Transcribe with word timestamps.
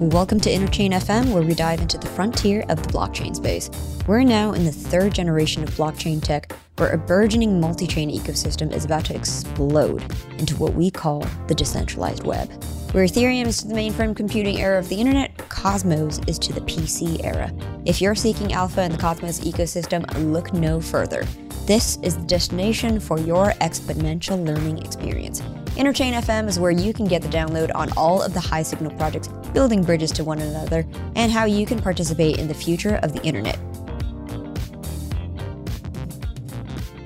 Welcome 0.00 0.38
to 0.42 0.50
Interchain 0.50 0.92
FM, 0.92 1.32
where 1.32 1.42
we 1.42 1.56
dive 1.56 1.80
into 1.80 1.98
the 1.98 2.06
frontier 2.06 2.64
of 2.68 2.80
the 2.80 2.88
blockchain 2.88 3.34
space. 3.34 3.68
We're 4.06 4.22
now 4.22 4.52
in 4.52 4.64
the 4.64 4.70
third 4.70 5.12
generation 5.12 5.64
of 5.64 5.70
blockchain 5.70 6.22
tech, 6.22 6.52
where 6.76 6.90
a 6.90 6.96
burgeoning 6.96 7.60
multi 7.60 7.88
chain 7.88 8.08
ecosystem 8.08 8.72
is 8.72 8.84
about 8.84 9.04
to 9.06 9.16
explode 9.16 10.04
into 10.38 10.54
what 10.54 10.74
we 10.74 10.88
call 10.88 11.26
the 11.48 11.54
decentralized 11.56 12.24
web. 12.24 12.48
Where 12.92 13.04
Ethereum 13.04 13.46
is 13.46 13.58
to 13.62 13.66
the 13.66 13.74
mainframe 13.74 14.14
computing 14.14 14.58
era 14.58 14.78
of 14.78 14.88
the 14.88 15.00
internet, 15.00 15.36
Cosmos 15.48 16.20
is 16.28 16.38
to 16.38 16.52
the 16.52 16.60
PC 16.60 17.24
era. 17.24 17.52
If 17.84 18.00
you're 18.00 18.14
seeking 18.14 18.52
alpha 18.52 18.84
in 18.84 18.92
the 18.92 18.98
Cosmos 18.98 19.40
ecosystem, 19.40 20.06
look 20.32 20.52
no 20.52 20.80
further. 20.80 21.26
This 21.68 21.98
is 22.02 22.16
the 22.16 22.24
destination 22.24 22.98
for 22.98 23.18
your 23.18 23.50
exponential 23.60 24.42
learning 24.42 24.78
experience. 24.78 25.42
Interchain 25.76 26.14
FM 26.14 26.48
is 26.48 26.58
where 26.58 26.70
you 26.70 26.94
can 26.94 27.06
get 27.06 27.20
the 27.20 27.28
download 27.28 27.70
on 27.74 27.92
all 27.92 28.22
of 28.22 28.32
the 28.32 28.40
high 28.40 28.62
signal 28.62 28.90
projects 28.92 29.28
building 29.52 29.84
bridges 29.84 30.10
to 30.12 30.24
one 30.24 30.38
another 30.38 30.86
and 31.14 31.30
how 31.30 31.44
you 31.44 31.66
can 31.66 31.78
participate 31.78 32.38
in 32.38 32.48
the 32.48 32.54
future 32.54 32.98
of 33.02 33.12
the 33.12 33.22
internet. 33.22 33.58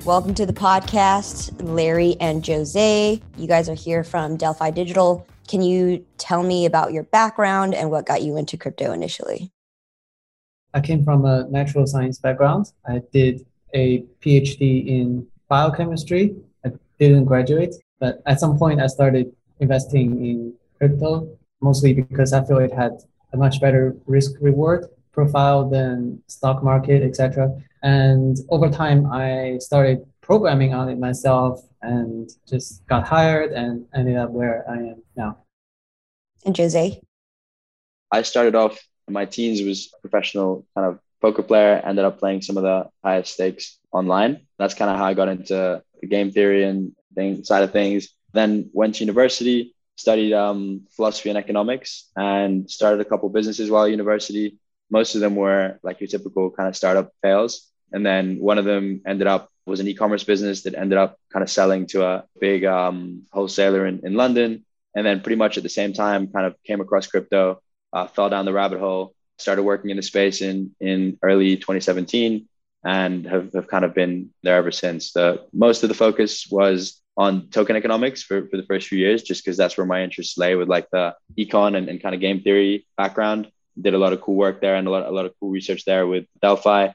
Welcome 0.05 0.33
to 0.35 0.45
the 0.45 0.53
podcast, 0.53 1.61
Larry 1.61 2.15
and 2.21 2.47
Jose. 2.47 3.21
You 3.35 3.47
guys 3.47 3.67
are 3.67 3.75
here 3.75 4.05
from 4.05 4.37
Delphi 4.37 4.71
Digital. 4.71 5.27
Can 5.49 5.61
you 5.61 6.05
tell 6.17 6.41
me 6.41 6.65
about 6.65 6.93
your 6.93 7.03
background 7.03 7.75
and 7.75 7.91
what 7.91 8.05
got 8.05 8.21
you 8.21 8.37
into 8.37 8.55
crypto 8.55 8.93
initially? 8.93 9.51
I 10.73 10.79
came 10.79 11.03
from 11.03 11.25
a 11.25 11.49
natural 11.49 11.85
science 11.85 12.17
background. 12.17 12.71
I 12.87 13.01
did 13.11 13.45
a 13.73 14.03
PhD 14.21 14.87
in 14.87 15.27
biochemistry. 15.47 16.35
I 16.65 16.71
didn't 16.99 17.25
graduate, 17.25 17.75
but 17.99 18.21
at 18.25 18.39
some 18.39 18.57
point 18.57 18.81
I 18.81 18.87
started 18.87 19.33
investing 19.59 20.25
in 20.25 20.53
crypto, 20.77 21.37
mostly 21.61 21.93
because 21.93 22.33
I 22.33 22.43
feel 22.43 22.57
it 22.59 22.73
had 22.73 22.93
a 23.33 23.37
much 23.37 23.59
better 23.59 23.95
risk 24.05 24.33
reward 24.41 24.85
profile 25.11 25.69
than 25.69 26.21
stock 26.27 26.63
market, 26.63 27.03
etc. 27.03 27.51
And 27.83 28.37
over 28.49 28.69
time, 28.69 29.11
I 29.11 29.57
started 29.59 30.05
programming 30.21 30.73
on 30.73 30.89
it 30.89 30.97
myself 30.97 31.61
and 31.81 32.29
just 32.47 32.85
got 32.87 33.05
hired 33.05 33.51
and 33.51 33.85
ended 33.93 34.17
up 34.17 34.31
where 34.31 34.65
I 34.69 34.77
am 34.77 35.03
now. 35.15 35.37
And 36.45 36.57
Jose? 36.57 36.99
I 38.11 38.21
started 38.21 38.55
off 38.55 38.79
in 39.07 39.13
my 39.13 39.25
teens 39.25 39.61
was 39.61 39.93
professional 40.01 40.65
kind 40.75 40.87
of 40.87 40.99
poker 41.23 41.41
player, 41.41 41.81
ended 41.83 42.03
up 42.03 42.19
playing 42.19 42.41
some 42.41 42.57
of 42.57 42.63
the 42.63 42.89
highest 43.01 43.33
stakes 43.33 43.79
online. 43.93 44.45
That's 44.59 44.73
kind 44.73 44.91
of 44.91 44.97
how 44.97 45.05
I 45.05 45.13
got 45.13 45.29
into 45.29 45.81
the 46.01 46.07
game 46.07 46.29
theory 46.31 46.65
and 46.65 46.93
thing 47.15 47.43
side 47.45 47.63
of 47.63 47.71
things. 47.71 48.09
Then 48.33 48.69
went 48.73 48.95
to 48.95 49.05
university, 49.05 49.73
studied 49.95 50.33
um, 50.33 50.81
philosophy 50.91 51.29
and 51.29 51.37
economics, 51.37 52.11
and 52.17 52.69
started 52.69 52.99
a 52.99 53.05
couple 53.05 53.29
businesses 53.29 53.71
while 53.71 53.85
at 53.85 53.91
university. 53.91 54.59
Most 54.91 55.15
of 55.15 55.21
them 55.21 55.35
were 55.35 55.79
like 55.81 56.01
your 56.01 56.09
typical 56.09 56.51
kind 56.51 56.67
of 56.67 56.75
startup 56.75 57.11
fails. 57.21 57.71
And 57.93 58.05
then 58.05 58.39
one 58.39 58.57
of 58.57 58.65
them 58.65 59.01
ended 59.07 59.27
up 59.27 59.49
was 59.65 59.79
an 59.79 59.87
e-commerce 59.87 60.25
business 60.25 60.63
that 60.63 60.75
ended 60.75 60.97
up 60.97 61.17
kind 61.31 61.41
of 61.41 61.49
selling 61.49 61.87
to 61.87 62.05
a 62.05 62.25
big 62.41 62.65
um, 62.65 63.23
wholesaler 63.31 63.85
in, 63.85 64.01
in 64.03 64.13
London. 64.13 64.65
And 64.93 65.05
then 65.05 65.21
pretty 65.21 65.37
much 65.37 65.55
at 65.55 65.63
the 65.63 65.69
same 65.69 65.93
time, 65.93 66.27
kind 66.27 66.45
of 66.45 66.55
came 66.67 66.81
across 66.81 67.07
crypto, 67.07 67.61
uh, 67.93 68.07
fell 68.07 68.29
down 68.29 68.43
the 68.43 68.51
rabbit 68.51 68.79
hole, 68.79 69.15
started 69.37 69.63
working 69.63 69.89
in 69.89 69.97
the 69.97 70.03
space 70.03 70.41
in 70.41 70.75
in 70.79 71.17
early 71.21 71.57
2017 71.57 72.47
and 72.85 73.25
have, 73.25 73.53
have 73.53 73.67
kind 73.67 73.85
of 73.85 73.93
been 73.93 74.29
there 74.43 74.57
ever 74.57 74.71
since. 74.71 75.13
The 75.13 75.45
most 75.53 75.83
of 75.83 75.89
the 75.89 75.95
focus 75.95 76.47
was 76.49 77.01
on 77.15 77.47
token 77.49 77.75
economics 77.75 78.23
for, 78.23 78.47
for 78.47 78.57
the 78.57 78.63
first 78.63 78.87
few 78.87 78.97
years, 78.97 79.23
just 79.23 79.43
because 79.43 79.55
that's 79.55 79.77
where 79.77 79.85
my 79.85 80.03
interests 80.03 80.37
lay 80.37 80.55
with 80.55 80.67
like 80.67 80.89
the 80.91 81.15
econ 81.37 81.77
and, 81.77 81.87
and 81.87 82.01
kind 82.01 82.15
of 82.15 82.21
game 82.21 82.41
theory 82.41 82.85
background. 82.97 83.49
Did 83.79 83.93
a 83.93 83.97
lot 83.97 84.13
of 84.13 84.21
cool 84.21 84.35
work 84.35 84.61
there 84.61 84.75
and 84.75 84.87
a 84.87 84.91
lot, 84.91 85.05
a 85.05 85.11
lot 85.11 85.25
of 85.25 85.33
cool 85.39 85.49
research 85.49 85.85
there 85.85 86.05
with 86.05 86.25
Delphi. 86.41 86.89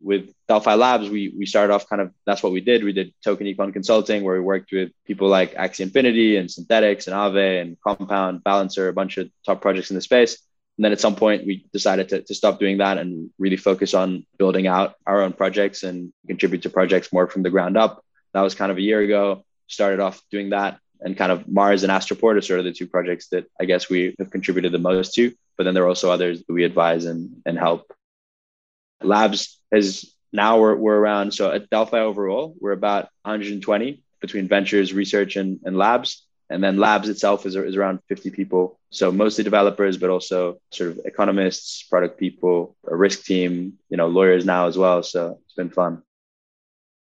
With 0.00 0.32
Delphi 0.48 0.74
Labs, 0.74 1.08
we 1.08 1.32
we 1.36 1.46
started 1.46 1.72
off 1.72 1.88
kind 1.88 2.02
of 2.02 2.12
that's 2.26 2.42
what 2.42 2.52
we 2.52 2.60
did. 2.60 2.82
We 2.82 2.92
did 2.92 3.14
token 3.24 3.46
econ 3.46 3.72
consulting, 3.72 4.24
where 4.24 4.34
we 4.34 4.40
worked 4.40 4.72
with 4.72 4.90
people 5.06 5.28
like 5.28 5.54
Axie 5.54 5.80
Infinity 5.80 6.36
and 6.36 6.48
Synthetix 6.48 7.06
and 7.06 7.14
Aave 7.14 7.62
and 7.62 7.76
Compound, 7.80 8.42
Balancer, 8.42 8.88
a 8.88 8.92
bunch 8.92 9.18
of 9.18 9.30
top 9.46 9.60
projects 9.60 9.90
in 9.90 9.94
the 9.94 10.00
space. 10.00 10.38
And 10.78 10.84
then 10.84 10.92
at 10.92 11.00
some 11.00 11.16
point, 11.16 11.46
we 11.46 11.66
decided 11.72 12.08
to, 12.10 12.22
to 12.22 12.34
stop 12.34 12.58
doing 12.58 12.78
that 12.78 12.98
and 12.98 13.30
really 13.38 13.56
focus 13.56 13.92
on 13.92 14.26
building 14.38 14.66
out 14.66 14.94
our 15.06 15.22
own 15.22 15.32
projects 15.32 15.82
and 15.82 16.12
contribute 16.26 16.62
to 16.62 16.70
projects 16.70 17.12
more 17.12 17.28
from 17.28 17.42
the 17.42 17.50
ground 17.50 17.76
up. 17.76 18.02
That 18.32 18.40
was 18.40 18.54
kind 18.54 18.72
of 18.72 18.78
a 18.78 18.82
year 18.82 19.00
ago. 19.00 19.44
Started 19.66 20.00
off 20.00 20.22
doing 20.30 20.50
that. 20.50 20.78
And 21.00 21.16
kind 21.16 21.32
of 21.32 21.46
Mars 21.48 21.82
and 21.82 21.92
Astroport 21.92 22.36
are 22.36 22.40
sort 22.40 22.60
of 22.60 22.64
the 22.64 22.72
two 22.72 22.86
projects 22.86 23.28
that 23.28 23.46
I 23.60 23.64
guess 23.64 23.90
we 23.90 24.14
have 24.18 24.30
contributed 24.30 24.72
the 24.72 24.78
most 24.78 25.14
to. 25.14 25.32
But 25.58 25.64
then 25.64 25.74
there 25.74 25.82
are 25.84 25.88
also 25.88 26.10
others 26.10 26.42
that 26.44 26.52
we 26.52 26.64
advise 26.64 27.04
and, 27.04 27.42
and 27.44 27.58
help. 27.58 27.92
Labs 29.02 29.60
is 29.70 30.14
now 30.32 30.60
we're, 30.60 30.76
we're 30.76 30.96
around, 30.96 31.34
so 31.34 31.52
at 31.52 31.68
Delphi 31.68 31.98
overall, 31.98 32.54
we're 32.58 32.72
about 32.72 33.08
120 33.22 34.02
between 34.20 34.48
ventures, 34.48 34.94
research, 34.94 35.36
and, 35.36 35.60
and 35.64 35.76
labs. 35.76 36.24
And 36.52 36.62
then 36.62 36.76
labs 36.76 37.08
itself 37.08 37.46
is, 37.46 37.56
is 37.56 37.76
around 37.76 38.00
50 38.08 38.30
people. 38.30 38.78
So 38.90 39.10
mostly 39.10 39.42
developers, 39.42 39.96
but 39.96 40.10
also 40.10 40.60
sort 40.70 40.90
of 40.90 41.00
economists, 41.04 41.82
product 41.84 42.18
people, 42.18 42.76
a 42.86 42.94
risk 42.94 43.24
team, 43.24 43.78
you 43.88 43.96
know, 43.96 44.08
lawyers 44.08 44.44
now 44.44 44.66
as 44.66 44.76
well. 44.76 45.02
So 45.02 45.38
it's 45.44 45.54
been 45.54 45.70
fun. 45.70 46.02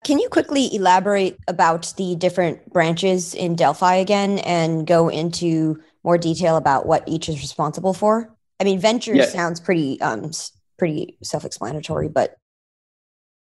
Can 0.05 0.19
you 0.19 0.29
quickly 0.29 0.75
elaborate 0.75 1.37
about 1.49 1.93
the 1.97 2.15
different 2.15 2.73
branches 2.73 3.35
in 3.35 3.57
Delphi 3.57 3.97
again 3.97 4.39
and 4.39 4.87
go 4.87 5.09
into 5.09 5.83
more 6.05 6.17
detail 6.17 6.57
about 6.57 6.87
what 6.87 7.03
each 7.07 7.29
is 7.29 7.41
responsible 7.41 7.93
for? 7.93 8.33
I 8.61 8.65
mean, 8.65 8.79
ventures 8.79 9.19
yeah. 9.19 9.27
sounds 9.27 9.61
pretty 9.61 10.01
um 10.01 10.31
pretty 10.79 11.19
self-explanatory, 11.23 12.09
but 12.09 12.37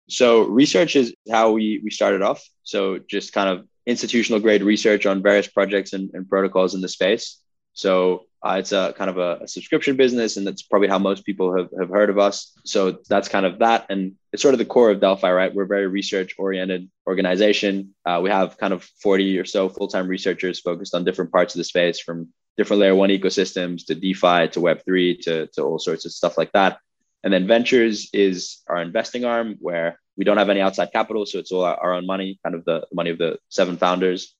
so 0.08 0.42
research 0.42 0.94
is 0.94 1.14
how 1.30 1.52
we 1.52 1.80
we 1.82 1.90
started 1.90 2.22
off. 2.22 2.46
So 2.64 2.98
just 2.98 3.32
kind 3.32 3.48
of 3.48 3.66
institutional 3.86 4.40
grade 4.40 4.62
research 4.62 5.06
on 5.06 5.22
various 5.22 5.46
projects 5.46 5.92
and, 5.92 6.10
and 6.14 6.28
protocols 6.28 6.74
in 6.74 6.80
the 6.80 6.88
space. 6.88 7.38
So 7.74 8.26
uh, 8.44 8.56
it's 8.58 8.72
a 8.72 8.92
kind 8.96 9.08
of 9.08 9.18
a, 9.18 9.44
a, 9.44 9.48
subscription 9.48 9.96
business, 9.96 10.36
and 10.36 10.46
that's 10.46 10.62
probably 10.62 10.88
how 10.88 10.98
most 10.98 11.24
people 11.24 11.56
have, 11.56 11.68
have 11.78 11.88
heard 11.88 12.10
of 12.10 12.18
us. 12.18 12.52
So 12.64 12.98
that's 13.08 13.28
kind 13.28 13.46
of 13.46 13.60
that. 13.60 13.86
And 13.88 14.14
it's 14.32 14.42
sort 14.42 14.54
of 14.54 14.58
the 14.58 14.64
core 14.64 14.90
of 14.90 15.00
Delphi, 15.00 15.30
right? 15.30 15.54
We're 15.54 15.62
a 15.62 15.68
very 15.68 15.86
research 15.86 16.34
oriented 16.38 16.90
organization. 17.06 17.94
Uh, 18.04 18.20
we 18.22 18.30
have 18.30 18.58
kind 18.58 18.72
of 18.72 18.84
40 19.02 19.38
or 19.38 19.44
so 19.44 19.68
full 19.68 19.88
time 19.88 20.08
researchers 20.08 20.60
focused 20.60 20.94
on 20.94 21.04
different 21.04 21.32
parts 21.32 21.54
of 21.54 21.58
the 21.58 21.64
space 21.64 22.00
from 22.00 22.28
different 22.56 22.80
layer 22.80 22.94
one 22.94 23.10
ecosystems 23.10 23.86
to 23.86 23.94
DeFi 23.94 24.48
to 24.48 24.60
Web3 24.60 25.20
to, 25.22 25.46
to 25.46 25.62
all 25.62 25.78
sorts 25.78 26.04
of 26.04 26.12
stuff 26.12 26.36
like 26.36 26.52
that. 26.52 26.78
And 27.24 27.32
then 27.32 27.46
ventures 27.46 28.10
is 28.12 28.58
our 28.66 28.82
investing 28.82 29.24
arm 29.24 29.56
where 29.60 29.98
we 30.16 30.24
don't 30.24 30.36
have 30.36 30.50
any 30.50 30.60
outside 30.60 30.92
capital, 30.92 31.26
so 31.26 31.38
it's 31.38 31.52
all 31.52 31.64
our 31.64 31.94
own 31.94 32.06
money, 32.06 32.38
kind 32.42 32.54
of 32.54 32.64
the 32.64 32.86
money 32.92 33.10
of 33.10 33.18
the 33.18 33.38
seven 33.48 33.76
founders. 33.76 34.34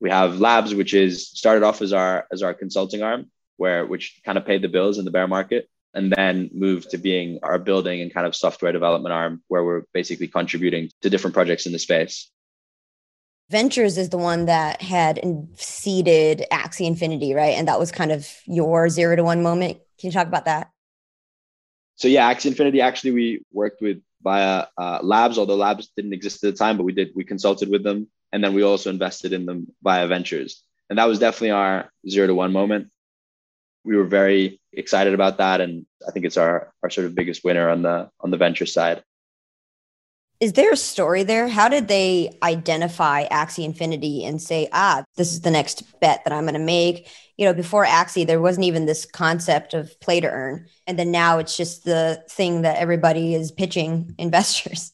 We 0.00 0.10
have 0.10 0.40
Labs, 0.40 0.74
which 0.74 0.94
is 0.94 1.28
started 1.28 1.64
off 1.64 1.82
as 1.82 1.92
our 1.92 2.26
as 2.30 2.42
our 2.42 2.54
consulting 2.54 3.02
arm, 3.02 3.30
where 3.56 3.86
which 3.86 4.20
kind 4.24 4.38
of 4.38 4.46
paid 4.46 4.62
the 4.62 4.68
bills 4.68 4.98
in 4.98 5.04
the 5.04 5.10
bear 5.10 5.26
market, 5.26 5.68
and 5.94 6.12
then 6.12 6.50
moved 6.52 6.90
to 6.90 6.98
being 6.98 7.40
our 7.42 7.58
building 7.58 8.00
and 8.00 8.12
kind 8.12 8.26
of 8.26 8.36
software 8.36 8.72
development 8.72 9.12
arm, 9.12 9.42
where 9.48 9.64
we're 9.64 9.82
basically 9.92 10.28
contributing 10.28 10.90
to 11.02 11.10
different 11.10 11.34
projects 11.34 11.66
in 11.66 11.72
the 11.72 11.78
space. 11.78 12.30
Ventures 13.50 13.96
is 13.96 14.10
the 14.10 14.18
one 14.18 14.44
that 14.44 14.82
had 14.82 15.18
seeded 15.56 16.44
Axie 16.52 16.86
Infinity, 16.86 17.32
right? 17.32 17.56
And 17.56 17.66
that 17.66 17.78
was 17.78 17.90
kind 17.90 18.12
of 18.12 18.30
your 18.44 18.90
zero 18.90 19.16
to 19.16 19.24
one 19.24 19.42
moment. 19.42 19.78
Can 19.98 20.08
you 20.08 20.12
talk 20.12 20.26
about 20.26 20.44
that? 20.44 20.70
So 21.96 22.06
yeah, 22.06 22.32
Axie 22.32 22.46
Infinity 22.46 22.82
actually 22.82 23.12
we 23.12 23.42
worked 23.50 23.80
with 23.80 24.02
via 24.22 24.66
uh, 24.76 25.00
labs, 25.02 25.38
although 25.38 25.56
labs 25.56 25.90
didn't 25.96 26.12
exist 26.12 26.42
at 26.44 26.52
the 26.52 26.58
time, 26.58 26.76
but 26.76 26.84
we 26.84 26.92
did, 26.92 27.12
we 27.14 27.24
consulted 27.24 27.68
with 27.68 27.82
them. 27.82 28.08
And 28.32 28.44
then 28.44 28.54
we 28.54 28.62
also 28.62 28.90
invested 28.90 29.32
in 29.32 29.46
them 29.46 29.68
via 29.82 30.06
ventures. 30.06 30.62
And 30.90 30.98
that 30.98 31.08
was 31.08 31.18
definitely 31.18 31.52
our 31.52 31.90
zero 32.08 32.26
to 32.26 32.34
one 32.34 32.52
moment. 32.52 32.90
We 33.84 33.96
were 33.96 34.04
very 34.04 34.60
excited 34.72 35.14
about 35.14 35.38
that. 35.38 35.60
And 35.60 35.86
I 36.06 36.10
think 36.10 36.26
it's 36.26 36.36
our, 36.36 36.72
our 36.82 36.90
sort 36.90 37.06
of 37.06 37.14
biggest 37.14 37.44
winner 37.44 37.70
on 37.70 37.82
the, 37.82 38.10
on 38.20 38.30
the 38.30 38.36
venture 38.36 38.66
side. 38.66 39.02
Is 40.40 40.52
there 40.52 40.70
a 40.70 40.76
story 40.76 41.24
there? 41.24 41.48
How 41.48 41.68
did 41.68 41.88
they 41.88 42.38
identify 42.44 43.26
Axie 43.26 43.64
Infinity 43.64 44.24
and 44.24 44.40
say, 44.40 44.68
ah, 44.72 45.02
this 45.16 45.32
is 45.32 45.40
the 45.40 45.50
next 45.50 45.82
bet 46.00 46.22
that 46.24 46.32
I'm 46.32 46.44
going 46.44 46.54
to 46.54 46.60
make? 46.60 47.08
You 47.36 47.44
know, 47.44 47.52
before 47.52 47.84
Axie, 47.84 48.24
there 48.24 48.40
wasn't 48.40 48.66
even 48.66 48.86
this 48.86 49.04
concept 49.04 49.74
of 49.74 49.98
play 50.00 50.20
to 50.20 50.28
earn. 50.28 50.66
And 50.86 50.96
then 50.96 51.10
now 51.10 51.38
it's 51.38 51.56
just 51.56 51.84
the 51.84 52.22
thing 52.28 52.62
that 52.62 52.76
everybody 52.76 53.34
is 53.34 53.50
pitching 53.50 54.14
investors. 54.18 54.92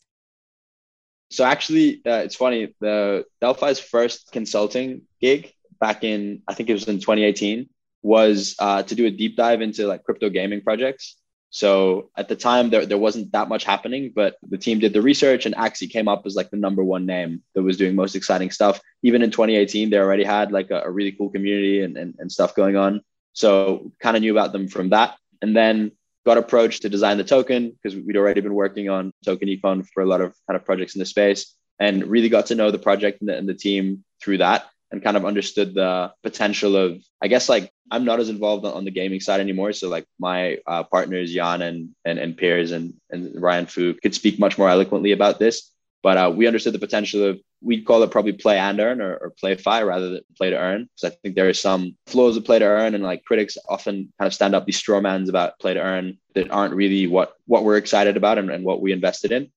So 1.31 1.45
actually, 1.45 2.01
uh, 2.07 2.23
it's 2.25 2.37
funny. 2.37 2.75
The 2.81 3.27
Delphi's 3.43 3.81
first 3.81 4.33
consulting 4.33 5.03
gig 5.21 5.53
back 5.79 6.05
in, 6.05 6.43
I 6.49 6.55
think 6.55 6.71
it 6.71 6.75
was 6.75 6.89
in 6.89 7.01
2018, 7.01 7.69
was 8.03 8.55
uh, 8.59 8.83
to 8.85 8.95
do 8.95 9.05
a 9.07 9.11
deep 9.11 9.37
dive 9.37 9.61
into 9.61 9.87
like 9.87 10.05
crypto 10.05 10.31
gaming 10.31 10.63
projects. 10.63 11.17
So 11.55 12.11
at 12.17 12.29
the 12.29 12.35
time, 12.35 12.71
there, 12.71 12.85
there 12.85 12.99
wasn't 12.99 13.31
that 13.31 13.49
much 13.49 13.63
happening, 13.63 14.11
but 14.13 14.35
the 14.43 14.59
team 14.59 14.81
did 14.81 14.93
the 14.93 15.01
research 15.01 15.47
and 15.47 15.55
Axie 15.55 15.89
came 15.89 16.09
up 16.09 16.27
as 16.27 16.35
like 16.35 16.51
the 16.51 16.57
number 16.57 16.83
one 16.83 17.07
name 17.07 17.45
that 17.55 17.63
was 17.63 17.77
doing 17.77 17.95
most 17.95 18.17
exciting 18.17 18.51
stuff. 18.51 18.81
Even 19.05 19.23
in 19.23 19.31
2018, 19.31 19.89
they 19.89 19.99
already 19.99 20.25
had 20.25 20.51
like 20.51 20.73
a, 20.73 20.81
a 20.81 20.91
really 20.91 21.13
cool 21.13 21.31
community 21.31 21.83
and, 21.83 21.97
and, 21.97 22.17
and 22.19 22.33
stuff 22.33 22.57
going 22.57 22.75
on. 22.75 23.03
So 23.35 23.93
kind 24.01 24.17
of 24.17 24.23
knew 24.23 24.33
about 24.33 24.51
them 24.51 24.67
from 24.67 24.91
that. 24.91 25.17
And 25.43 25.57
then 25.57 25.93
got 26.27 26.39
approached 26.39 26.83
to 26.83 26.89
design 26.89 27.19
the 27.19 27.25
token 27.25 27.71
because 27.71 27.97
we'd 27.97 28.17
already 28.17 28.41
been 28.41 28.55
working 28.55 28.89
on 28.89 29.13
token 29.25 29.47
econ 29.47 29.87
for 29.95 30.03
a 30.03 30.07
lot 30.07 30.21
of 30.21 30.35
kind 30.49 30.57
of 30.57 30.65
projects 30.65 30.97
in 30.97 30.99
the 30.99 31.07
space 31.07 31.55
and 31.79 32.05
really 32.05 32.29
got 32.29 32.47
to 32.47 32.57
know 32.57 32.73
the 32.73 32.81
project 32.81 33.21
and 33.21 33.29
the, 33.29 33.37
and 33.37 33.49
the 33.49 33.55
team 33.55 34.05
through 34.21 34.39
that 34.39 34.67
and 34.91 35.03
kind 35.03 35.17
of 35.17 35.25
understood 35.25 35.75
the 35.75 36.13
potential 36.23 36.77
of 36.77 37.03
i 37.21 37.29
guess 37.29 37.49
like 37.49 37.71
i'm 37.91 38.05
not 38.05 38.21
as 38.21 38.29
involved 38.29 38.65
on 38.65 38.85
the 38.85 38.91
gaming 38.91 39.21
side 39.21 39.41
anymore. 39.41 39.73
So 39.73 39.89
like 39.89 40.07
my 40.19 40.59
uh, 40.67 40.85
partners 40.85 41.33
jan 41.33 41.63
and, 41.63 41.91
and 42.05 42.19
and 42.19 42.37
piers 42.37 42.73
and, 42.73 42.95
and 43.11 43.41
ryan 43.41 43.67
fu 43.67 43.95
could 43.95 44.15
speak 44.15 44.39
much 44.39 44.59
more 44.59 44.69
eloquently 44.69 45.13
about 45.13 45.39
this. 45.39 45.71
But 46.03 46.19
uh, 46.19 46.31
we 46.37 46.47
understood 46.47 46.75
the 46.75 46.79
potential 46.79 47.25
of 47.25 47.41
we'd 47.63 47.87
call 47.87 48.03
it 48.03 48.11
probably 48.11 48.35
play 48.35 48.59
and 48.59 48.79
earn 48.79 49.01
or, 49.01 49.17
or 49.17 49.31
play 49.31 49.57
fi 49.57 49.83
rather 49.83 50.11
than 50.11 50.21
play 50.37 50.51
to 50.51 50.59
earn. 50.59 50.89
Because 50.97 51.13
i 51.13 51.17
think 51.23 51.35
there 51.35 51.49
are 51.49 51.55
some 51.55 51.97
flaws 52.07 52.37
of 52.37 52.45
play 52.45 52.59
to 52.59 52.65
earn 52.65 52.95
and 52.95 53.05
like 53.05 53.25
critics 53.25 53.57
often 53.69 54.13
kind 54.19 54.27
of 54.27 54.35
stand 54.35 54.55
up 54.55 54.67
these 54.67 54.77
straw 54.77 55.01
mans 55.01 55.29
about 55.29 55.59
play 55.59 55.75
to 55.75 55.81
earn 55.81 56.19
that 56.35 56.51
aren't 56.51 56.75
really 56.75 57.07
what 57.07 57.35
what 57.47 57.65
we're 57.65 57.77
excited 57.77 58.17
about 58.17 58.39
and, 58.39 58.51
and 58.51 58.65
what 58.65 58.81
we 58.81 58.93
invested 58.93 59.33
in. 59.33 59.51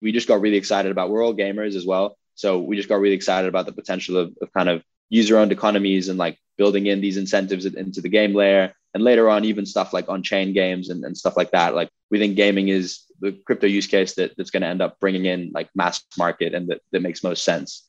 We 0.00 0.12
just 0.12 0.28
got 0.28 0.40
really 0.40 0.58
excited 0.58 0.92
about 0.92 1.10
we're 1.10 1.24
all 1.24 1.34
gamers 1.34 1.74
as 1.74 1.86
well 1.86 2.17
so 2.38 2.60
we 2.60 2.76
just 2.76 2.88
got 2.88 3.00
really 3.00 3.16
excited 3.16 3.48
about 3.48 3.66
the 3.66 3.72
potential 3.72 4.16
of, 4.16 4.32
of 4.40 4.52
kind 4.52 4.68
of 4.68 4.84
user 5.08 5.36
owned 5.36 5.50
economies 5.50 6.08
and 6.08 6.20
like 6.20 6.38
building 6.56 6.86
in 6.86 7.00
these 7.00 7.16
incentives 7.16 7.66
into 7.66 8.00
the 8.00 8.08
game 8.08 8.32
layer. 8.32 8.72
And 8.94 9.02
later 9.02 9.28
on, 9.28 9.44
even 9.44 9.66
stuff 9.66 9.92
like 9.92 10.08
on 10.08 10.22
chain 10.22 10.52
games 10.52 10.88
and, 10.88 11.04
and 11.04 11.18
stuff 11.18 11.36
like 11.36 11.50
that. 11.50 11.74
Like 11.74 11.90
we 12.12 12.18
think 12.20 12.36
gaming 12.36 12.68
is 12.68 13.00
the 13.20 13.32
crypto 13.44 13.66
use 13.66 13.88
case 13.88 14.14
that, 14.14 14.36
that's 14.36 14.50
going 14.50 14.62
to 14.62 14.68
end 14.68 14.80
up 14.80 15.00
bringing 15.00 15.24
in 15.24 15.50
like 15.52 15.68
mass 15.74 16.04
market 16.16 16.54
and 16.54 16.68
that, 16.68 16.80
that 16.92 17.02
makes 17.02 17.24
most 17.24 17.44
sense. 17.44 17.88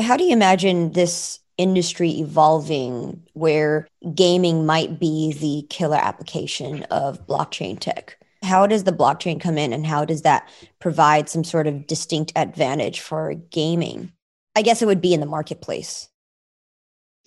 How 0.00 0.16
do 0.16 0.24
you 0.24 0.32
imagine 0.32 0.92
this 0.92 1.40
industry 1.58 2.08
evolving 2.08 3.22
where 3.34 3.86
gaming 4.14 4.64
might 4.64 4.98
be 4.98 5.34
the 5.34 5.66
killer 5.68 5.98
application 5.98 6.84
of 6.84 7.26
blockchain 7.26 7.78
tech? 7.78 8.18
How 8.44 8.66
does 8.66 8.84
the 8.84 8.92
blockchain 8.92 9.40
come 9.40 9.58
in 9.58 9.72
and 9.72 9.86
how 9.86 10.04
does 10.04 10.22
that 10.22 10.48
provide 10.78 11.28
some 11.28 11.44
sort 11.44 11.66
of 11.66 11.86
distinct 11.86 12.32
advantage 12.36 13.00
for 13.00 13.34
gaming? 13.34 14.12
I 14.54 14.62
guess 14.62 14.82
it 14.82 14.86
would 14.86 15.00
be 15.00 15.14
in 15.14 15.20
the 15.20 15.26
marketplace. 15.26 16.08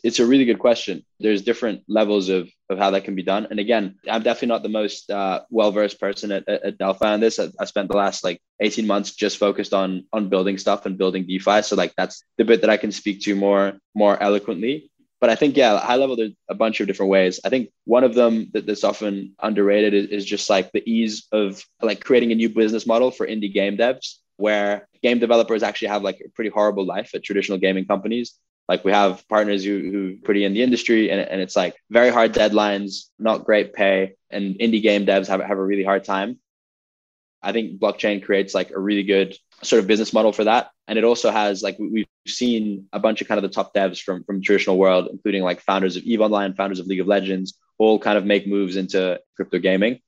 It's 0.04 0.20
a 0.20 0.26
really 0.26 0.46
good 0.46 0.60
question. 0.60 1.04
There's 1.20 1.42
different 1.42 1.82
levels 1.88 2.30
of, 2.30 2.48
of 2.70 2.78
how 2.78 2.92
that 2.92 3.04
can 3.04 3.16
be 3.16 3.24
done. 3.24 3.48
And 3.50 3.60
again, 3.60 3.96
I'm 4.10 4.22
definitely 4.22 4.50
not 4.50 4.64
the 4.64 4.70
most 4.70 5.10
uh, 5.10 5.42
well 5.50 5.72
versed 5.72 6.00
person 6.00 6.32
at, 6.32 6.48
at 6.48 6.78
Delphi 6.78 7.12
on 7.14 7.20
this. 7.20 7.40
I, 7.40 7.50
I 7.60 7.66
spent 7.66 7.90
the 7.90 7.98
last 7.98 8.24
like 8.24 8.40
18 8.62 8.86
months 8.86 9.16
just 9.16 9.38
focused 9.38 9.74
on 9.74 10.06
on 10.14 10.30
building 10.30 10.60
stuff 10.60 10.86
and 10.86 10.98
building 10.98 11.26
DeFi. 11.26 11.64
So 11.64 11.76
like 11.76 11.94
that's 11.98 12.24
the 12.38 12.46
bit 12.46 12.62
that 12.62 12.70
I 12.70 12.78
can 12.78 12.92
speak 12.92 13.22
to 13.22 13.36
more 13.36 13.80
more 13.96 14.22
eloquently 14.22 14.92
but 15.20 15.30
I 15.30 15.36
think 15.36 15.58
yeah, 15.58 15.80
high 15.80 15.96
level 15.96 16.16
there's 16.16 16.34
a 16.50 16.56
bunch 16.56 16.80
of 16.80 16.88
different 16.88 17.12
ways. 17.12 17.40
I 17.44 17.50
think 17.50 17.70
one 17.86 18.04
of 18.04 18.14
them 18.14 18.50
that, 18.54 18.66
that's 18.66 18.84
often 18.84 19.36
underrated 19.42 19.94
is, 19.94 20.10
is 20.10 20.26
just 20.26 20.50
like 20.50 20.72
the 20.72 20.88
ease 20.90 21.28
of 21.32 21.64
like 21.82 22.04
creating 22.04 22.32
a 22.32 22.36
new 22.36 22.50
business 22.50 22.86
model 22.86 23.12
for 23.12 23.26
indie 23.26 23.54
game 23.54 23.78
devs, 23.78 24.16
where 24.38 24.88
game 25.02 25.20
developers 25.20 25.64
actually 25.64 25.90
have 25.90 26.04
like 26.04 26.22
a 26.24 26.30
pretty 26.30 26.50
horrible 26.50 26.86
life 26.86 27.12
at 27.16 27.24
traditional 27.24 27.58
gaming 27.58 27.86
companies. 27.86 28.36
Like 28.70 28.84
we 28.84 28.92
have 28.92 29.28
partners 29.30 29.64
who 29.64 29.80
who 29.80 30.18
pretty 30.24 30.44
in 30.44 30.54
the 30.54 30.62
industry, 30.62 31.10
and, 31.10 31.22
and 31.22 31.42
it's 31.42 31.56
like 31.56 31.76
very 31.90 32.10
hard 32.10 32.34
deadlines, 32.34 33.06
not 33.18 33.46
great 33.46 33.74
pay, 33.74 34.16
and 34.30 34.56
indie 34.56 34.82
game 34.82 35.06
devs 35.06 35.28
have 35.28 35.42
have 35.42 35.58
a 35.58 35.64
really 35.64 35.84
hard 35.84 36.04
time. 36.04 36.40
I 37.42 37.52
think 37.52 37.80
blockchain 37.80 38.24
creates 38.24 38.54
like 38.54 38.72
a 38.72 38.80
really 38.80 39.04
good 39.04 39.38
sort 39.62 39.80
of 39.80 39.88
business 39.88 40.14
model 40.14 40.32
for 40.32 40.46
that. 40.46 40.72
And 40.88 40.98
it 40.98 41.04
also 41.04 41.32
has 41.32 41.62
like 41.62 41.78
we've 41.80 42.08
seen 42.28 42.88
a 42.94 43.00
bunch 43.00 43.22
of 43.22 43.28
kind 43.28 43.38
of 43.38 43.44
the 43.44 43.54
top 43.54 43.74
devs 43.74 44.02
from 44.02 44.24
from 44.24 44.42
traditional 44.42 44.78
world, 44.78 45.10
including 45.12 45.44
like 45.44 45.62
founders 45.62 45.98
of 45.98 46.04
Eve 46.04 46.22
Online, 46.22 46.54
founders 46.54 46.80
of 46.80 46.88
League 46.88 47.02
of 47.02 47.08
Legends, 47.08 47.58
all 47.78 48.00
kind 48.00 48.18
of 48.18 48.26
make 48.26 48.48
moves 48.48 48.76
into 48.76 49.20
crypto 49.36 49.60
gaming. 49.60 50.00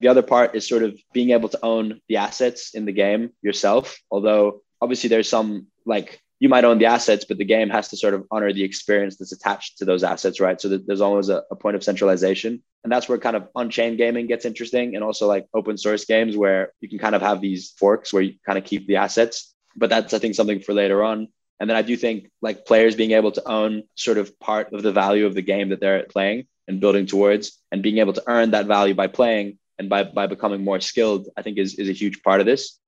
The 0.00 0.08
other 0.08 0.22
part 0.22 0.54
is 0.54 0.68
sort 0.68 0.82
of 0.82 0.98
being 1.12 1.30
able 1.30 1.48
to 1.50 1.58
own 1.62 2.00
the 2.08 2.16
assets 2.16 2.74
in 2.74 2.84
the 2.84 2.92
game 2.92 3.30
yourself. 3.42 3.98
Although 4.10 4.62
obviously 4.80 5.08
there's 5.08 5.28
some 5.28 5.68
like 5.86 6.20
you 6.44 6.50
might 6.50 6.66
own 6.66 6.76
the 6.76 6.84
assets, 6.84 7.24
but 7.24 7.38
the 7.38 7.44
game 7.56 7.70
has 7.70 7.88
to 7.88 7.96
sort 7.96 8.12
of 8.12 8.26
honor 8.30 8.52
the 8.52 8.62
experience 8.62 9.16
that's 9.16 9.32
attached 9.32 9.78
to 9.78 9.86
those 9.86 10.04
assets, 10.04 10.40
right? 10.40 10.60
So 10.60 10.76
there's 10.76 11.00
always 11.00 11.30
a, 11.30 11.42
a 11.50 11.56
point 11.56 11.74
of 11.74 11.82
centralization. 11.82 12.62
And 12.82 12.92
that's 12.92 13.08
where 13.08 13.16
kind 13.16 13.34
of 13.34 13.48
on 13.54 13.70
chain 13.70 13.96
gaming 13.96 14.26
gets 14.26 14.44
interesting 14.44 14.94
and 14.94 15.02
also 15.02 15.26
like 15.26 15.46
open 15.54 15.78
source 15.78 16.04
games 16.04 16.36
where 16.36 16.74
you 16.82 16.88
can 16.90 16.98
kind 16.98 17.14
of 17.14 17.22
have 17.22 17.40
these 17.40 17.70
forks 17.78 18.12
where 18.12 18.22
you 18.22 18.34
kind 18.44 18.58
of 18.58 18.64
keep 18.64 18.86
the 18.86 18.96
assets. 18.96 19.54
But 19.74 19.88
that's, 19.88 20.12
I 20.12 20.18
think, 20.18 20.34
something 20.34 20.60
for 20.60 20.74
later 20.74 21.02
on. 21.02 21.28
And 21.60 21.70
then 21.70 21.78
I 21.78 21.82
do 21.82 21.96
think 21.96 22.30
like 22.42 22.66
players 22.66 22.94
being 22.94 23.12
able 23.12 23.32
to 23.32 23.48
own 23.48 23.84
sort 23.94 24.18
of 24.18 24.38
part 24.38 24.74
of 24.74 24.82
the 24.82 24.92
value 24.92 25.24
of 25.24 25.34
the 25.34 25.40
game 25.40 25.70
that 25.70 25.80
they're 25.80 26.04
playing 26.04 26.46
and 26.68 26.78
building 26.78 27.06
towards 27.06 27.58
and 27.72 27.82
being 27.82 28.00
able 28.00 28.12
to 28.12 28.24
earn 28.26 28.50
that 28.50 28.66
value 28.66 28.92
by 28.92 29.06
playing 29.06 29.58
and 29.78 29.88
by, 29.88 30.04
by 30.04 30.26
becoming 30.26 30.62
more 30.62 30.80
skilled, 30.80 31.26
I 31.38 31.40
think 31.40 31.56
is, 31.56 31.76
is 31.76 31.88
a 31.88 31.92
huge 31.92 32.22
part 32.22 32.40
of 32.40 32.46
this. 32.46 32.78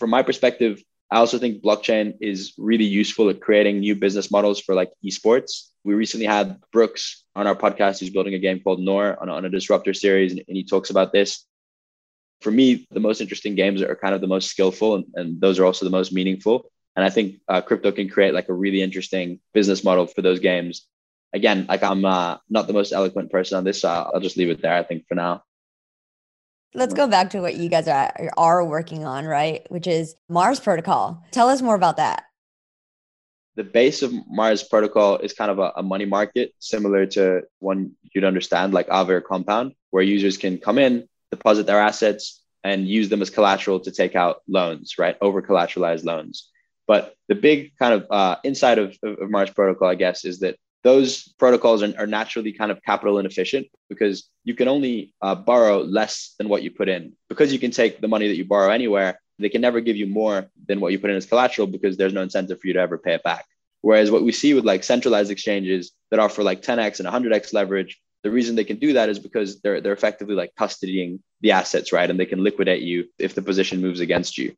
From 0.00 0.10
my 0.10 0.24
perspective, 0.24 0.82
I 1.10 1.18
also 1.18 1.38
think 1.38 1.62
blockchain 1.62 2.14
is 2.20 2.54
really 2.58 2.84
useful 2.84 3.28
at 3.30 3.40
creating 3.40 3.78
new 3.78 3.94
business 3.94 4.30
models 4.30 4.60
for 4.60 4.74
like 4.74 4.90
esports. 5.04 5.68
We 5.84 5.94
recently 5.94 6.26
had 6.26 6.60
Brooks 6.72 7.24
on 7.36 7.46
our 7.46 7.54
podcast 7.54 8.00
who's 8.00 8.10
building 8.10 8.34
a 8.34 8.40
game 8.40 8.60
called 8.60 8.80
Nor 8.80 9.20
on, 9.20 9.28
on 9.28 9.44
a 9.44 9.48
disruptor 9.48 9.94
series, 9.94 10.32
and, 10.32 10.42
and, 10.48 10.56
he 10.56 10.64
talks 10.64 10.90
about 10.90 11.12
this. 11.12 11.44
For 12.40 12.50
me, 12.50 12.86
the 12.90 13.00
most 13.00 13.20
interesting 13.20 13.54
games 13.54 13.82
are 13.82 13.94
kind 13.94 14.14
of 14.14 14.20
the 14.20 14.26
most 14.26 14.50
skillful, 14.50 14.96
and, 14.96 15.04
and 15.14 15.40
those 15.40 15.60
are 15.60 15.64
also 15.64 15.84
the 15.84 15.92
most 15.92 16.12
meaningful. 16.12 16.70
And 16.96 17.04
I 17.04 17.10
think 17.10 17.36
uh, 17.46 17.60
crypto 17.60 17.92
can 17.92 18.08
create 18.08 18.34
like 18.34 18.48
a 18.48 18.54
really 18.54 18.82
interesting 18.82 19.38
business 19.54 19.84
model 19.84 20.06
for 20.06 20.22
those 20.22 20.40
games. 20.40 20.86
Again, 21.32 21.66
like 21.68 21.82
I'm 21.82 22.04
uh, 22.04 22.38
not 22.48 22.66
the 22.66 22.72
most 22.72 22.92
eloquent 22.92 23.30
person 23.30 23.58
on 23.58 23.64
this, 23.64 23.82
so 23.82 23.88
I'll 23.88 24.20
just 24.20 24.36
leave 24.36 24.50
it 24.50 24.60
there. 24.60 24.74
I 24.74 24.82
think 24.82 25.06
for 25.06 25.14
now 25.14 25.44
let's 26.74 26.94
go 26.94 27.06
back 27.06 27.30
to 27.30 27.40
what 27.40 27.56
you 27.56 27.68
guys 27.68 27.88
are, 27.88 28.12
are 28.36 28.64
working 28.64 29.04
on, 29.04 29.24
right? 29.24 29.66
Which 29.70 29.86
is 29.86 30.14
Mars 30.28 30.60
Protocol. 30.60 31.22
Tell 31.30 31.48
us 31.48 31.62
more 31.62 31.74
about 31.74 31.96
that. 31.96 32.24
The 33.56 33.64
base 33.64 34.02
of 34.02 34.12
Mars 34.28 34.62
Protocol 34.62 35.18
is 35.18 35.32
kind 35.32 35.50
of 35.50 35.58
a, 35.58 35.72
a 35.76 35.82
money 35.82 36.04
market 36.04 36.54
similar 36.58 37.06
to 37.06 37.42
one 37.58 37.92
you'd 38.14 38.24
understand, 38.24 38.74
like 38.74 38.88
Aave 38.88 39.08
or 39.08 39.20
Compound, 39.22 39.72
where 39.90 40.02
users 40.02 40.36
can 40.36 40.58
come 40.58 40.78
in, 40.78 41.08
deposit 41.30 41.66
their 41.66 41.80
assets, 41.80 42.42
and 42.62 42.86
use 42.86 43.08
them 43.08 43.22
as 43.22 43.30
collateral 43.30 43.80
to 43.80 43.90
take 43.90 44.14
out 44.14 44.42
loans, 44.46 44.98
right? 44.98 45.16
Over 45.22 45.40
collateralized 45.40 46.04
loans. 46.04 46.50
But 46.86 47.14
the 47.28 47.34
big 47.34 47.72
kind 47.78 47.94
of 47.94 48.06
uh, 48.10 48.36
inside 48.44 48.78
of, 48.78 48.96
of 49.02 49.30
Mars 49.30 49.50
Protocol, 49.50 49.88
I 49.88 49.94
guess, 49.94 50.24
is 50.24 50.40
that 50.40 50.56
those 50.86 51.10
protocols 51.42 51.82
are, 51.82 51.92
are, 51.98 52.06
naturally 52.06 52.52
kind 52.52 52.70
of 52.70 52.80
capital 52.80 53.18
inefficient 53.18 53.66
because 53.88 54.30
you 54.44 54.54
can 54.54 54.68
only 54.68 55.12
uh, 55.20 55.34
borrow 55.34 55.82
less 55.82 56.36
than 56.38 56.48
what 56.48 56.62
you 56.62 56.70
put 56.70 56.88
in. 56.88 57.12
Because 57.28 57.52
you 57.52 57.58
can 57.58 57.72
take 57.72 58.00
the 58.00 58.06
money 58.06 58.28
that 58.28 58.36
you 58.36 58.44
borrow 58.44 58.70
anywhere, 58.70 59.18
they 59.40 59.48
can 59.48 59.60
never 59.60 59.80
give 59.80 59.96
you 59.96 60.06
more 60.06 60.46
than 60.68 60.78
what 60.78 60.92
you 60.92 61.00
put 61.00 61.10
in 61.10 61.16
as 61.16 61.26
collateral 61.26 61.66
because 61.66 61.96
there's 61.96 62.12
no 62.12 62.22
incentive 62.22 62.60
for 62.60 62.68
you 62.68 62.74
to 62.74 62.78
ever 62.78 62.98
pay 62.98 63.14
it 63.14 63.24
back. 63.24 63.44
Whereas 63.80 64.12
what 64.12 64.22
we 64.22 64.30
see 64.30 64.54
with 64.54 64.64
like 64.64 64.84
centralized 64.84 65.32
exchanges 65.32 65.90
that 66.12 66.20
offer 66.20 66.44
like 66.44 66.62
10x 66.62 67.00
and 67.00 67.08
100x 67.08 67.52
leverage, 67.52 68.00
the 68.22 68.30
reason 68.30 68.54
they 68.54 68.70
can 68.70 68.78
do 68.78 68.92
that 68.92 69.08
is 69.08 69.18
because 69.18 69.60
they're 69.62 69.80
they're 69.80 70.00
effectively 70.00 70.36
like 70.36 70.52
custodying 70.54 71.18
the 71.40 71.50
assets, 71.50 71.92
right? 71.92 72.08
And 72.08 72.18
they 72.18 72.26
can 72.26 72.44
liquidate 72.44 72.82
you 72.82 73.06
if 73.18 73.34
the 73.34 73.42
position 73.42 73.80
moves 73.80 73.98
against 73.98 74.38
you. 74.38 74.54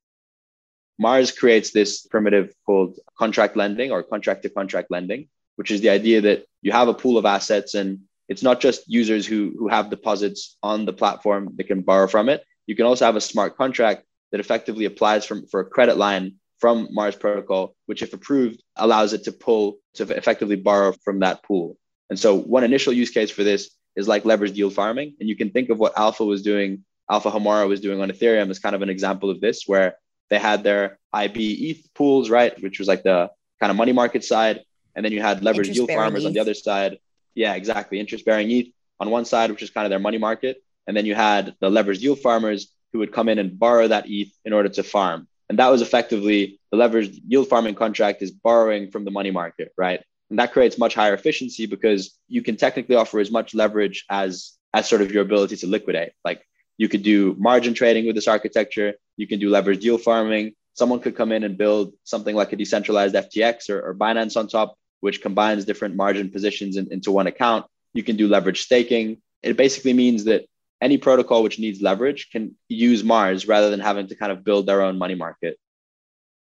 Mars 0.99 1.33
creates 1.33 1.71
this 1.71 2.07
primitive 2.07 2.53
called 2.67 2.99
contract 3.19 3.57
lending 3.57 3.93
or 3.93 4.03
contract 4.03 4.43
to 4.43 4.51
contract 4.51 4.91
lending, 4.91 5.29
which 5.59 5.73
is 5.73 5.81
the 5.81 5.91
idea 5.91 6.21
that 6.21 6.47
you 6.63 6.71
have 6.71 6.87
a 6.87 6.95
pool 6.95 7.19
of 7.19 7.27
assets 7.27 7.75
and 7.75 7.99
it's 8.29 8.45
not 8.45 8.61
just 8.61 8.85
users 8.87 9.27
who, 9.27 9.57
who 9.59 9.67
have 9.67 9.91
deposits 9.91 10.57
on 10.63 10.85
the 10.85 10.93
platform 10.93 11.51
that 11.57 11.65
can 11.65 11.81
borrow 11.81 12.07
from 12.07 12.29
it. 12.29 12.45
You 12.69 12.77
can 12.77 12.87
also 12.87 13.07
have 13.07 13.17
a 13.17 13.21
smart 13.21 13.57
contract 13.57 14.05
that 14.31 14.39
effectively 14.39 14.85
applies 14.85 15.25
from, 15.25 15.49
for 15.49 15.59
a 15.61 15.65
credit 15.65 15.97
line 15.97 16.37
from 16.61 16.87
Mars 16.93 17.17
Protocol, 17.17 17.75
which, 17.87 18.03
if 18.03 18.13
approved, 18.13 18.63
allows 18.77 19.13
it 19.15 19.25
to 19.25 19.33
pull 19.33 19.79
to 19.95 20.05
effectively 20.17 20.55
borrow 20.55 20.95
from 21.03 21.21
that 21.21 21.43
pool. 21.43 21.77
And 22.09 22.19
so, 22.19 22.37
one 22.37 22.63
initial 22.63 22.93
use 22.93 23.11
case 23.11 23.31
for 23.31 23.43
this 23.43 23.71
is 23.97 24.07
like 24.07 24.25
leverage 24.25 24.57
yield 24.57 24.75
farming. 24.75 25.17
And 25.19 25.29
you 25.29 25.35
can 25.35 25.51
think 25.51 25.71
of 25.71 25.79
what 25.79 25.99
Alpha 25.99 26.25
was 26.25 26.43
doing, 26.43 26.85
Alpha 27.11 27.31
Homora 27.31 27.69
was 27.69 27.81
doing 27.81 28.01
on 28.01 28.11
Ethereum 28.11 28.51
as 28.51 28.61
kind 28.61 28.77
of 28.77 28.83
an 28.83 28.91
example 28.91 29.31
of 29.31 29.41
this, 29.41 29.65
where 29.67 29.97
they 30.31 30.39
had 30.39 30.63
their 30.63 30.99
IB 31.13 31.71
ETH 31.71 31.95
pools, 31.95 32.31
right, 32.31 32.61
which 32.63 32.79
was 32.79 32.87
like 32.87 33.03
the 33.03 33.31
kind 33.61 33.71
of 33.71 33.77
money 33.77 33.93
market 33.93 34.25
side. 34.25 34.61
And 34.99 35.05
then 35.05 35.13
you 35.13 35.23
had 35.23 35.45
leverage 35.45 35.69
yield 35.69 35.93
farmers 35.93 36.25
ETH. 36.25 36.27
on 36.27 36.33
the 36.33 36.41
other 36.41 36.55
side. 36.55 36.99
Yeah, 37.37 37.55
exactly. 37.55 38.01
Interest 38.01 38.25
bearing 38.25 38.51
ETH 38.51 38.67
on 38.99 39.11
one 39.11 39.25
side, 39.25 39.49
which 39.53 39.63
is 39.63 39.71
kind 39.71 39.87
of 39.87 39.91
their 39.91 40.01
money 40.01 40.19
market. 40.19 40.61
And 40.89 40.97
then 40.97 41.07
you 41.07 41.15
had 41.15 41.55
the 41.61 41.71
leverage 41.71 42.01
yield 42.01 42.19
farmers 42.19 42.73
who 42.93 42.99
would 42.99 43.13
come 43.13 43.29
in 43.29 43.39
and 43.39 43.57
borrow 43.57 43.87
that 43.87 44.07
ETH 44.09 44.33
in 44.45 44.53
order 44.53 44.69
to 44.71 44.83
farm. 44.83 45.29
And 45.49 45.61
that 45.61 45.69
was 45.69 45.83
effectively 45.83 46.59
the 46.73 46.79
leveraged 46.79 47.21
yield 47.29 47.49
farming 47.49 47.77
contract 47.77 48.23
is 48.23 48.33
borrowing 48.33 48.91
from 48.91 49.05
the 49.05 49.13
money 49.13 49.31
market, 49.31 49.73
right? 49.79 50.03
And 50.31 50.39
that 50.41 50.53
creates 50.53 50.79
much 50.79 50.97
higher 50.97 51.15
efficiency 51.15 51.67
because 51.67 52.19
you 52.27 52.43
can 52.43 52.57
technically 52.57 52.97
offer 52.97 53.21
as 53.21 53.31
much 53.31 53.55
leverage 53.55 54.05
as 54.11 54.59
as 54.75 54.89
sort 54.89 55.01
of 55.01 55.13
your 55.13 55.23
ability 55.23 55.57
to 55.59 55.69
liquidate. 55.69 56.11
Like 56.25 56.43
you 56.77 56.89
could 56.89 57.05
do 57.05 57.37
margin 57.39 57.73
trading 57.73 58.05
with 58.05 58.17
this 58.17 58.27
architecture, 58.27 58.95
you 59.17 59.29
can 59.29 59.39
do 59.39 59.49
leverage 59.49 59.85
yield 59.85 60.03
farming. 60.03 60.55
Someone 60.75 61.01
could 61.01 61.17
come 61.17 61.31
in 61.31 61.45
and 61.45 61.57
build 61.57 61.93
something 62.03 62.35
like 62.35 62.53
a 62.53 62.57
decentralized 62.57 63.15
FTX 63.15 63.71
or, 63.71 63.81
or 63.81 63.95
Binance 63.95 64.37
on 64.37 64.49
top 64.49 64.77
which 65.01 65.23
combines 65.23 65.65
different 65.65 65.97
margin 65.97 66.31
positions 66.31 66.77
in, 66.77 66.93
into 66.93 67.13
one 67.13 67.27
account. 67.27 67.67
You 67.95 68.03
can 68.03 68.17
do 68.17 68.29
leverage 68.29 68.63
staking. 68.63 69.23
It 69.43 69.57
basically 69.57 69.93
means 69.93 70.25
that 70.25 70.47
any 70.81 70.99
protocol 70.99 71.43
which 71.43 71.59
needs 71.59 71.83
leverage 71.83 72.31
can 72.31 72.55
use 72.69 73.03
Mars 73.03 73.49
rather 73.49 73.71
than 73.71 73.81
having 73.81 74.09
to 74.09 74.15
kind 74.15 74.33
of 74.33 74.45
build 74.45 74.67
their 74.67 74.83
own 74.83 74.99
money 74.99 75.15
market. 75.15 75.59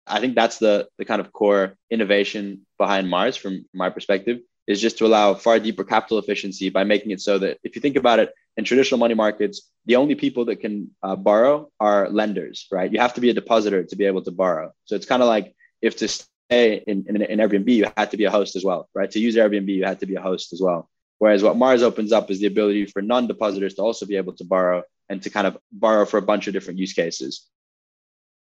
I 0.06 0.20
think 0.20 0.36
that's 0.36 0.58
the, 0.58 0.88
the 0.98 1.06
kind 1.06 1.20
of 1.20 1.34
core 1.34 1.76
innovation 1.90 2.66
behind 2.78 3.10
Mars 3.10 3.36
from 3.36 3.66
my 3.74 3.90
perspective 3.90 4.40
is 4.68 4.82
just 4.82 4.98
to 4.98 5.06
allow 5.06 5.34
far 5.34 5.60
deeper 5.60 5.84
capital 5.84 6.18
efficiency 6.18 6.70
by 6.70 6.84
making 6.84 7.12
it 7.12 7.22
so 7.22 7.40
that 7.40 7.58
if 7.64 7.76
you 7.76 7.82
think 7.82 7.96
about 7.96 8.20
it 8.20 8.34
in 8.58 8.66
traditional 8.66 8.98
money 8.98 9.14
markets, 9.14 9.70
the 9.86 9.96
only 9.96 10.16
people 10.16 10.46
that 10.46 10.58
can 10.58 10.92
uh, 11.02 11.16
borrow 11.16 11.70
are 11.80 12.10
lenders, 12.10 12.68
right? 12.72 12.92
You 12.92 13.00
have 13.00 13.14
to 13.14 13.22
be 13.22 13.30
a 13.30 13.34
depositor 13.34 13.84
to 13.86 13.96
be 13.96 14.06
able 14.06 14.24
to 14.24 14.32
borrow. 14.32 14.74
So 14.86 14.96
it's 14.96 15.06
kind 15.06 15.22
of 15.22 15.30
like 15.30 15.56
if 15.82 15.96
to 15.98 16.08
in, 16.50 17.06
in, 17.08 17.22
in 17.22 17.40
Airbnb, 17.40 17.70
you 17.70 17.92
had 17.96 18.12
to 18.12 18.18
be 18.18 18.26
a 18.26 18.32
host 18.32 18.56
as 18.56 18.64
well, 18.64 18.90
right? 18.94 19.10
To 19.12 19.20
use 19.20 19.36
Airbnb, 19.36 19.68
you 19.68 19.86
had 19.86 20.00
to 20.00 20.06
be 20.06 20.16
a 20.16 20.22
host 20.22 20.54
as 20.54 20.62
well. 20.62 20.90
Whereas 21.20 21.44
what 21.44 21.58
Mars 21.58 21.84
opens 21.84 22.12
up 22.12 22.30
is 22.30 22.40
the 22.40 22.48
ability 22.48 22.86
for 22.86 23.02
non-depositors 23.02 23.74
to 23.76 23.82
also 23.82 24.06
be 24.06 24.16
able 24.18 24.34
to 24.34 24.46
borrow 24.46 24.84
and 25.10 25.22
to 25.24 25.30
kind 25.30 25.48
of 25.48 25.58
borrow 25.72 26.06
for 26.06 26.18
a 26.18 26.22
bunch 26.22 26.48
of 26.48 26.54
different 26.54 26.80
use 26.80 26.94
cases. 26.94 27.48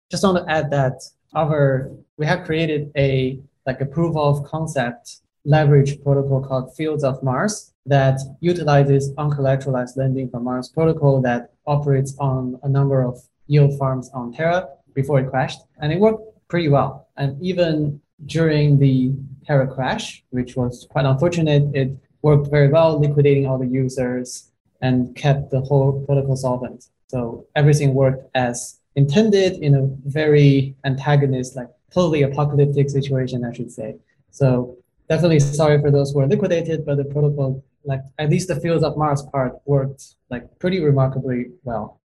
Just 0.10 0.24
want 0.24 0.45
to 0.45 0.51
add 0.51 0.69
that 0.71 1.01
our 1.33 1.91
we 2.17 2.25
have 2.25 2.43
created 2.43 2.91
a 2.98 3.39
like 3.65 3.79
a 3.81 3.86
proof 3.86 4.15
of 4.17 4.43
concept 4.43 5.21
leverage 5.45 6.01
protocol 6.03 6.41
called 6.41 6.75
Fields 6.75 7.03
of 7.03 7.24
Mars 7.24 7.74
that 7.86 8.19
utilizes 8.41 9.12
uncollateralized 9.13 9.98
lending 9.98 10.29
from 10.29 10.43
Mars 10.43 10.69
protocol 10.69 11.21
that 11.21 11.51
operates 11.65 12.15
on 12.19 12.60
a 12.63 12.69
number 12.69 13.01
of 13.01 13.19
yield 13.48 13.77
farms 13.79 14.12
on 14.13 14.33
Terra 14.33 14.67
before 14.93 15.19
it 15.19 15.29
crashed. 15.29 15.62
And 15.79 15.91
it 15.91 16.00
worked 16.00 16.30
pretty 16.51 16.67
well. 16.67 17.08
And 17.17 17.41
even 17.41 18.00
during 18.25 18.77
the 18.77 19.13
Terra 19.48 19.67
crash, 19.74 20.24
which 20.29 20.55
was 20.55 20.86
quite 20.91 21.05
unfortunate, 21.05 21.63
it 21.74 21.89
worked 22.22 22.51
very 22.51 22.67
well, 22.67 23.00
liquidating 23.00 23.48
all 23.48 23.58
the 23.58 23.65
users 23.65 24.51
and 24.81 25.15
kept 25.15 25.50
the 25.50 25.62
whole 25.62 26.05
protocol 26.05 26.36
solvent. 26.36 26.89
So 27.08 27.48
everything 27.55 27.93
worked 27.93 28.29
as 28.36 28.79
intended 28.96 29.53
in 29.63 29.75
a 29.75 29.84
very 30.05 30.75
antagonist, 30.84 31.55
like 31.55 31.70
totally 31.89 32.24
apocalyptic 32.24 32.89
situation, 32.89 33.46
I 33.46 33.53
should 33.53 33.72
say. 33.72 33.96
So 34.31 34.77
definitely 35.08 35.39
sorry 35.39 35.79
for 35.81 35.89
those 35.89 36.12
who 36.12 36.20
are 36.20 36.27
liquidated, 36.27 36.86
but 36.86 36.98
the 36.98 37.05
protocol, 37.05 37.63
like 37.86 38.01
at 38.20 38.29
least 38.29 38.50
the 38.50 38.60
fields 38.60 38.84
of 38.84 38.98
Mars 38.98 39.22
part 39.31 39.53
worked 39.65 40.15
like 40.29 40.43
pretty 40.60 40.81
remarkably 40.81 41.51
well. 41.63 42.00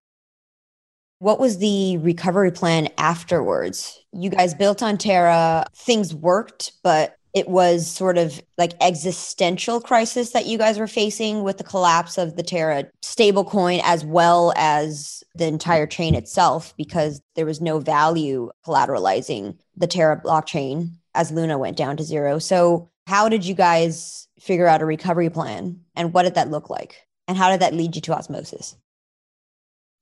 What 1.19 1.41
was 1.41 1.59
the 1.59 1.97
recovery 1.99 2.53
plan 2.53 2.89
afterwards? 2.99 3.99
You 4.13 4.31
guys 4.31 4.55
built 4.55 4.83
on 4.83 4.99
Terra, 4.99 5.65
things 5.75 6.15
worked, 6.15 6.73
but 6.83 7.17
it 7.37 7.49
was 7.49 7.87
sort 7.87 8.17
of 8.17 8.41
like 8.57 8.73
existential 8.81 9.79
crisis 9.81 10.31
that 10.31 10.47
you 10.47 10.57
guys 10.57 10.79
were 10.79 10.87
facing 10.87 11.43
with 11.43 11.59
the 11.59 11.65
collapse 11.65 12.17
of 12.17 12.35
the 12.35 12.43
Terra 12.43 12.85
stablecoin 13.03 13.83
as 13.85 14.07
well 14.07 14.55
as 14.57 15.23
the 15.35 15.47
entire 15.47 15.87
chain 15.87 16.15
itself 16.15 16.75
because 16.79 17.21
there 17.35 17.45
was 17.45 17.61
no 17.61 17.79
value 17.79 18.51
collateralizing 18.67 19.55
the 19.77 19.87
Terra 19.87 20.19
blockchain 20.19 20.93
as 21.15 21.31
Luna 21.31 21.59
went 21.59 21.77
down 21.77 21.99
to 21.99 22.05
zero. 22.05 22.39
So 22.39 22.91
how 23.07 23.29
did 23.29 23.45
you 23.45 23.55
guys 23.55 24.29
figure 24.41 24.67
out 24.67 24.81
a 24.81 24.87
recovery 24.87 25.29
plan 25.29 25.81
and 25.95 26.15
what 26.15 26.23
did 26.23 26.37
that 26.37 26.51
look 26.51 26.71
like? 26.71 27.07
And 27.29 27.37
how 27.37 27.51
did 27.51 27.61
that 27.61 27.75
lead 27.75 27.97
you 27.97 28.01
to 28.03 28.15
osmosis? 28.15 28.77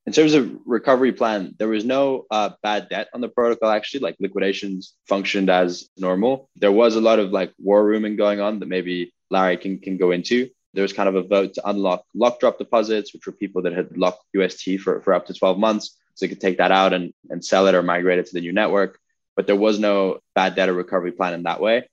In 0.06 0.12
terms 0.12 0.34
of 0.34 0.54
recovery 0.66 1.12
plan, 1.12 1.54
there 1.58 1.68
was 1.68 1.84
no 1.84 2.26
uh, 2.30 2.50
bad 2.62 2.90
debt 2.90 3.08
on 3.14 3.22
the 3.22 3.28
protocol. 3.28 3.70
Actually, 3.70 4.00
like 4.00 4.16
liquidations 4.20 4.94
functioned 5.08 5.48
as 5.48 5.88
normal. 5.96 6.50
There 6.56 6.72
was 6.72 6.96
a 6.96 7.00
lot 7.00 7.18
of 7.18 7.30
like 7.30 7.52
war 7.58 7.82
rooming 7.84 8.16
going 8.16 8.40
on 8.40 8.58
that 8.58 8.68
maybe 8.68 9.14
Larry 9.30 9.56
can 9.56 9.78
can 9.78 9.96
go 9.96 10.10
into. 10.10 10.50
There 10.74 10.82
was 10.82 10.92
kind 10.92 11.08
of 11.08 11.14
a 11.14 11.22
vote 11.22 11.54
to 11.54 11.68
unlock 11.68 12.04
lock 12.14 12.38
drop 12.38 12.58
deposits, 12.58 13.14
which 13.14 13.26
were 13.26 13.32
people 13.32 13.62
that 13.62 13.72
had 13.72 13.96
locked 13.96 14.24
UST 14.34 14.78
for, 14.80 15.00
for 15.00 15.14
up 15.14 15.26
to 15.26 15.34
12 15.34 15.58
months. 15.58 15.96
So 16.14 16.26
they 16.26 16.28
could 16.28 16.40
take 16.40 16.58
that 16.58 16.70
out 16.70 16.92
and, 16.92 17.12
and 17.30 17.44
sell 17.44 17.66
it 17.66 17.74
or 17.74 17.82
migrate 17.82 18.18
it 18.18 18.26
to 18.26 18.34
the 18.34 18.40
new 18.40 18.52
network. 18.52 18.98
But 19.36 19.46
there 19.46 19.56
was 19.56 19.78
no 19.78 20.18
bad 20.34 20.54
debt 20.54 20.68
or 20.68 20.74
recovery 20.74 21.12
plan 21.12 21.32
in 21.32 21.44
that 21.44 21.60
way. 21.60 21.88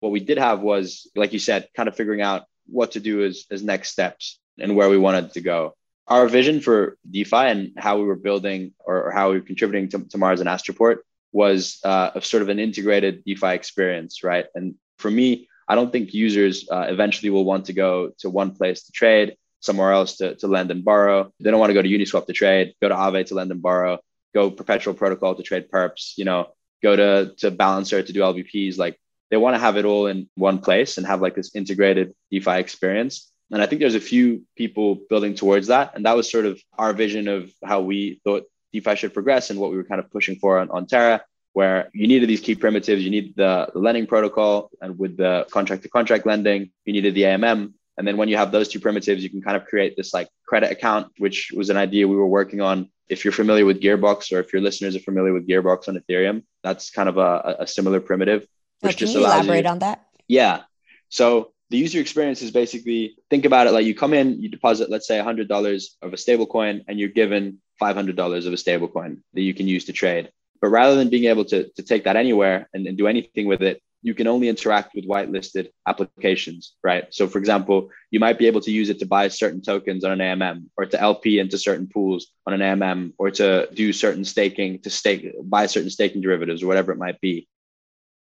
What 0.00 0.12
we 0.12 0.20
did 0.20 0.38
have 0.38 0.60
was, 0.60 1.10
like 1.16 1.32
you 1.32 1.38
said, 1.38 1.68
kind 1.76 1.88
of 1.88 1.96
figuring 1.96 2.22
out 2.22 2.44
what 2.66 2.92
to 2.92 3.00
do 3.00 3.24
as, 3.24 3.44
as 3.50 3.62
next 3.62 3.90
steps 3.90 4.38
and 4.58 4.76
where 4.76 4.88
we 4.88 4.96
wanted 4.96 5.32
to 5.32 5.40
go 5.40 5.74
our 6.08 6.26
vision 6.26 6.60
for 6.60 6.96
DeFi 7.08 7.36
and 7.36 7.72
how 7.76 7.98
we 7.98 8.04
were 8.04 8.16
building 8.16 8.72
or, 8.84 9.04
or 9.04 9.10
how 9.10 9.30
we 9.30 9.36
were 9.36 9.44
contributing 9.44 9.88
to, 9.90 10.08
to 10.08 10.18
Mars 10.18 10.40
and 10.40 10.48
Astroport 10.48 10.98
was 11.32 11.78
uh, 11.84 12.10
a 12.14 12.22
sort 12.22 12.42
of 12.42 12.48
an 12.48 12.58
integrated 12.58 13.22
DeFi 13.24 13.54
experience, 13.54 14.24
right? 14.24 14.46
And 14.54 14.74
for 14.98 15.10
me, 15.10 15.48
I 15.68 15.74
don't 15.74 15.92
think 15.92 16.14
users 16.14 16.66
uh, 16.70 16.86
eventually 16.88 17.30
will 17.30 17.44
want 17.44 17.66
to 17.66 17.74
go 17.74 18.12
to 18.20 18.30
one 18.30 18.52
place 18.52 18.84
to 18.84 18.92
trade, 18.92 19.36
somewhere 19.60 19.92
else 19.92 20.16
to, 20.16 20.34
to 20.36 20.48
lend 20.48 20.70
and 20.70 20.84
borrow. 20.84 21.30
They 21.40 21.50
don't 21.50 21.60
want 21.60 21.70
to 21.70 21.74
go 21.74 21.82
to 21.82 21.88
Uniswap 21.88 22.26
to 22.26 22.32
trade, 22.32 22.74
go 22.80 22.88
to 22.88 22.94
Aave 22.94 23.26
to 23.26 23.34
lend 23.34 23.50
and 23.50 23.60
borrow, 23.60 23.98
go 24.34 24.50
Perpetual 24.50 24.94
Protocol 24.94 25.34
to 25.34 25.42
trade 25.42 25.70
perps, 25.70 26.16
you 26.16 26.24
know, 26.24 26.48
go 26.82 26.96
to, 26.96 27.34
to 27.38 27.50
Balancer 27.50 28.02
to 28.02 28.12
do 28.12 28.20
LBPs. 28.20 28.78
Like 28.78 28.98
they 29.30 29.36
want 29.36 29.56
to 29.56 29.60
have 29.60 29.76
it 29.76 29.84
all 29.84 30.06
in 30.06 30.28
one 30.36 30.58
place 30.58 30.96
and 30.96 31.06
have 31.06 31.20
like 31.20 31.34
this 31.34 31.54
integrated 31.54 32.14
DeFi 32.30 32.58
experience. 32.58 33.30
And 33.50 33.62
I 33.62 33.66
think 33.66 33.80
there's 33.80 33.94
a 33.94 34.00
few 34.00 34.42
people 34.56 34.98
building 35.08 35.34
towards 35.34 35.68
that. 35.68 35.94
And 35.94 36.04
that 36.04 36.16
was 36.16 36.30
sort 36.30 36.46
of 36.46 36.60
our 36.76 36.92
vision 36.92 37.28
of 37.28 37.50
how 37.64 37.80
we 37.80 38.20
thought 38.24 38.44
DeFi 38.72 38.96
should 38.96 39.14
progress 39.14 39.50
and 39.50 39.58
what 39.58 39.70
we 39.70 39.76
were 39.76 39.84
kind 39.84 40.00
of 40.00 40.10
pushing 40.10 40.36
for 40.36 40.58
on, 40.58 40.70
on 40.70 40.86
Terra, 40.86 41.22
where 41.54 41.88
you 41.94 42.06
needed 42.06 42.28
these 42.28 42.40
key 42.40 42.54
primitives, 42.54 43.02
you 43.02 43.10
need 43.10 43.34
the, 43.36 43.70
the 43.72 43.78
lending 43.78 44.06
protocol, 44.06 44.70
and 44.82 44.98
with 44.98 45.16
the 45.16 45.46
contract 45.50 45.82
to 45.82 45.88
contract 45.88 46.26
lending, 46.26 46.70
you 46.84 46.92
needed 46.92 47.14
the 47.14 47.22
AMM. 47.22 47.72
And 47.96 48.06
then 48.06 48.16
when 48.16 48.28
you 48.28 48.36
have 48.36 48.52
those 48.52 48.68
two 48.68 48.78
primitives, 48.78 49.22
you 49.22 49.30
can 49.30 49.42
kind 49.42 49.56
of 49.56 49.64
create 49.64 49.96
this 49.96 50.14
like 50.14 50.28
credit 50.46 50.70
account, 50.70 51.10
which 51.18 51.50
was 51.56 51.70
an 51.70 51.76
idea 51.76 52.06
we 52.06 52.16
were 52.16 52.26
working 52.26 52.60
on. 52.60 52.90
If 53.08 53.24
you're 53.24 53.32
familiar 53.32 53.64
with 53.64 53.80
Gearbox 53.80 54.32
or 54.32 54.40
if 54.40 54.52
your 54.52 54.62
listeners 54.62 54.94
are 54.94 55.00
familiar 55.00 55.32
with 55.32 55.48
Gearbox 55.48 55.88
on 55.88 55.96
Ethereum, 55.96 56.44
that's 56.62 56.90
kind 56.90 57.08
of 57.08 57.16
a, 57.16 57.56
a 57.60 57.66
similar 57.66 58.00
primitive. 58.00 58.46
Which 58.80 58.94
oh, 58.94 58.98
can 58.98 58.98
just 58.98 59.14
you 59.14 59.24
elaborate 59.24 59.64
you, 59.64 59.70
on 59.70 59.78
that? 59.80 60.06
Yeah. 60.28 60.62
So 61.08 61.52
the 61.70 61.76
user 61.76 62.00
experience 62.00 62.42
is 62.42 62.50
basically 62.50 63.16
think 63.30 63.44
about 63.44 63.66
it 63.66 63.72
like 63.72 63.86
you 63.86 63.94
come 63.94 64.14
in, 64.14 64.40
you 64.40 64.48
deposit, 64.48 64.90
let's 64.90 65.06
say 65.06 65.18
$100 65.18 65.86
of 66.02 66.12
a 66.12 66.16
stable 66.16 66.46
coin, 66.46 66.84
and 66.88 66.98
you're 66.98 67.08
given 67.08 67.60
$500 67.80 68.46
of 68.46 68.52
a 68.52 68.56
stable 68.56 68.88
coin 68.88 69.22
that 69.34 69.42
you 69.42 69.54
can 69.54 69.68
use 69.68 69.84
to 69.86 69.92
trade. 69.92 70.30
But 70.60 70.68
rather 70.68 70.96
than 70.96 71.10
being 71.10 71.24
able 71.24 71.44
to, 71.46 71.68
to 71.68 71.82
take 71.82 72.04
that 72.04 72.16
anywhere 72.16 72.68
and, 72.72 72.86
and 72.86 72.96
do 72.96 73.06
anything 73.06 73.46
with 73.46 73.62
it, 73.62 73.82
you 74.02 74.14
can 74.14 74.26
only 74.28 74.48
interact 74.48 74.94
with 74.94 75.08
whitelisted 75.08 75.70
applications, 75.86 76.74
right? 76.84 77.06
So, 77.10 77.26
for 77.26 77.38
example, 77.38 77.90
you 78.10 78.20
might 78.20 78.38
be 78.38 78.46
able 78.46 78.60
to 78.62 78.70
use 78.70 78.90
it 78.90 79.00
to 79.00 79.06
buy 79.06 79.28
certain 79.28 79.60
tokens 79.60 80.04
on 80.04 80.12
an 80.12 80.20
AMM 80.20 80.66
or 80.76 80.86
to 80.86 81.00
LP 81.00 81.40
into 81.40 81.58
certain 81.58 81.88
pools 81.88 82.28
on 82.46 82.54
an 82.54 82.60
AMM 82.60 83.12
or 83.18 83.30
to 83.32 83.68
do 83.74 83.92
certain 83.92 84.24
staking, 84.24 84.80
to 84.82 84.90
stake, 84.90 85.34
buy 85.42 85.66
certain 85.66 85.90
staking 85.90 86.22
derivatives 86.22 86.62
or 86.62 86.68
whatever 86.68 86.92
it 86.92 86.98
might 86.98 87.20
be. 87.20 87.48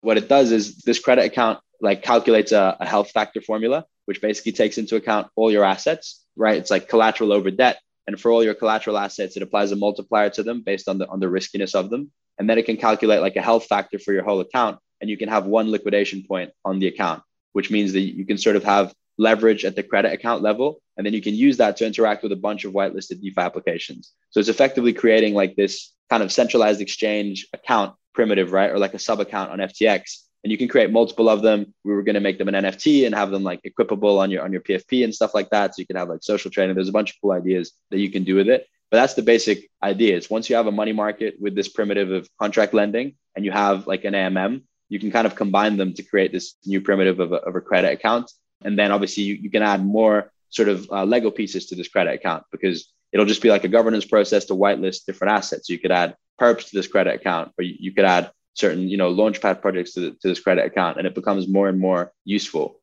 What 0.01 0.17
it 0.17 0.29
does 0.29 0.51
is 0.51 0.79
this 0.79 0.99
credit 0.99 1.27
account 1.27 1.61
like 1.81 2.03
calculates 2.03 2.53
a, 2.53 2.77
a 2.81 2.87
health 2.87 3.11
factor 3.11 3.41
formula, 3.41 3.87
which 4.07 4.21
basically 4.21 4.53
takes 4.53 4.79
into 4.79 4.97
account 4.97 5.29
all 5.37 5.51
your 5.51 5.65
assets, 5.65 6.25
right? 6.37 6.57
It's 6.59 6.71
like 6.71 6.89
collateral 6.89 7.33
over 7.33 7.51
debt. 7.51 7.81
And 8.07 8.21
for 8.21 8.31
all 8.31 8.43
your 8.43 8.55
collateral 8.55 8.99
assets, 8.99 9.37
it 9.37 9.43
applies 9.43 9.73
a 9.73 9.77
multiplier 9.77 10.31
to 10.31 10.43
them 10.43 10.63
based 10.63 10.89
on 10.89 10.99
the 10.99 11.09
on 11.09 11.21
the 11.21 11.29
riskiness 11.29 11.75
of 11.75 11.91
them. 11.91 12.11
And 12.39 12.49
then 12.49 12.59
it 12.59 12.67
can 12.67 12.77
calculate 12.77 13.21
like 13.21 13.37
a 13.37 13.43
health 13.43 13.67
factor 13.67 13.99
for 13.99 14.13
your 14.13 14.25
whole 14.25 14.41
account. 14.41 14.79
And 15.01 15.09
you 15.09 15.17
can 15.17 15.29
have 15.29 15.47
one 15.47 15.71
liquidation 15.71 16.25
point 16.27 16.51
on 16.65 16.79
the 16.79 16.89
account, 16.89 17.23
which 17.53 17.71
means 17.71 17.93
that 17.93 18.01
you 18.01 18.27
can 18.27 18.39
sort 18.39 18.57
of 18.57 18.65
have 18.65 18.95
leverage 19.19 19.65
at 19.65 19.77
the 19.77 19.83
credit 19.83 20.13
account 20.13 20.43
level. 20.43 20.81
And 20.97 21.07
then 21.07 21.15
you 21.15 21.23
can 21.23 21.35
use 21.35 21.59
that 21.59 21.77
to 21.77 21.87
interact 21.87 22.23
with 22.23 22.33
a 22.33 22.37
bunch 22.37 22.65
of 22.65 22.73
whitelisted 22.73 23.21
DeFi 23.21 23.41
applications. 23.41 24.13
So 24.31 24.41
it's 24.41 24.49
effectively 24.49 24.93
creating 24.93 25.35
like 25.35 25.57
this 25.57 25.93
kind 26.09 26.23
of 26.23 26.33
centralized 26.33 26.81
exchange 26.81 27.47
account 27.53 27.95
primitive, 28.15 28.53
right? 28.53 28.71
Or 28.71 28.79
like 28.79 28.95
a 28.95 28.99
sub 28.99 29.21
account 29.21 29.51
on 29.51 29.59
FTX 29.59 30.25
and 30.43 30.51
you 30.51 30.59
can 30.59 30.69
create 30.69 30.91
multiple 30.91 31.29
of 31.29 31.43
them. 31.43 31.75
We 31.85 31.93
were 31.93 32.03
going 32.03 32.15
to 32.15 32.21
make 32.21 32.39
them 32.39 32.49
an 32.49 32.55
NFT 32.55 33.07
and 33.07 33.15
have 33.15 33.31
them 33.31 33.43
like 33.43 33.61
equipable 33.63 34.19
on 34.19 34.31
your 34.31 34.43
on 34.43 34.53
your 34.53 34.63
PFP 34.63 35.05
and 35.05 35.15
stuff 35.15 35.35
like 35.35 35.51
that. 35.51 35.75
So 35.75 35.81
you 35.81 35.87
can 35.87 35.97
have 35.97 36.09
like 36.09 36.23
social 36.23 36.51
trading. 36.51 36.75
There's 36.75 36.89
a 36.89 36.93
bunch 36.93 37.11
of 37.11 37.17
cool 37.21 37.33
ideas 37.33 37.73
that 37.91 37.99
you 37.99 38.11
can 38.11 38.25
do 38.25 38.35
with 38.35 38.49
it. 38.49 38.67
But 38.91 38.99
that's 38.99 39.15
the 39.15 39.23
basic 39.23 39.71
idea. 39.83 40.17
It's 40.17 40.31
once 40.31 40.51
you 40.51 40.57
have 40.57 40.67
a 40.67 40.73
money 40.73 40.93
market 40.93 41.35
with 41.41 41.55
this 41.55 41.69
primitive 41.69 42.11
of 42.11 42.29
contract 42.39 42.75
lending 42.75 43.15
and 43.37 43.45
you 43.45 43.53
have 43.53 43.87
like 43.87 44.05
an 44.05 44.15
AMM, 44.15 44.63
you 44.89 44.99
can 44.99 45.13
kind 45.13 45.27
of 45.27 45.37
combine 45.37 45.77
them 45.77 45.95
to 45.95 46.03
create 46.03 46.33
this 46.33 46.55
new 46.67 46.81
primitive 46.81 47.21
of 47.21 47.33
a, 47.33 47.37
of 47.37 47.55
a 47.55 47.61
credit 47.61 47.93
account. 47.93 48.33
And 48.63 48.79
then 48.79 48.91
obviously 48.91 49.23
you, 49.23 49.35
you 49.35 49.51
can 49.51 49.63
add 49.63 49.85
more 49.85 50.33
sort 50.49 50.69
of 50.69 50.91
uh, 50.91 51.05
Lego 51.05 51.31
pieces 51.31 51.67
to 51.67 51.77
this 51.77 51.87
credit 51.87 52.15
account 52.15 52.45
because 52.51 52.93
it'll 53.13 53.27
just 53.27 53.43
be 53.43 53.51
like 53.51 53.65
a 53.65 53.69
governance 53.69 54.05
process 54.05 54.47
to 54.47 54.55
whitelist 54.55 55.05
different 55.07 55.33
assets. 55.33 55.69
So 55.69 55.73
you 55.73 55.79
could 55.79 55.93
add 55.93 56.17
perps 56.41 56.71
to 56.71 56.77
this 56.77 56.89
credit 56.89 57.15
account, 57.15 57.53
or 57.59 57.65
you, 57.65 57.77
you 57.79 57.93
could 57.93 58.05
add 58.05 58.33
certain 58.55 58.89
you 58.89 58.97
know 58.97 59.13
launchpad 59.13 59.61
projects 59.61 59.95
to, 59.95 60.11
to 60.13 60.29
this 60.29 60.41
credit 60.41 60.65
account 60.65 60.99
and 60.99 61.07
it 61.07 61.15
becomes 61.15 61.49
more 61.49 61.69
and 61.69 61.79
more 61.79 62.13
useful 62.25 62.81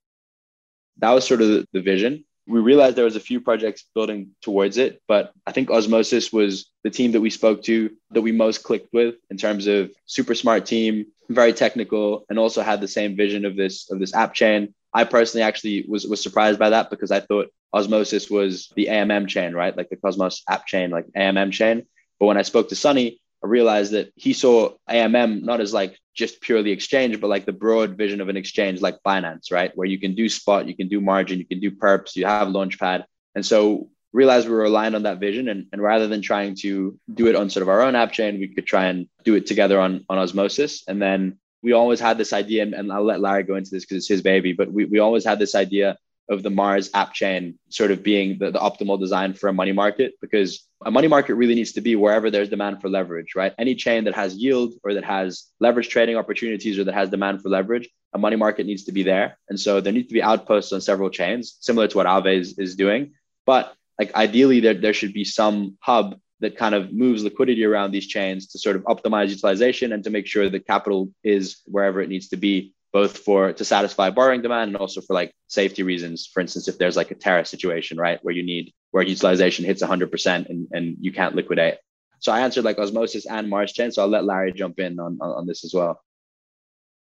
that 0.97 1.11
was 1.11 1.27
sort 1.27 1.41
of 1.41 1.47
the, 1.49 1.67
the 1.73 1.81
vision 1.81 2.23
we 2.47 2.61
realized 2.61 2.95
there 2.95 3.05
was 3.05 3.17
a 3.17 3.21
few 3.21 3.41
projects 3.41 3.83
building 3.93 4.31
towards 4.41 4.77
it, 4.77 5.01
but 5.07 5.33
I 5.45 5.51
think 5.51 5.69
Osmosis 5.69 6.31
was 6.31 6.71
the 6.83 6.89
team 6.89 7.11
that 7.11 7.21
we 7.21 7.29
spoke 7.29 7.61
to 7.63 7.91
that 8.11 8.21
we 8.21 8.31
most 8.31 8.63
clicked 8.63 8.93
with 8.93 9.15
in 9.29 9.37
terms 9.37 9.67
of 9.67 9.91
super 10.05 10.33
smart 10.33 10.65
team, 10.65 11.07
very 11.29 11.51
technical, 11.51 12.25
and 12.29 12.39
also 12.39 12.61
had 12.61 12.79
the 12.79 12.87
same 12.87 13.17
vision 13.17 13.43
of 13.43 13.57
this 13.57 13.91
of 13.91 13.99
this 13.99 14.13
app 14.15 14.33
chain. 14.33 14.73
I 14.93 15.03
personally 15.03 15.43
actually 15.43 15.85
was 15.89 16.07
was 16.07 16.23
surprised 16.23 16.57
by 16.57 16.69
that 16.69 16.89
because 16.89 17.11
I 17.11 17.19
thought 17.19 17.51
Osmosis 17.73 18.29
was 18.29 18.71
the 18.77 18.85
AMM 18.85 19.27
chain, 19.27 19.53
right? 19.53 19.75
Like 19.75 19.89
the 19.89 19.97
Cosmos 19.97 20.43
app 20.49 20.65
chain, 20.65 20.89
like 20.89 21.05
AMM 21.17 21.51
chain. 21.51 21.85
But 22.17 22.27
when 22.27 22.37
I 22.37 22.43
spoke 22.43 22.69
to 22.69 22.75
Sunny, 22.75 23.19
I 23.43 23.47
realized 23.47 23.93
that 23.93 24.11
he 24.15 24.33
saw 24.33 24.73
AMM 24.89 25.43
not 25.43 25.61
as 25.61 25.73
like 25.73 25.97
just 26.15 26.41
purely 26.41 26.71
exchange, 26.71 27.21
but 27.21 27.29
like 27.29 27.45
the 27.45 27.53
broad 27.53 27.95
vision 27.95 28.21
of 28.21 28.29
an 28.29 28.37
exchange 28.37 28.81
like 28.81 28.97
Binance, 29.05 29.51
right? 29.51 29.71
Where 29.75 29.87
you 29.87 29.99
can 29.99 30.15
do 30.15 30.27
spot, 30.27 30.67
you 30.67 30.75
can 30.75 30.87
do 30.87 30.99
margin, 30.99 31.37
you 31.39 31.45
can 31.45 31.59
do 31.59 31.71
perps, 31.71 32.15
you 32.15 32.25
have 32.25 32.47
launchpad. 32.47 33.03
And 33.35 33.45
so 33.45 33.89
realized 34.13 34.47
we 34.47 34.55
were 34.55 34.65
aligned 34.65 34.95
on 34.95 35.03
that 35.03 35.19
vision. 35.19 35.47
And, 35.47 35.67
and 35.71 35.81
rather 35.81 36.07
than 36.07 36.21
trying 36.21 36.55
to 36.61 36.97
do 37.13 37.27
it 37.27 37.35
on 37.35 37.49
sort 37.49 37.61
of 37.61 37.69
our 37.69 37.81
own 37.81 37.95
app 37.95 38.11
chain, 38.11 38.39
we 38.39 38.47
could 38.47 38.65
try 38.65 38.85
and 38.85 39.07
do 39.23 39.35
it 39.35 39.45
together 39.45 39.79
on, 39.79 40.05
on 40.09 40.17
Osmosis. 40.17 40.83
And 40.87 41.01
then 41.01 41.37
we 41.61 41.73
always 41.73 41.99
had 41.99 42.17
this 42.17 42.33
idea, 42.33 42.63
and 42.63 42.91
I'll 42.91 43.03
let 43.03 43.19
Larry 43.19 43.43
go 43.43 43.55
into 43.55 43.71
this 43.71 43.83
because 43.83 43.97
it's 43.97 44.07
his 44.07 44.21
baby, 44.21 44.53
but 44.53 44.71
we, 44.71 44.85
we 44.85 44.99
always 44.99 45.25
had 45.25 45.39
this 45.39 45.55
idea 45.55 45.97
of 46.29 46.43
the 46.43 46.49
Mars 46.49 46.89
app 46.93 47.13
chain 47.13 47.57
sort 47.69 47.91
of 47.91 48.03
being 48.03 48.37
the, 48.37 48.51
the 48.51 48.59
optimal 48.59 48.99
design 48.99 49.33
for 49.33 49.47
a 49.47 49.53
money 49.53 49.71
market 49.71 50.13
because 50.21 50.66
a 50.85 50.91
money 50.91 51.07
market 51.07 51.35
really 51.35 51.55
needs 51.55 51.71
to 51.73 51.81
be 51.81 51.95
wherever 51.95 52.29
there's 52.29 52.49
demand 52.49 52.81
for 52.81 52.89
leverage, 52.89 53.35
right? 53.35 53.53
Any 53.57 53.75
chain 53.75 54.03
that 54.03 54.15
has 54.15 54.35
yield 54.35 54.73
or 54.83 54.93
that 54.93 55.03
has 55.03 55.45
leverage 55.59 55.89
trading 55.89 56.17
opportunities 56.17 56.77
or 56.77 56.83
that 56.83 56.93
has 56.93 57.09
demand 57.09 57.41
for 57.41 57.49
leverage, 57.49 57.89
a 58.13 58.17
money 58.17 58.35
market 58.35 58.65
needs 58.65 58.83
to 58.85 58.91
be 58.91 59.03
there. 59.03 59.37
And 59.49 59.59
so 59.59 59.81
there 59.81 59.93
needs 59.93 60.07
to 60.09 60.13
be 60.13 60.21
outposts 60.21 60.71
on 60.71 60.81
several 60.81 61.09
chains, 61.09 61.57
similar 61.61 61.87
to 61.87 61.97
what 61.97 62.05
Aave 62.05 62.39
is, 62.39 62.59
is 62.59 62.75
doing. 62.75 63.13
But 63.45 63.73
like 63.99 64.13
ideally 64.13 64.59
there, 64.59 64.75
there 64.75 64.93
should 64.93 65.13
be 65.13 65.23
some 65.23 65.77
hub 65.81 66.19
that 66.39 66.55
kind 66.55 66.75
of 66.75 66.93
moves 66.93 67.23
liquidity 67.23 67.65
around 67.65 67.91
these 67.91 68.05
chains 68.05 68.47
to 68.47 68.59
sort 68.59 68.75
of 68.75 68.83
optimize 68.83 69.29
utilization 69.29 69.91
and 69.91 70.03
to 70.03 70.11
make 70.11 70.27
sure 70.27 70.49
that 70.49 70.67
capital 70.67 71.09
is 71.23 71.61
wherever 71.65 72.01
it 72.01 72.09
needs 72.09 72.29
to 72.29 72.37
be 72.37 72.73
both 72.93 73.17
for 73.19 73.53
to 73.53 73.65
satisfy 73.65 74.09
borrowing 74.09 74.41
demand 74.41 74.69
and 74.69 74.77
also 74.77 75.01
for 75.01 75.13
like 75.13 75.33
safety 75.47 75.83
reasons. 75.83 76.29
For 76.31 76.39
instance, 76.39 76.67
if 76.67 76.77
there's 76.77 76.95
like 76.95 77.11
a 77.11 77.15
Terra 77.15 77.45
situation, 77.45 77.97
right, 77.97 78.19
where 78.23 78.33
you 78.33 78.43
need 78.43 78.73
where 78.91 79.03
utilization 79.03 79.65
hits 79.65 79.83
100% 79.83 80.49
and, 80.49 80.67
and 80.71 80.97
you 80.99 81.11
can't 81.11 81.35
liquidate. 81.35 81.75
So 82.19 82.31
I 82.31 82.39
answered 82.39 82.63
like 82.63 82.79
osmosis 82.79 83.25
and 83.25 83.49
Mars 83.49 83.73
chain. 83.73 83.91
So 83.91 84.01
I'll 84.01 84.07
let 84.07 84.25
Larry 84.25 84.51
jump 84.53 84.79
in 84.79 84.99
on, 84.99 85.17
on, 85.21 85.29
on 85.29 85.47
this 85.47 85.63
as 85.63 85.73
well. 85.73 86.01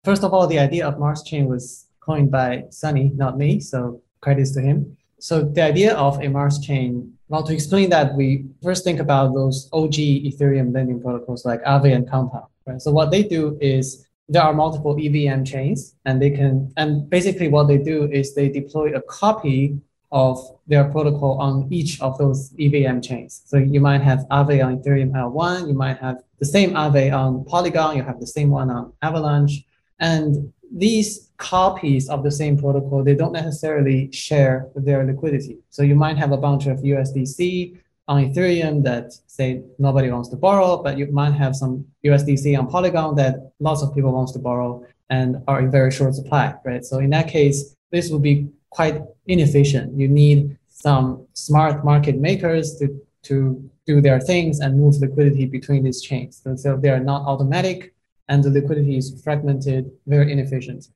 First 0.05 0.25
of 0.25 0.33
all, 0.33 0.47
the 0.47 0.59
idea 0.59 0.87
of 0.87 0.99
Mars 0.99 1.23
chain 1.23 1.47
was 1.47 1.87
coined 2.01 2.31
by 2.31 2.65
Sunny, 2.71 3.11
not 3.15 3.37
me. 3.37 3.61
So 3.61 4.03
credits 4.21 4.53
to 4.53 4.61
him. 4.61 4.97
So 5.19 5.43
the 5.43 5.63
idea 5.63 5.95
of 5.95 6.23
a 6.23 6.29
Mars 6.29 6.59
chain, 6.59 7.15
well, 7.29 7.43
to 7.43 7.53
explain 7.53 7.91
that, 7.91 8.15
we 8.15 8.47
first 8.63 8.85
think 8.85 9.01
about 9.01 9.35
those 9.35 9.69
OG 9.73 9.95
Ethereum 10.29 10.75
lending 10.75 11.01
protocols 11.01 11.45
like 11.45 11.63
Aave 11.65 11.95
and 11.95 12.09
Compound. 12.09 12.47
Right? 12.67 12.81
So 12.81 12.93
what 12.93 13.11
they 13.11 13.23
do 13.23 13.59
is 13.61 14.07
there 14.29 14.43
are 14.43 14.55
multiple 14.55 14.97
EVM 14.99 15.45
chains, 15.45 15.97
and 16.05 16.21
they 16.21 16.31
can 16.31 16.73
and 16.77 17.09
basically 17.11 17.49
what 17.49 17.69
they 17.69 17.79
do 17.79 18.05
is 18.11 18.35
they 18.35 18.49
deploy 18.49 18.95
a 18.95 19.03
copy 19.03 19.79
of 20.13 20.39
their 20.67 20.85
protocol 20.85 21.39
on 21.41 21.67
each 21.71 22.01
of 22.01 22.17
those 22.19 22.55
EVM 22.59 23.01
chains. 23.01 23.43
So 23.47 23.57
you 23.57 23.81
might 23.81 24.01
have 24.01 24.21
Aave 24.31 24.65
on 24.65 24.79
Ethereum 24.79 25.11
L1, 25.11 25.67
you 25.67 25.75
might 25.75 25.99
have 25.99 26.23
the 26.39 26.47
same 26.47 26.71
Aave 26.73 27.13
on 27.13 27.45
Polygon, 27.45 27.97
you 27.97 28.05
have 28.05 28.21
the 28.21 28.27
same 28.27 28.51
one 28.51 28.71
on 28.71 28.93
Avalanche, 29.03 29.65
and 29.99 30.53
these 30.73 31.31
copies 31.37 32.09
of 32.09 32.23
the 32.23 32.31
same 32.31 32.57
protocol 32.57 33.03
they 33.03 33.15
don't 33.15 33.33
necessarily 33.33 34.11
share 34.13 34.69
their 34.77 35.05
liquidity. 35.05 35.59
So 35.71 35.83
you 35.83 35.97
might 35.97 36.17
have 36.17 36.33
a 36.33 36.37
bunch 36.37 36.67
of 36.67 36.79
USDC 36.79 37.79
on 38.07 38.25
Ethereum 38.25 38.83
that 38.85 39.13
say 39.27 39.63
nobody 39.79 40.11
wants 40.11 40.29
to 40.29 40.37
borrow, 40.37 40.83
but 40.83 40.99
you 40.99 41.07
might 41.07 41.33
have 41.33 41.57
some 41.57 41.87
USDC 42.05 42.59
on 42.59 42.67
Polygon 42.67 43.15
that 43.17 43.53
lots 43.61 43.83
of 43.83 43.95
people 43.95 44.13
wants 44.13 44.33
to 44.33 44.39
borrow 44.39 44.85
and 45.11 45.43
are 45.49 45.61
in 45.61 45.71
very 45.71 45.91
short 45.91 46.15
supply, 46.15 46.55
right? 46.65 46.85
So 46.85 46.99
in 46.99 47.11
that 47.11 47.29
case, 47.29 47.75
this 47.91 48.11
would 48.11 48.23
be 48.23 48.49
quite 48.71 49.03
inefficient. 49.27 49.99
You 49.99 50.09
need 50.09 50.59
some 50.69 51.27
smart 51.33 51.85
market 51.85 52.17
makers 52.17 52.77
to, 52.79 53.01
to 53.23 53.71
do 53.87 54.01
their 54.01 54.21
things 54.21 54.61
and 54.61 54.79
move 54.79 54.97
liquidity 54.97 55.47
between 55.47 55.85
these 55.85 56.03
chains. 56.03 56.41
So, 56.43 56.57
so 56.57 56.77
they 56.77 56.91
are 56.91 57.01
not 57.01 57.23
automatic 57.23 57.95
and 58.29 58.43
the 58.43 58.51
liquidity 58.51 58.97
is 58.97 59.21
fragmented, 59.23 59.91
very 60.07 60.33
inefficient. 60.33 60.89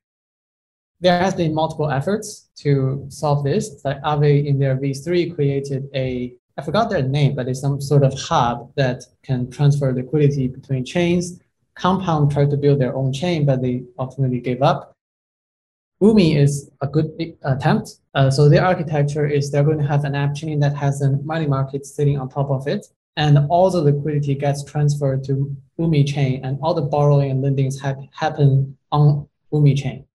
There 1.00 1.18
has 1.18 1.34
been 1.34 1.54
multiple 1.54 1.90
efforts 1.90 2.48
to 2.56 3.06
solve 3.08 3.44
this. 3.44 3.84
Like 3.84 4.02
Aave 4.02 4.46
in 4.46 4.58
their 4.58 4.76
V3 4.76 5.34
created 5.34 5.88
a 5.94 6.34
I 6.58 6.62
forgot 6.62 6.90
their 6.90 7.02
name, 7.02 7.36
but 7.36 7.46
it's 7.46 7.60
some 7.60 7.80
sort 7.80 8.02
of 8.02 8.18
hub 8.18 8.72
that 8.74 9.04
can 9.22 9.48
transfer 9.48 9.92
liquidity 9.92 10.48
between 10.48 10.84
chains. 10.84 11.40
Compound 11.76 12.32
tried 12.32 12.50
to 12.50 12.56
build 12.56 12.80
their 12.80 12.96
own 12.96 13.12
chain, 13.12 13.46
but 13.46 13.62
they 13.62 13.84
ultimately 13.96 14.40
gave 14.40 14.60
up. 14.60 14.92
Umee 16.02 16.36
is 16.36 16.68
a 16.80 16.88
good 16.88 17.36
attempt. 17.42 18.00
Uh, 18.14 18.28
so 18.28 18.48
their 18.48 18.64
architecture 18.64 19.24
is 19.24 19.52
they're 19.52 19.62
going 19.62 19.78
to 19.78 19.86
have 19.86 20.04
an 20.04 20.16
app 20.16 20.34
chain 20.34 20.58
that 20.58 20.74
has 20.74 21.00
a 21.00 21.12
money 21.18 21.46
market 21.46 21.86
sitting 21.86 22.18
on 22.18 22.28
top 22.28 22.50
of 22.50 22.66
it, 22.66 22.88
and 23.16 23.38
all 23.48 23.70
the 23.70 23.80
liquidity 23.80 24.34
gets 24.34 24.64
transferred 24.64 25.22
to 25.24 25.56
Umee 25.78 26.06
chain, 26.06 26.44
and 26.44 26.58
all 26.60 26.74
the 26.74 26.82
borrowing 26.82 27.30
and 27.30 27.40
lendings 27.40 27.78
ha- 27.80 27.94
happen 28.12 28.76
on 28.90 29.28
Umee 29.52 29.78
chain 29.78 30.07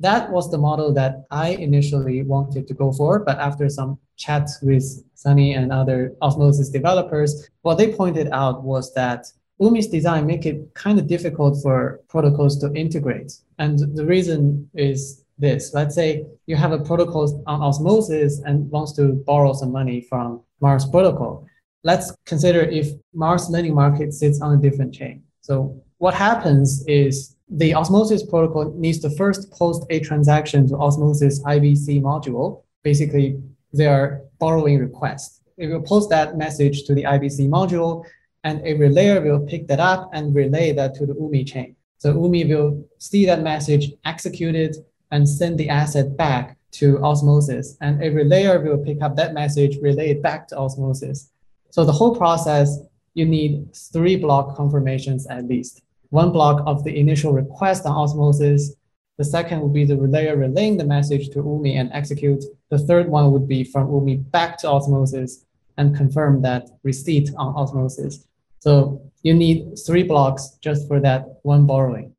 that 0.00 0.30
was 0.30 0.50
the 0.50 0.58
model 0.58 0.92
that 0.94 1.26
I 1.30 1.50
initially 1.50 2.22
wanted 2.22 2.66
to 2.68 2.74
go 2.74 2.90
for. 2.92 3.20
But 3.20 3.38
after 3.38 3.68
some 3.68 3.98
chats 4.16 4.60
with 4.62 5.04
Sunny 5.14 5.54
and 5.54 5.70
other 5.70 6.14
Osmosis 6.22 6.70
developers, 6.70 7.48
what 7.62 7.76
they 7.76 7.92
pointed 7.92 8.28
out 8.32 8.62
was 8.62 8.92
that 8.94 9.26
Umee's 9.60 9.88
design 9.88 10.26
make 10.26 10.46
it 10.46 10.74
kind 10.74 10.98
of 10.98 11.06
difficult 11.06 11.62
for 11.62 12.00
protocols 12.08 12.58
to 12.60 12.72
integrate. 12.72 13.32
And 13.58 13.78
the 13.94 14.06
reason 14.06 14.70
is 14.74 15.24
this. 15.38 15.74
Let's 15.74 15.94
say 15.94 16.24
you 16.46 16.56
have 16.56 16.72
a 16.72 16.78
protocol 16.78 17.42
on 17.46 17.60
Osmosis 17.60 18.40
and 18.40 18.70
wants 18.70 18.92
to 18.92 19.22
borrow 19.26 19.52
some 19.52 19.70
money 19.70 20.00
from 20.00 20.40
Mars 20.60 20.86
protocol. 20.86 21.46
Let's 21.84 22.12
consider 22.24 22.60
if 22.60 22.88
Mars 23.12 23.50
lending 23.50 23.74
market 23.74 24.14
sits 24.14 24.40
on 24.40 24.54
a 24.54 24.60
different 24.60 24.94
chain. 24.94 25.22
So 25.42 25.82
what 25.98 26.14
happens 26.14 26.84
is 26.86 27.36
the 27.50 27.74
Osmosis 27.74 28.22
protocol 28.22 28.72
needs 28.76 29.00
to 29.00 29.10
first 29.10 29.50
post 29.50 29.84
a 29.90 29.98
transaction 30.00 30.68
to 30.68 30.76
Osmosis 30.76 31.42
IBC 31.42 32.00
module, 32.00 32.62
basically 32.84 33.42
their 33.72 34.22
borrowing 34.38 34.78
request. 34.78 35.42
It 35.56 35.66
will 35.66 35.82
post 35.82 36.10
that 36.10 36.38
message 36.38 36.84
to 36.84 36.94
the 36.94 37.02
IBC 37.02 37.48
module, 37.48 38.04
and 38.44 38.60
a 38.60 38.74
relayer 38.74 39.22
will 39.22 39.40
pick 39.40 39.66
that 39.66 39.80
up 39.80 40.10
and 40.12 40.34
relay 40.34 40.72
that 40.72 40.94
to 40.94 41.06
the 41.06 41.14
Umee 41.14 41.46
chain. 41.46 41.74
So 41.98 42.14
Umee 42.14 42.48
will 42.48 42.88
see 42.98 43.26
that 43.26 43.42
message, 43.42 43.92
execute 44.04 44.54
it, 44.54 44.76
and 45.10 45.28
send 45.28 45.58
the 45.58 45.68
asset 45.68 46.16
back 46.16 46.56
to 46.72 47.02
Osmosis. 47.02 47.76
And 47.80 48.00
a 48.00 48.10
relayer 48.10 48.64
will 48.64 48.78
pick 48.78 49.02
up 49.02 49.16
that 49.16 49.34
message, 49.34 49.76
relay 49.82 50.10
it 50.10 50.22
back 50.22 50.46
to 50.48 50.56
Osmosis. 50.56 51.30
So 51.70 51.84
the 51.84 51.92
whole 51.92 52.16
process, 52.16 52.78
you 53.14 53.26
need 53.26 53.74
three 53.74 54.16
block 54.16 54.56
confirmations 54.56 55.26
at 55.26 55.46
least 55.46 55.82
one 56.10 56.32
block 56.32 56.62
of 56.66 56.84
the 56.84 56.98
initial 56.98 57.32
request 57.32 57.86
on 57.86 57.92
Osmosis. 57.92 58.74
The 59.18 59.24
second 59.24 59.60
would 59.60 59.72
be 59.72 59.84
the 59.84 59.94
relayer 59.94 60.38
relaying 60.38 60.76
the 60.76 60.84
message 60.84 61.30
to 61.30 61.42
Umee 61.42 61.76
and 61.76 61.90
execute. 61.92 62.44
The 62.70 62.78
third 62.78 63.08
one 63.08 63.32
would 63.32 63.48
be 63.48 63.64
from 63.64 63.88
Umee 63.88 64.30
back 64.30 64.58
to 64.58 64.68
Osmosis 64.68 65.44
and 65.76 65.96
confirm 65.96 66.42
that 66.42 66.68
receipt 66.82 67.30
on 67.36 67.54
Osmosis. 67.54 68.26
So 68.60 69.02
you 69.22 69.34
need 69.34 69.78
three 69.86 70.02
blocks 70.02 70.58
just 70.60 70.86
for 70.88 71.00
that 71.00 71.40
one 71.42 71.66
borrowing. 71.66 72.14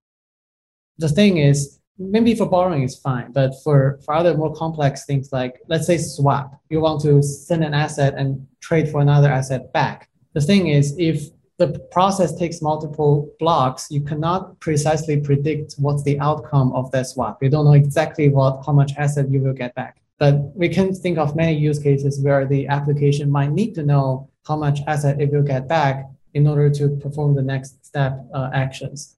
The 0.97 1.09
thing 1.09 1.37
is, 1.37 1.79
maybe 1.97 2.33
for 2.35 2.47
borrowing 2.47 2.83
is 2.83 2.97
fine, 2.97 3.31
but 3.31 3.53
for, 3.63 3.99
for 4.05 4.13
other 4.13 4.35
more 4.35 4.53
complex 4.53 5.05
things 5.05 5.31
like, 5.31 5.59
let's 5.67 5.87
say 5.87 5.97
swap, 5.97 6.59
you 6.69 6.79
want 6.79 7.01
to 7.01 7.21
send 7.21 7.63
an 7.63 7.73
asset 7.73 8.15
and 8.15 8.47
trade 8.59 8.89
for 8.89 9.01
another 9.01 9.29
asset 9.29 9.71
back. 9.73 10.09
The 10.33 10.41
thing 10.41 10.67
is, 10.67 10.95
if 10.97 11.29
the 11.61 11.79
process 11.91 12.35
takes 12.35 12.61
multiple 12.61 13.31
blocks, 13.39 13.87
you 13.91 14.01
cannot 14.01 14.59
precisely 14.59 15.19
predict 15.19 15.75
what's 15.77 16.03
the 16.03 16.19
outcome 16.19 16.73
of 16.73 16.91
that 16.91 17.05
swap. 17.07 17.43
You 17.43 17.49
don't 17.49 17.65
know 17.65 17.73
exactly 17.73 18.29
what 18.29 18.63
how 18.65 18.73
much 18.73 18.93
asset 18.97 19.29
you 19.29 19.41
will 19.41 19.53
get 19.53 19.75
back. 19.75 20.01
But 20.17 20.35
we 20.55 20.69
can 20.69 20.93
think 20.93 21.17
of 21.19 21.35
many 21.35 21.55
use 21.55 21.77
cases 21.77 22.19
where 22.19 22.45
the 22.47 22.67
application 22.67 23.29
might 23.29 23.51
need 23.51 23.75
to 23.75 23.83
know 23.83 24.29
how 24.47 24.55
much 24.55 24.79
asset 24.87 25.21
it 25.21 25.31
will 25.31 25.43
get 25.43 25.67
back 25.67 26.05
in 26.33 26.47
order 26.47 26.69
to 26.69 26.89
perform 27.03 27.35
the 27.35 27.43
next 27.43 27.85
step 27.85 28.13
uh, 28.33 28.49
actions. 28.53 29.17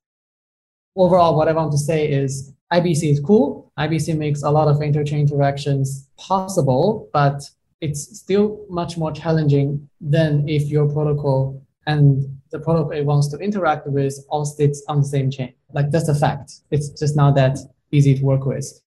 Overall, 0.95 1.37
what 1.37 1.47
I 1.47 1.53
want 1.53 1.71
to 1.71 1.77
say 1.77 2.09
is 2.09 2.53
IBC 2.73 3.03
is 3.09 3.19
cool. 3.19 3.71
IBC 3.79 4.17
makes 4.17 4.43
a 4.43 4.49
lot 4.49 4.67
of 4.67 4.77
interchain 4.77 5.19
interactions 5.19 6.09
possible, 6.17 7.09
but 7.13 7.49
it's 7.79 8.19
still 8.19 8.65
much 8.69 8.97
more 8.97 9.11
challenging 9.11 9.89
than 10.01 10.47
if 10.47 10.63
your 10.69 10.87
protocol 10.89 11.62
and 11.85 12.23
the 12.51 12.59
protocol 12.59 12.91
it 12.91 13.05
wants 13.05 13.27
to 13.29 13.37
interact 13.37 13.87
with 13.87 14.15
all 14.29 14.45
sits 14.45 14.83
on 14.87 14.99
the 14.99 15.05
same 15.05 15.29
chain. 15.29 15.53
Like 15.73 15.91
that's 15.91 16.09
a 16.09 16.15
fact. 16.15 16.61
It's 16.71 16.89
just 16.89 17.15
not 17.15 17.35
that 17.35 17.57
easy 17.91 18.15
to 18.15 18.23
work 18.23 18.45
with. 18.45 18.81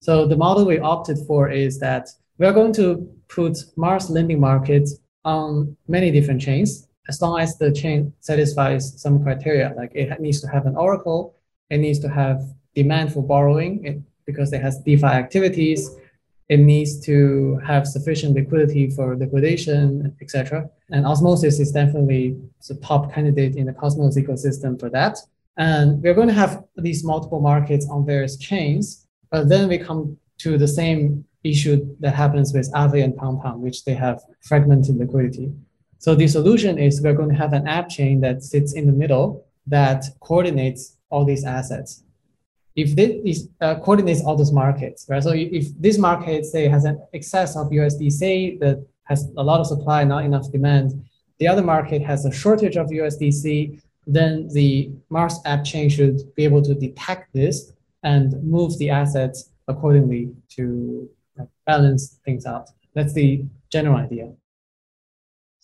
So 0.00 0.26
the 0.26 0.36
model 0.36 0.64
we 0.64 0.78
opted 0.78 1.18
for 1.26 1.50
is 1.50 1.78
that 1.80 2.08
we 2.38 2.46
are 2.46 2.52
going 2.52 2.72
to 2.74 3.08
put 3.28 3.58
Mars 3.76 4.10
lending 4.10 4.40
market 4.40 4.88
on 5.24 5.76
many 5.88 6.10
different 6.10 6.40
chains 6.40 6.86
as 7.08 7.20
long 7.20 7.40
as 7.40 7.58
the 7.58 7.72
chain 7.72 8.12
satisfies 8.20 9.00
some 9.00 9.22
criteria. 9.22 9.74
Like 9.76 9.92
it 9.94 10.20
needs 10.20 10.40
to 10.42 10.48
have 10.48 10.66
an 10.66 10.76
oracle, 10.76 11.34
it 11.70 11.78
needs 11.78 11.98
to 12.00 12.08
have 12.08 12.42
demand 12.74 13.12
for 13.12 13.22
borrowing 13.22 13.84
it, 13.84 14.00
because 14.24 14.52
it 14.52 14.62
has 14.62 14.78
DeFi 14.82 15.06
activities. 15.06 15.90
It 16.48 16.60
needs 16.60 16.98
to 17.00 17.60
have 17.66 17.86
sufficient 17.86 18.34
liquidity 18.34 18.88
for 18.90 19.16
liquidation, 19.16 20.16
etc. 20.22 20.70
And 20.90 21.04
Osmosis 21.04 21.60
is 21.60 21.72
definitely 21.72 22.38
the 22.66 22.74
top 22.76 23.12
candidate 23.12 23.56
in 23.56 23.66
the 23.66 23.72
Cosmos 23.74 24.16
ecosystem 24.16 24.80
for 24.80 24.88
that. 24.90 25.18
And 25.58 26.02
we're 26.02 26.14
going 26.14 26.28
to 26.28 26.34
have 26.34 26.64
these 26.76 27.04
multiple 27.04 27.40
markets 27.40 27.86
on 27.90 28.06
various 28.06 28.36
chains, 28.36 29.06
but 29.30 29.48
then 29.48 29.68
we 29.68 29.76
come 29.76 30.16
to 30.38 30.56
the 30.56 30.68
same 30.68 31.24
issue 31.44 31.96
that 32.00 32.14
happens 32.14 32.52
with 32.52 32.72
Aave 32.72 33.02
and 33.02 33.16
Pong 33.16 33.60
which 33.60 33.84
they 33.84 33.94
have 33.94 34.22
fragmented 34.40 34.96
liquidity. 34.96 35.52
So 35.98 36.14
the 36.14 36.28
solution 36.28 36.78
is 36.78 37.02
we're 37.02 37.12
going 37.12 37.30
to 37.30 37.34
have 37.34 37.52
an 37.52 37.66
app 37.66 37.88
chain 37.88 38.20
that 38.20 38.42
sits 38.42 38.72
in 38.72 38.86
the 38.86 38.92
middle 38.92 39.44
that 39.66 40.04
coordinates 40.20 40.96
all 41.10 41.24
these 41.24 41.44
assets. 41.44 42.04
If 42.82 42.94
this 42.94 43.10
is, 43.30 43.48
uh, 43.60 43.74
coordinates 43.84 44.22
all 44.24 44.36
those 44.36 44.52
markets, 44.52 45.06
right? 45.08 45.22
So 45.22 45.32
if 45.34 45.64
this 45.84 45.98
market 45.98 46.44
say 46.44 46.68
has 46.68 46.84
an 46.84 46.96
excess 47.12 47.56
of 47.56 47.64
USDC 47.70 48.60
that 48.60 48.76
has 49.10 49.20
a 49.36 49.42
lot 49.42 49.58
of 49.60 49.66
supply, 49.66 50.04
not 50.04 50.24
enough 50.24 50.46
demand, 50.52 50.86
the 51.40 51.48
other 51.48 51.64
market 51.74 52.02
has 52.02 52.24
a 52.24 52.32
shortage 52.32 52.76
of 52.76 52.86
USDC, 53.00 53.80
then 54.06 54.48
the 54.58 54.92
Mars 55.10 55.36
app 55.44 55.64
chain 55.64 55.88
should 55.88 56.16
be 56.36 56.44
able 56.44 56.62
to 56.62 56.74
detect 56.86 57.32
this 57.32 57.72
and 58.04 58.26
move 58.44 58.78
the 58.78 58.90
assets 58.90 59.50
accordingly 59.66 60.30
to 60.50 61.08
balance 61.66 62.20
things 62.24 62.46
out. 62.46 62.70
That's 62.94 63.12
the 63.12 63.44
general 63.70 63.96
idea. 63.96 64.32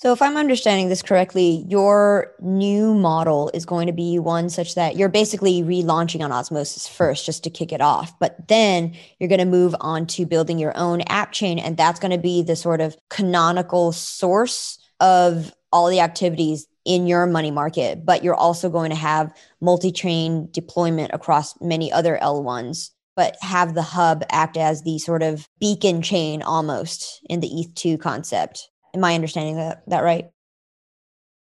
So, 0.04 0.12
if 0.12 0.20
I'm 0.20 0.36
understanding 0.36 0.90
this 0.90 1.00
correctly, 1.00 1.64
your 1.66 2.34
new 2.38 2.94
model 2.94 3.50
is 3.54 3.64
going 3.64 3.86
to 3.86 3.92
be 3.94 4.18
one 4.18 4.50
such 4.50 4.74
that 4.74 4.96
you're 4.96 5.08
basically 5.08 5.62
relaunching 5.62 6.22
on 6.22 6.30
Osmosis 6.30 6.86
first 6.86 7.24
just 7.24 7.42
to 7.44 7.48
kick 7.48 7.72
it 7.72 7.80
off. 7.80 8.12
But 8.18 8.48
then 8.48 8.94
you're 9.18 9.30
going 9.30 9.38
to 9.38 9.46
move 9.46 9.74
on 9.80 10.04
to 10.08 10.26
building 10.26 10.58
your 10.58 10.76
own 10.76 11.00
app 11.08 11.32
chain. 11.32 11.58
And 11.58 11.78
that's 11.78 11.98
going 11.98 12.10
to 12.10 12.18
be 12.18 12.42
the 12.42 12.54
sort 12.54 12.82
of 12.82 12.98
canonical 13.08 13.92
source 13.92 14.78
of 15.00 15.54
all 15.72 15.88
the 15.88 16.00
activities 16.00 16.66
in 16.84 17.06
your 17.06 17.24
money 17.24 17.50
market. 17.50 18.04
But 18.04 18.22
you're 18.22 18.34
also 18.34 18.68
going 18.68 18.90
to 18.90 18.96
have 18.96 19.34
multi 19.62 19.90
chain 19.90 20.50
deployment 20.50 21.14
across 21.14 21.58
many 21.62 21.90
other 21.90 22.18
L1s 22.20 22.90
but 23.16 23.36
have 23.40 23.74
the 23.74 23.82
hub 23.82 24.24
act 24.28 24.56
as 24.56 24.82
the 24.82 24.98
sort 24.98 25.22
of 25.22 25.48
beacon 25.60 26.02
chain 26.02 26.42
almost 26.42 27.24
in 27.30 27.38
the 27.38 27.48
ETH2 27.48 28.00
concept. 28.00 28.68
Am 28.94 29.04
I 29.04 29.14
understanding 29.14 29.56
that, 29.56 29.82
that 29.88 30.00
right? 30.00 30.30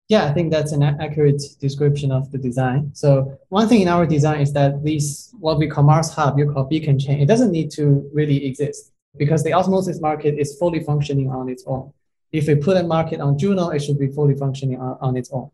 Yeah, 0.07 0.25
I 0.25 0.33
think 0.33 0.51
that's 0.51 0.71
an 0.71 0.83
accurate 0.83 1.41
description 1.59 2.11
of 2.11 2.31
the 2.31 2.37
design. 2.37 2.91
So 2.93 3.39
one 3.49 3.67
thing 3.67 3.81
in 3.81 3.87
our 3.87 4.05
design 4.05 4.41
is 4.41 4.53
that 4.53 4.83
this, 4.83 5.33
what 5.39 5.57
we 5.57 5.67
call 5.67 5.83
Mars 5.83 6.11
Hub, 6.11 6.37
you 6.37 6.51
call 6.51 6.65
beacon 6.65 6.99
chain, 6.99 7.19
it 7.19 7.25
doesn't 7.25 7.51
need 7.51 7.71
to 7.71 8.07
really 8.13 8.45
exist 8.45 8.91
because 9.17 9.43
the 9.43 9.53
osmosis 9.53 10.01
market 10.01 10.37
is 10.37 10.57
fully 10.57 10.83
functioning 10.83 11.31
on 11.31 11.49
its 11.49 11.63
own. 11.65 11.91
If 12.31 12.47
we 12.47 12.55
put 12.55 12.77
a 12.77 12.83
market 12.83 13.19
on 13.19 13.37
Juno, 13.37 13.69
it 13.69 13.79
should 13.79 13.97
be 13.97 14.07
fully 14.07 14.35
functioning 14.35 14.79
on, 14.79 14.97
on 15.01 15.17
its 15.17 15.31
own. 15.31 15.49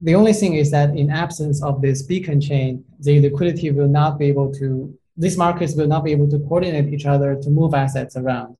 The 0.00 0.14
only 0.14 0.32
thing 0.32 0.54
is 0.54 0.70
that 0.72 0.96
in 0.96 1.10
absence 1.10 1.62
of 1.62 1.80
this 1.80 2.02
beacon 2.02 2.40
chain, 2.40 2.84
the 2.98 3.20
liquidity 3.20 3.70
will 3.70 3.88
not 3.88 4.18
be 4.18 4.26
able 4.26 4.52
to 4.54 4.98
these 5.16 5.38
markets 5.38 5.76
will 5.76 5.86
not 5.86 6.04
be 6.04 6.10
able 6.10 6.28
to 6.28 6.38
coordinate 6.40 6.92
each 6.92 7.06
other 7.06 7.36
to 7.36 7.50
move 7.50 7.72
assets 7.72 8.16
around. 8.16 8.56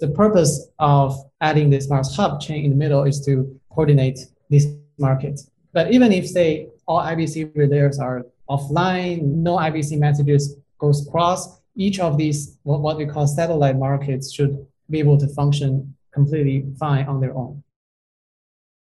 The 0.00 0.08
purpose 0.08 0.68
of 0.78 1.14
adding 1.42 1.68
this 1.68 1.90
Mars 1.90 2.16
Hub 2.16 2.40
chain 2.40 2.64
in 2.64 2.70
the 2.70 2.76
middle 2.76 3.04
is 3.04 3.24
to 3.26 3.60
coordinate 3.68 4.18
these 4.48 4.66
markets. 4.98 5.50
But 5.72 5.92
even 5.92 6.10
if, 6.10 6.26
say, 6.26 6.68
all 6.88 7.00
IBC 7.00 7.52
layers 7.54 7.98
are 7.98 8.24
offline, 8.48 9.22
no 9.22 9.56
IBC 9.56 9.98
messages 9.98 10.56
goes 10.78 11.06
across, 11.06 11.60
each 11.76 12.00
of 12.00 12.16
these, 12.16 12.58
what, 12.62 12.96
we 12.96 13.06
call 13.06 13.26
satellite 13.26 13.76
markets, 13.76 14.32
should 14.32 14.66
be 14.88 14.98
able 14.98 15.18
to 15.18 15.28
function 15.28 15.94
completely 16.12 16.66
fine 16.78 17.06
on 17.06 17.20
their 17.20 17.36
own. 17.36 17.62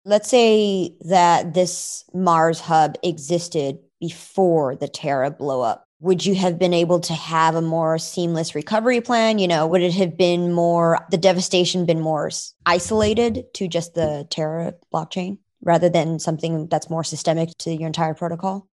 Let's 0.04 0.28
say 0.28 0.94
that 1.00 1.52
this 1.52 2.04
Mars 2.14 2.60
hub 2.60 2.96
existed 3.02 3.80
before 4.00 4.76
the 4.76 4.88
Terra 4.88 5.30
blow 5.30 5.60
up 5.62 5.87
would 6.00 6.24
you 6.24 6.34
have 6.34 6.58
been 6.58 6.74
able 6.74 7.00
to 7.00 7.12
have 7.12 7.54
a 7.54 7.62
more 7.62 7.98
seamless 7.98 8.54
recovery 8.54 9.00
plan? 9.00 9.38
You 9.38 9.48
know 9.48 9.66
would 9.66 9.82
it 9.82 9.94
have 9.94 10.16
been 10.16 10.52
more 10.52 10.98
the 11.10 11.16
devastation 11.16 11.86
been 11.86 12.00
more 12.00 12.30
isolated 12.66 13.46
to 13.54 13.68
just 13.68 13.94
the 13.94 14.26
terra 14.30 14.74
blockchain 14.92 15.38
rather 15.62 15.88
than 15.88 16.18
something 16.18 16.68
that's 16.68 16.88
more 16.88 17.04
systemic 17.04 17.50
to 17.58 17.70
your 17.70 17.86
entire 17.86 18.14
protocol? 18.14 18.68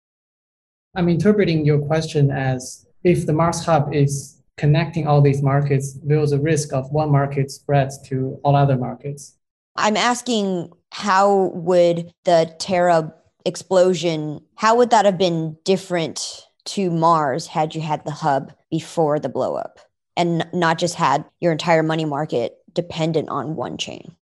I'm 0.95 1.09
interpreting 1.09 1.65
your 1.65 1.79
question 1.79 2.29
as 2.29 2.85
if 3.03 3.25
the 3.25 3.33
mars 3.33 3.65
hub 3.65 3.93
is 3.93 4.41
connecting 4.57 5.07
all 5.07 5.21
these 5.21 5.41
markets 5.41 5.97
there's 6.03 6.31
a 6.31 6.39
risk 6.39 6.73
of 6.73 6.91
one 6.91 7.11
market 7.11 7.49
spreads 7.49 7.99
to 8.09 8.39
all 8.43 8.55
other 8.55 8.77
markets. 8.77 9.37
I'm 9.75 9.97
asking 9.97 10.71
how 10.91 11.51
would 11.55 12.13
the 12.25 12.53
terra 12.59 13.13
explosion 13.45 14.41
how 14.55 14.75
would 14.75 14.89
that 14.91 15.05
have 15.05 15.17
been 15.17 15.57
different 15.63 16.47
to 16.65 16.89
Mars 16.89 17.47
had 17.47 17.75
you 17.75 17.81
had 17.81 18.05
the 18.05 18.11
hub 18.11 18.53
before 18.69 19.19
the 19.19 19.29
blowup 19.29 19.77
and 20.15 20.47
not 20.53 20.77
just 20.77 20.95
had 20.95 21.25
your 21.39 21.51
entire 21.51 21.83
money 21.83 22.05
market 22.05 22.57
dependent 22.73 23.29
on 23.29 23.55
one 23.55 23.77
chain? 23.77 24.15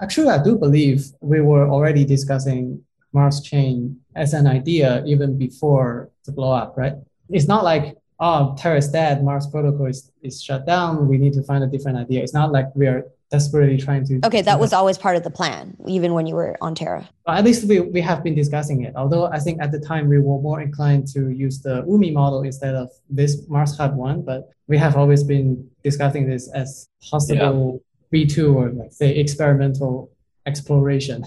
Actually, 0.00 0.28
I 0.28 0.42
do 0.42 0.56
believe 0.56 1.06
we 1.20 1.40
were 1.40 1.68
already 1.68 2.04
discussing 2.04 2.82
Mars 3.12 3.40
chain 3.40 4.00
as 4.16 4.32
an 4.32 4.46
idea 4.46 5.04
even 5.06 5.38
before 5.38 6.10
the 6.24 6.32
blowup, 6.32 6.76
right? 6.76 6.94
It's 7.28 7.46
not 7.46 7.62
like, 7.62 7.96
oh, 8.18 8.54
Terra 8.58 8.78
is 8.78 8.88
dead, 8.88 9.22
Mars 9.22 9.46
protocol 9.46 9.86
is, 9.86 10.10
is 10.22 10.42
shut 10.42 10.66
down, 10.66 11.08
we 11.08 11.18
need 11.18 11.34
to 11.34 11.42
find 11.42 11.62
a 11.62 11.66
different 11.66 11.98
idea. 11.98 12.22
It's 12.22 12.34
not 12.34 12.52
like 12.52 12.66
we 12.74 12.86
are 12.86 13.04
desperately 13.32 13.78
trying 13.78 14.04
to. 14.06 14.20
Okay, 14.24 14.42
that 14.42 14.60
was 14.60 14.72
always 14.72 14.98
part 14.98 15.16
of 15.16 15.24
the 15.24 15.30
plan, 15.30 15.74
even 15.88 16.12
when 16.12 16.26
you 16.26 16.34
were 16.34 16.56
on 16.60 16.74
Terra. 16.74 17.08
But 17.24 17.38
at 17.38 17.44
least 17.44 17.66
we, 17.66 17.80
we 17.80 18.00
have 18.02 18.22
been 18.22 18.34
discussing 18.34 18.82
it. 18.82 18.92
Although 18.94 19.24
I 19.24 19.38
think 19.38 19.60
at 19.60 19.72
the 19.72 19.80
time 19.80 20.08
we 20.08 20.18
were 20.18 20.40
more 20.40 20.60
inclined 20.60 21.08
to 21.14 21.30
use 21.30 21.60
the 21.60 21.82
Umee 21.82 22.12
model 22.12 22.42
instead 22.42 22.74
of 22.74 22.90
this 23.08 23.48
Mars 23.48 23.76
Hub 23.78 23.96
one, 23.96 24.20
but 24.22 24.50
we 24.68 24.76
have 24.76 24.96
always 24.96 25.24
been 25.24 25.68
discussing 25.82 26.28
this 26.28 26.48
as 26.52 26.88
possible 27.10 27.82
yeah. 28.12 28.24
V2 28.24 28.54
or 28.54 28.70
like 28.70 28.92
say 28.92 29.16
experimental 29.16 30.12
exploration. 30.46 31.24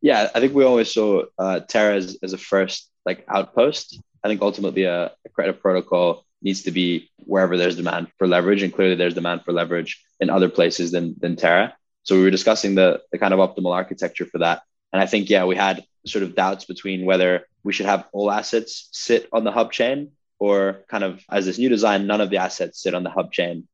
Yeah, 0.00 0.30
I 0.34 0.40
think 0.40 0.54
we 0.54 0.64
always 0.64 0.90
saw 0.90 1.24
uh, 1.38 1.60
Terra 1.60 1.96
as, 1.96 2.16
as 2.22 2.32
a 2.32 2.38
first 2.38 2.90
like 3.04 3.24
outpost. 3.28 4.00
I 4.24 4.28
think 4.28 4.40
ultimately 4.40 4.84
a, 4.84 5.12
a 5.26 5.28
credit 5.28 5.60
protocol 5.60 6.24
needs 6.42 6.62
to 6.62 6.70
be 6.70 7.10
wherever 7.18 7.56
there's 7.56 7.76
demand 7.76 8.08
for 8.18 8.26
leverage, 8.26 8.62
and 8.62 8.72
clearly 8.72 8.94
there's 8.94 9.14
demand 9.14 9.44
for 9.44 9.52
leverage 9.52 10.02
in 10.20 10.30
other 10.30 10.48
places 10.48 10.90
than 10.90 11.14
than 11.18 11.36
Terra. 11.36 11.74
So 12.02 12.16
we 12.16 12.22
were 12.22 12.30
discussing 12.30 12.74
the 12.74 13.00
the 13.12 13.18
kind 13.18 13.34
of 13.34 13.40
optimal 13.40 13.74
architecture 13.74 14.26
for 14.26 14.38
that, 14.38 14.62
and 14.92 15.02
I 15.02 15.06
think 15.06 15.30
yeah, 15.30 15.44
we 15.44 15.56
had 15.56 15.84
sort 16.06 16.24
of 16.24 16.34
doubts 16.34 16.64
between 16.64 17.04
whether 17.04 17.46
we 17.62 17.72
should 17.72 17.86
have 17.86 18.06
all 18.12 18.30
assets 18.30 18.88
sit 18.92 19.28
on 19.32 19.44
the 19.44 19.52
hub 19.52 19.72
chain 19.72 20.12
or 20.38 20.84
kind 20.88 21.04
of 21.04 21.22
as 21.30 21.44
this 21.46 21.58
new 21.58 21.68
design, 21.68 22.06
none 22.06 22.20
of 22.20 22.30
the 22.30 22.38
assets 22.38 22.82
sit 22.82 22.94
on 22.94 23.02
the 23.02 23.10
hub 23.10 23.32
chain. 23.32 23.68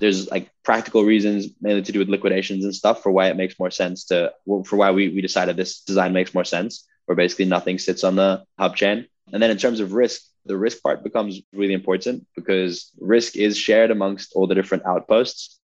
There's 0.00 0.30
like 0.30 0.50
practical 0.64 1.04
reasons, 1.04 1.48
mainly 1.60 1.82
to 1.82 1.92
do 1.92 1.98
with 1.98 2.08
liquidations 2.08 2.64
and 2.64 2.74
stuff, 2.74 3.02
for 3.02 3.10
why 3.10 3.28
it 3.28 3.36
makes 3.36 3.58
more 3.58 3.70
sense 3.70 4.04
to 4.06 4.32
for 4.64 4.76
why 4.76 4.90
we 4.90 5.08
we 5.08 5.20
decided 5.20 5.56
this 5.56 5.80
design 5.80 6.12
makes 6.12 6.34
more 6.34 6.44
sense, 6.44 6.86
where 7.06 7.16
basically 7.16 7.46
nothing 7.46 7.78
sits 7.78 8.04
on 8.04 8.16
the 8.16 8.44
hub 8.58 8.76
chain. 8.76 9.06
And 9.32 9.42
then 9.42 9.50
in 9.50 9.58
terms 9.58 9.80
of 9.80 9.92
risk, 9.92 10.22
the 10.48 10.56
risk 10.56 10.82
part 10.82 11.04
becomes 11.04 11.40
really 11.52 11.74
important 11.74 12.26
because 12.34 12.90
risk 12.98 13.36
is 13.36 13.56
shared 13.56 13.90
amongst 13.90 14.32
all 14.34 14.46
the 14.46 14.54
different 14.54 14.86
outposts. 14.86 15.60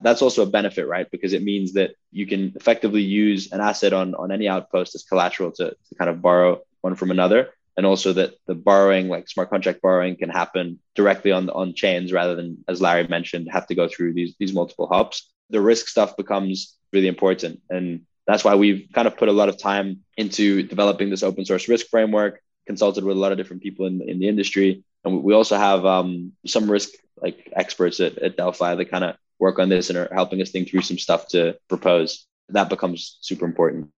That's 0.00 0.22
also 0.22 0.42
a 0.44 0.50
benefit, 0.58 0.86
right? 0.86 1.10
Because 1.10 1.32
it 1.32 1.42
means 1.42 1.72
that 1.72 1.90
you 2.12 2.26
can 2.26 2.52
effectively 2.54 3.02
use 3.02 3.52
an 3.52 3.60
asset 3.60 3.92
on, 3.92 4.14
on 4.14 4.30
any 4.30 4.48
outpost 4.48 4.94
as 4.94 5.02
collateral 5.02 5.50
to, 5.52 5.70
to 5.70 5.94
kind 5.98 6.08
of 6.08 6.22
borrow 6.22 6.60
one 6.80 6.94
from 6.94 7.10
another. 7.10 7.50
And 7.76 7.84
also 7.84 8.12
that 8.14 8.34
the 8.46 8.54
borrowing, 8.54 9.08
like 9.08 9.28
smart 9.28 9.50
contract 9.50 9.82
borrowing, 9.82 10.16
can 10.16 10.30
happen 10.30 10.80
directly 10.96 11.30
on 11.30 11.48
on 11.50 11.74
chains 11.74 12.12
rather 12.12 12.34
than, 12.34 12.64
as 12.66 12.80
Larry 12.80 13.06
mentioned, 13.06 13.48
have 13.52 13.68
to 13.68 13.76
go 13.76 13.86
through 13.88 14.14
these 14.14 14.34
these 14.40 14.52
multiple 14.52 14.88
hubs. 14.88 15.30
The 15.50 15.60
risk 15.60 15.86
stuff 15.86 16.16
becomes 16.16 16.76
really 16.92 17.06
important. 17.06 17.60
And 17.70 18.02
that's 18.26 18.44
why 18.44 18.56
we've 18.56 18.88
kind 18.92 19.06
of 19.06 19.16
put 19.16 19.28
a 19.28 19.32
lot 19.40 19.48
of 19.48 19.58
time 19.58 20.00
into 20.16 20.62
developing 20.62 21.08
this 21.08 21.22
open 21.22 21.44
source 21.44 21.68
risk 21.68 21.86
framework 21.86 22.40
consulted 22.68 23.02
with 23.02 23.16
a 23.16 23.20
lot 23.20 23.32
of 23.32 23.38
different 23.38 23.62
people 23.62 23.86
in, 23.86 24.00
in 24.02 24.20
the 24.20 24.28
industry. 24.28 24.84
And 25.04 25.24
we 25.24 25.34
also 25.34 25.56
have 25.56 25.84
um, 25.84 26.32
some 26.46 26.70
risk 26.70 26.90
like 27.20 27.50
experts 27.56 27.98
at, 27.98 28.18
at 28.18 28.36
Delphi 28.36 28.76
that 28.76 28.90
kind 28.90 29.04
of 29.04 29.16
work 29.40 29.58
on 29.58 29.70
this 29.70 29.88
and 29.88 29.98
are 29.98 30.10
helping 30.12 30.40
us 30.40 30.50
think 30.50 30.68
through 30.68 30.82
some 30.82 30.98
stuff 30.98 31.26
to 31.28 31.56
propose. 31.68 32.26
That 32.50 32.68
becomes 32.68 33.18
super 33.20 33.46
important. 33.46 33.90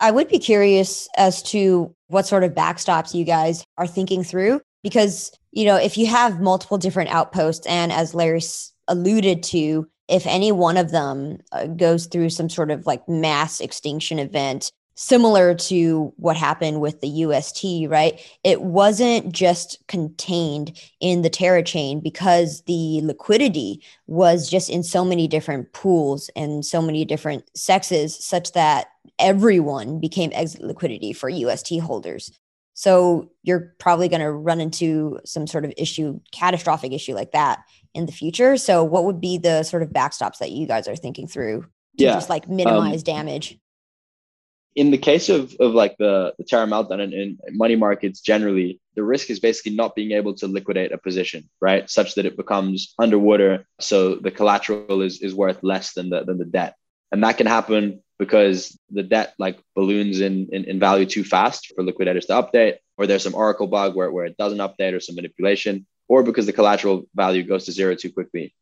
I 0.00 0.10
would 0.10 0.28
be 0.28 0.40
curious 0.40 1.08
as 1.16 1.42
to 1.44 1.94
what 2.08 2.26
sort 2.26 2.44
of 2.44 2.52
backstops 2.52 3.14
you 3.14 3.24
guys 3.24 3.64
are 3.78 3.86
thinking 3.86 4.24
through. 4.24 4.60
Because, 4.82 5.30
you 5.52 5.64
know, 5.64 5.76
if 5.76 5.96
you 5.96 6.06
have 6.06 6.40
multiple 6.40 6.76
different 6.76 7.10
outposts, 7.10 7.66
and 7.66 7.92
as 7.92 8.14
Larry 8.14 8.40
alluded 8.88 9.44
to, 9.44 9.88
if 10.08 10.26
any 10.26 10.50
one 10.50 10.76
of 10.76 10.90
them 10.90 11.38
uh, 11.52 11.66
goes 11.66 12.06
through 12.06 12.30
some 12.30 12.50
sort 12.50 12.72
of 12.72 12.84
like 12.84 13.08
mass 13.08 13.60
extinction 13.60 14.18
event, 14.18 14.72
similar 14.94 15.54
to 15.54 16.12
what 16.16 16.36
happened 16.36 16.80
with 16.80 17.00
the 17.00 17.08
UST, 17.08 17.88
right? 17.88 18.20
It 18.44 18.62
wasn't 18.62 19.32
just 19.32 19.78
contained 19.88 20.78
in 21.00 21.22
the 21.22 21.30
Terra 21.30 21.62
chain 21.62 22.00
because 22.00 22.62
the 22.62 23.00
liquidity 23.02 23.82
was 24.06 24.50
just 24.50 24.68
in 24.68 24.82
so 24.82 25.04
many 25.04 25.26
different 25.26 25.72
pools 25.72 26.30
and 26.36 26.64
so 26.64 26.82
many 26.82 27.04
different 27.04 27.50
CEXes, 27.56 28.10
such 28.10 28.52
that 28.52 28.88
everyone 29.18 29.98
became 29.98 30.30
exit 30.34 30.62
liquidity 30.62 31.12
for 31.12 31.28
UST 31.28 31.80
holders. 31.80 32.38
So 32.74 33.30
you're 33.42 33.74
probably 33.78 34.08
going 34.08 34.22
to 34.22 34.32
run 34.32 34.60
into 34.60 35.18
some 35.24 35.46
sort 35.46 35.64
of 35.64 35.72
issue, 35.76 36.20
catastrophic 36.32 36.92
issue 36.92 37.14
like 37.14 37.32
that 37.32 37.60
in 37.94 38.06
the 38.06 38.12
future. 38.12 38.56
So 38.56 38.82
what 38.82 39.04
would 39.04 39.20
be 39.20 39.38
the 39.38 39.62
sort 39.62 39.82
of 39.82 39.90
backstops 39.90 40.38
that 40.38 40.52
you 40.52 40.66
guys 40.66 40.88
are 40.88 40.96
thinking 40.96 41.26
through 41.26 41.62
to 41.98 42.04
yeah. 42.04 42.14
just 42.14 42.30
like 42.30 42.48
minimize 42.48 43.00
um, 43.00 43.04
damage? 43.04 43.58
In 44.74 44.90
the 44.90 44.98
case 44.98 45.28
of, 45.28 45.54
of 45.60 45.72
like 45.72 45.96
the, 45.98 46.34
the 46.38 46.44
Terra 46.44 46.66
meltdown 46.66 47.00
and, 47.00 47.12
and 47.12 47.38
money 47.50 47.76
markets 47.76 48.20
generally, 48.20 48.80
the 48.94 49.02
risk 49.02 49.28
is 49.28 49.40
basically 49.40 49.74
not 49.74 49.94
being 49.94 50.12
able 50.12 50.34
to 50.34 50.46
liquidate 50.46 50.92
a 50.92 50.98
position, 50.98 51.48
right? 51.60 51.88
Such 51.90 52.14
that 52.14 52.26
it 52.26 52.36
becomes 52.36 52.94
underwater. 52.98 53.66
So 53.80 54.16
the 54.16 54.30
collateral 54.30 55.02
is, 55.02 55.20
is 55.20 55.34
worth 55.34 55.62
less 55.62 55.92
than 55.92 56.10
the, 56.10 56.24
than 56.24 56.38
the 56.38 56.46
debt. 56.46 56.76
And 57.10 57.22
that 57.24 57.36
can 57.36 57.46
happen 57.46 58.02
because 58.18 58.78
the 58.90 59.02
debt 59.02 59.34
like 59.38 59.58
balloons 59.74 60.20
in, 60.20 60.48
in, 60.52 60.64
in 60.64 60.78
value 60.78 61.04
too 61.04 61.24
fast 61.24 61.72
for 61.74 61.82
liquidators 61.82 62.26
to 62.26 62.34
update, 62.34 62.76
or 62.96 63.06
there's 63.06 63.24
some 63.24 63.34
Oracle 63.34 63.66
bug 63.66 63.94
where, 63.94 64.10
where 64.10 64.24
it 64.24 64.36
doesn't 64.38 64.58
update 64.58 64.94
or 64.94 65.00
some 65.00 65.16
manipulation, 65.16 65.86
or 66.08 66.22
because 66.22 66.46
the 66.46 66.52
collateral 66.52 67.06
value 67.14 67.42
goes 67.42 67.66
to 67.66 67.72
zero 67.72 67.94
too 67.94 68.12
quickly. 68.12 68.54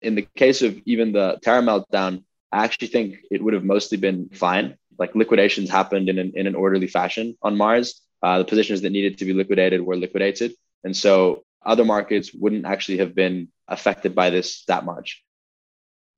In 0.00 0.16
the 0.16 0.22
case 0.34 0.62
of 0.62 0.80
even 0.84 1.12
the 1.12 1.38
Terra 1.42 1.62
meltdown, 1.62 2.24
I 2.50 2.64
actually 2.64 2.88
think 2.88 3.18
it 3.30 3.42
would 3.42 3.54
have 3.54 3.64
mostly 3.64 3.98
been 3.98 4.30
fine 4.30 4.76
like 5.02 5.16
liquidations 5.22 5.68
happened 5.68 6.08
in 6.08 6.16
an, 6.22 6.32
in 6.40 6.46
an 6.46 6.54
orderly 6.54 6.86
fashion 6.98 7.26
on 7.42 7.56
Mars. 7.56 8.00
Uh, 8.22 8.38
the 8.38 8.50
positions 8.52 8.82
that 8.82 8.90
needed 8.96 9.18
to 9.18 9.24
be 9.24 9.34
liquidated 9.40 9.80
were 9.82 9.96
liquidated. 9.96 10.50
And 10.84 10.96
so 10.96 11.12
other 11.72 11.84
markets 11.84 12.32
wouldn't 12.32 12.66
actually 12.72 12.98
have 12.98 13.12
been 13.22 13.48
affected 13.66 14.14
by 14.14 14.30
this 14.30 14.64
that 14.70 14.84
much. 14.84 15.08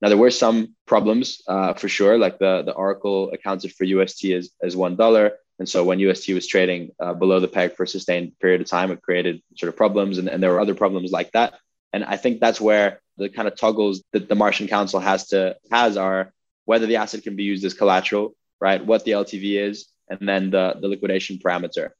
Now, 0.01 0.09
there 0.09 0.23
were 0.25 0.35
some 0.45 0.57
problems 0.85 1.41
uh, 1.47 1.73
for 1.73 1.89
sure, 1.97 2.15
like 2.25 2.37
the, 2.37 2.53
the 2.63 2.73
Oracle 2.73 3.31
accounted 3.31 3.71
for 3.73 3.85
UST 3.85 4.25
as, 4.39 4.51
as 4.61 4.75
$1. 4.75 5.31
And 5.57 5.67
so 5.67 5.83
when 5.83 5.99
UST 5.99 6.29
was 6.29 6.45
trading 6.45 6.91
uh, 6.99 7.13
below 7.13 7.39
the 7.39 7.47
peg 7.47 7.75
for 7.75 7.83
a 7.83 7.87
sustained 7.87 8.37
period 8.39 8.61
of 8.61 8.67
time, 8.67 8.91
it 8.91 9.01
created 9.01 9.41
sort 9.57 9.69
of 9.69 9.77
problems. 9.77 10.19
And, 10.19 10.27
and 10.27 10.43
there 10.43 10.51
were 10.51 10.59
other 10.59 10.75
problems 10.75 11.11
like 11.11 11.31
that. 11.31 11.55
And 11.91 12.03
I 12.03 12.17
think 12.17 12.39
that's 12.39 12.61
where 12.61 13.01
the 13.17 13.29
kind 13.29 13.47
of 13.47 13.55
toggles 13.55 14.03
that 14.13 14.27
the 14.29 14.35
Martian 14.35 14.67
Council 14.67 14.99
has 14.99 15.29
to 15.29 15.55
has 15.71 15.97
are 15.97 16.33
whether 16.65 16.85
the 16.85 16.97
asset 16.97 17.23
can 17.23 17.35
be 17.35 17.43
used 17.51 17.63
as 17.63 17.73
collateral 17.73 18.35
right? 18.59 18.85
What 18.85 19.05
the 19.05 19.11
LTV 19.11 19.61
is, 19.67 19.87
and 20.09 20.27
then 20.27 20.51
the, 20.51 20.75
the 20.79 20.87
liquidation 20.87 21.37
parameter. 21.37 21.91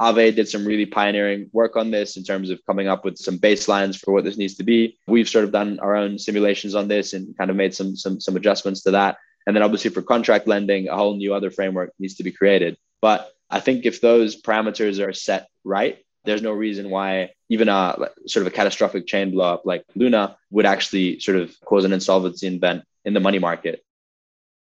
Aave 0.00 0.34
did 0.34 0.48
some 0.48 0.66
really 0.66 0.86
pioneering 0.86 1.48
work 1.52 1.76
on 1.76 1.90
this 1.90 2.16
in 2.16 2.24
terms 2.24 2.50
of 2.50 2.64
coming 2.66 2.88
up 2.88 3.04
with 3.04 3.18
some 3.18 3.38
baselines 3.38 3.98
for 3.98 4.12
what 4.12 4.24
this 4.24 4.36
needs 4.36 4.56
to 4.56 4.64
be. 4.64 4.98
We've 5.06 5.28
sort 5.28 5.44
of 5.44 5.52
done 5.52 5.78
our 5.80 5.94
own 5.94 6.18
simulations 6.18 6.74
on 6.74 6.88
this 6.88 7.12
and 7.12 7.36
kind 7.36 7.50
of 7.50 7.56
made 7.56 7.74
some 7.74 7.94
some 7.94 8.20
some 8.20 8.36
adjustments 8.36 8.82
to 8.82 8.90
that. 8.92 9.18
And 9.46 9.54
then 9.54 9.62
obviously 9.62 9.90
for 9.90 10.02
contract 10.02 10.46
lending, 10.48 10.88
a 10.88 10.96
whole 10.96 11.16
new 11.16 11.34
other 11.34 11.50
framework 11.50 11.92
needs 11.98 12.14
to 12.16 12.24
be 12.24 12.32
created. 12.32 12.76
But 13.00 13.30
I 13.50 13.60
think 13.60 13.84
if 13.84 14.00
those 14.00 14.40
parameters 14.40 15.04
are 15.04 15.12
set 15.12 15.48
right, 15.62 15.98
there's 16.24 16.42
no 16.42 16.52
reason 16.52 16.90
why 16.90 17.30
even 17.48 17.68
a 17.68 18.08
sort 18.26 18.46
of 18.46 18.52
a 18.52 18.56
catastrophic 18.56 19.06
chain 19.06 19.30
blow 19.32 19.54
up 19.54 19.62
like 19.64 19.84
Luna 19.94 20.36
would 20.50 20.66
actually 20.66 21.20
sort 21.20 21.36
of 21.36 21.54
cause 21.64 21.84
an 21.84 21.92
insolvency 21.92 22.46
event 22.46 22.84
in 23.04 23.14
the 23.14 23.20
money 23.20 23.38
market 23.38 23.84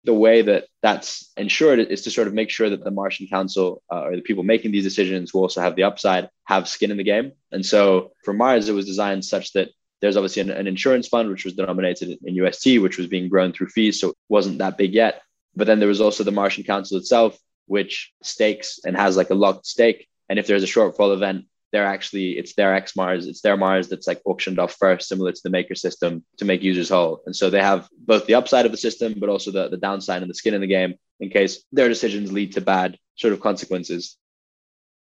the 0.06 0.14
way 0.14 0.42
that 0.42 0.66
that's 0.82 1.32
ensured 1.38 1.80
is 1.80 2.02
to 2.04 2.12
sort 2.12 2.28
of 2.28 2.34
make 2.34 2.50
sure 2.50 2.70
that 2.70 2.84
the 2.84 2.92
Martian 2.92 3.28
Council 3.28 3.82
uh, 3.92 4.04
or 4.04 4.16
the 4.16 4.22
people 4.22 4.44
making 4.44 4.72
these 4.72 4.84
decisions 4.84 5.32
who 5.32 5.40
also 5.40 5.62
have 5.62 5.76
the 5.76 5.84
upside 5.84 6.30
have 6.46 6.68
skin 6.68 6.92
in 6.92 6.98
the 6.98 7.04
game. 7.04 7.32
And 7.52 7.66
so 7.66 8.12
for 8.24 8.34
Mars, 8.34 8.68
it 8.68 8.74
was 8.74 8.86
designed 8.86 9.24
such 9.24 9.54
that 9.54 9.70
there's 10.02 10.18
obviously 10.18 10.42
an, 10.42 10.52
an, 10.52 10.68
insurance 10.68 11.08
fund 11.08 11.30
which 11.30 11.46
was 11.46 11.54
denominated 11.54 12.18
in 12.26 12.36
UST, 12.36 12.82
which 12.82 12.98
was 12.98 13.08
being 13.08 13.30
grown 13.30 13.54
through 13.54 13.68
fees, 13.68 14.02
so 14.02 14.10
it 14.10 14.16
wasn't 14.28 14.58
that 14.58 14.78
big 14.78 14.94
yet. 14.94 15.22
But 15.56 15.68
then 15.68 15.80
there 15.80 15.88
was 15.88 16.02
also 16.02 16.26
the 16.26 16.32
Martian 16.32 16.66
Council 16.66 16.98
itself, 16.98 17.38
which 17.68 18.12
stakes 18.22 18.80
and 18.84 18.98
has 18.98 19.16
like 19.16 19.30
a 19.30 19.36
locked 19.36 19.66
stake. 19.66 20.10
And 20.28 20.38
if 20.38 20.48
there's 20.48 20.64
a 20.64 20.68
shortfall 20.68 21.14
event, 21.14 21.46
they're 21.74 21.86
actually 21.86 22.38
it's 22.38 22.54
their 22.54 22.74
X 22.74 22.96
Mars, 22.96 23.28
it's 23.28 23.42
their 23.42 23.58
Mars 23.58 23.90
that's 23.90 24.08
like 24.08 24.22
auctioned 24.26 24.60
off 24.60 24.76
first, 24.76 25.10
similar 25.10 25.32
to 25.32 25.42
the 25.44 25.50
maker 25.50 25.76
system 25.76 26.24
to 26.38 26.46
make 26.46 26.62
users 26.62 26.88
whole. 26.88 27.22
And 27.26 27.36
so 27.36 27.50
they 27.50 27.62
have 27.62 27.90
both 27.98 28.28
the 28.28 28.36
upside 28.36 28.66
of 28.66 28.72
the 28.72 28.78
system, 28.78 29.16
but 29.18 29.28
also 29.28 29.52
the, 29.52 29.68
the 29.68 29.78
downside 29.78 30.22
and 30.22 30.30
the 30.30 30.36
skin 30.36 30.54
in 30.54 30.62
the 30.62 30.68
game 30.68 30.94
in 31.20 31.30
case 31.30 31.64
their 31.72 31.90
decisions 31.90 32.32
lead 32.32 32.54
to 32.54 32.62
bad 32.62 32.98
sort 33.16 33.34
of 33.34 33.42
consequences. 33.42 34.18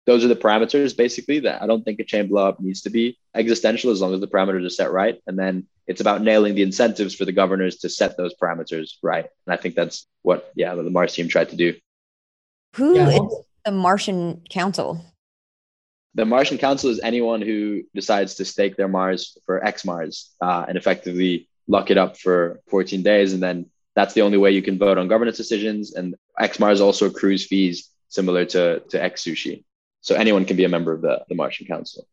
Those 0.07 0.25
are 0.25 0.29
the 0.29 0.37
parameters 0.37 0.97
basically 0.97 1.41
that 1.41 1.63
I 1.63 1.67
don't 1.67 1.85
think 1.85 2.01
a 2.01 2.05
chain 2.05 2.29
blow 2.29 2.49
up 2.49 2.61
needs 2.61 2.83
to 2.83 2.91
be 2.91 3.19
existential 3.35 3.91
as 3.91 4.01
long 4.01 4.15
as 4.15 4.21
the 4.21 4.27
parameters 4.27 4.67
are 4.67 4.71
set 4.71 4.91
right. 4.91 5.19
And 5.27 5.39
then 5.39 5.67
it's 5.87 6.01
about 6.01 6.23
nailing 6.23 6.55
the 6.55 6.63
incentives 6.63 7.15
for 7.15 7.27
the 7.27 7.33
governors 7.33 7.77
to 7.79 7.91
set 7.91 8.17
those 8.17 8.35
parameters 8.43 8.93
right. 9.03 9.27
And 9.47 9.55
I 9.55 9.57
think 9.57 9.75
that's 9.75 10.07
what, 10.23 10.51
yeah, 10.57 10.75
the 10.75 10.91
Mars 10.91 11.15
team 11.15 11.29
tried 11.29 11.51
to 11.51 11.57
do. 11.57 11.75
Who 12.77 12.97
yeah. 12.97 13.09
is 13.11 13.37
the 13.65 13.71
Martian 13.71 14.43
Council? 14.49 15.05
The 16.15 16.25
Martian 16.25 16.59
Council 16.59 16.91
is 16.91 17.01
anyone 17.01 17.43
who 17.43 17.83
decides 17.95 18.37
to 18.37 18.45
stake 18.45 18.77
their 18.77 18.89
Mars 18.89 19.37
for 19.47 19.65
X 19.65 19.85
Mars 19.85 20.31
uh, 20.41 20.65
and 20.69 20.79
effectively 20.79 21.49
lock 21.67 21.91
it 21.91 21.99
up 21.99 22.17
for 22.19 22.61
14 22.69 23.03
days. 23.03 23.33
And 23.33 23.43
then 23.43 23.67
that's 23.97 24.15
the 24.15 24.23
only 24.23 24.39
way 24.39 24.53
you 24.53 24.63
can 24.63 24.79
vote 24.79 24.99
on 24.99 25.09
governance 25.09 25.37
decisions. 25.37 25.95
And 25.95 26.15
X 26.39 26.59
Mars 26.61 26.81
also 26.81 27.07
accrues 27.07 27.47
fees 27.47 27.91
similar 28.09 28.45
to, 28.47 28.81
to 28.81 29.03
X 29.03 29.25
Sushi. 29.25 29.65
So 30.03 30.15
anyone 30.15 30.45
can 30.45 30.57
be 30.57 30.65
a 30.65 30.69
member 30.69 30.93
of 30.93 31.01
the, 31.01 31.25
the 31.29 31.35
Martian 31.35 31.67
Council. 31.67 32.07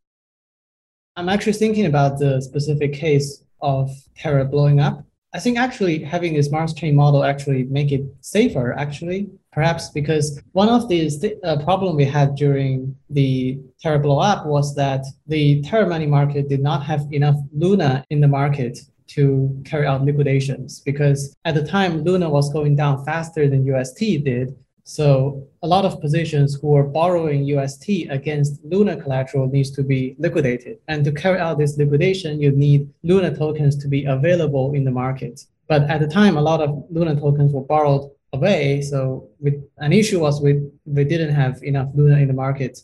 I'm 1.15 1.29
actually 1.29 1.53
thinking 1.53 1.85
about 1.85 2.19
the 2.19 2.41
specific 2.41 2.93
case 2.93 3.43
of 3.61 3.91
Terra 4.15 4.45
blowing 4.45 4.79
up. 4.79 5.05
I 5.33 5.39
think 5.39 5.57
actually 5.57 6.03
having 6.03 6.33
this 6.33 6.51
Mars 6.51 6.73
chain 6.73 6.95
model 6.95 7.23
actually 7.23 7.63
make 7.63 7.91
it 7.91 8.03
safer 8.19 8.73
actually 8.73 9.29
perhaps 9.51 9.89
because 9.89 10.41
one 10.53 10.69
of 10.69 10.87
the 10.87 11.09
uh, 11.43 11.61
problem 11.63 11.95
we 11.95 12.05
had 12.05 12.35
during 12.35 12.95
the 13.09 13.59
Terra 13.81 13.99
blow 13.99 14.19
up 14.19 14.45
was 14.45 14.75
that 14.75 15.03
the 15.27 15.61
Terra 15.61 15.87
money 15.87 16.07
market 16.07 16.47
did 16.47 16.61
not 16.61 16.83
have 16.83 17.05
enough 17.11 17.35
Luna 17.53 18.05
in 18.09 18.21
the 18.21 18.27
market 18.27 18.79
to 19.07 19.61
carry 19.65 19.85
out 19.85 20.05
liquidations 20.05 20.79
because 20.79 21.35
at 21.43 21.55
the 21.55 21.65
time 21.65 22.03
Luna 22.03 22.29
was 22.29 22.51
going 22.53 22.75
down 22.75 23.03
faster 23.03 23.49
than 23.49 23.65
UST 23.65 23.99
did. 24.23 24.55
So 24.91 25.47
a 25.63 25.67
lot 25.67 25.85
of 25.85 26.01
positions 26.01 26.55
who 26.55 26.75
are 26.75 26.83
borrowing 26.83 27.45
UST 27.45 27.87
against 28.09 28.59
Luna 28.65 29.01
collateral 29.01 29.47
needs 29.47 29.71
to 29.71 29.83
be 29.83 30.17
liquidated. 30.19 30.79
And 30.89 31.05
to 31.05 31.13
carry 31.13 31.39
out 31.39 31.57
this 31.57 31.77
liquidation, 31.77 32.41
you 32.41 32.51
need 32.51 32.89
Luna 33.01 33.33
tokens 33.33 33.77
to 33.77 33.87
be 33.87 34.03
available 34.03 34.73
in 34.73 34.83
the 34.83 34.91
market. 34.91 35.45
But 35.69 35.83
at 35.83 36.01
the 36.01 36.07
time, 36.07 36.35
a 36.35 36.41
lot 36.41 36.59
of 36.59 36.83
Luna 36.89 37.15
tokens 37.15 37.53
were 37.53 37.61
borrowed 37.63 38.11
away. 38.33 38.81
So 38.81 39.29
with, 39.39 39.63
an 39.77 39.93
issue 39.93 40.19
was 40.19 40.41
we, 40.41 40.69
we 40.83 41.05
didn't 41.05 41.33
have 41.33 41.63
enough 41.63 41.87
Luna 41.95 42.17
in 42.17 42.27
the 42.27 42.33
market. 42.33 42.83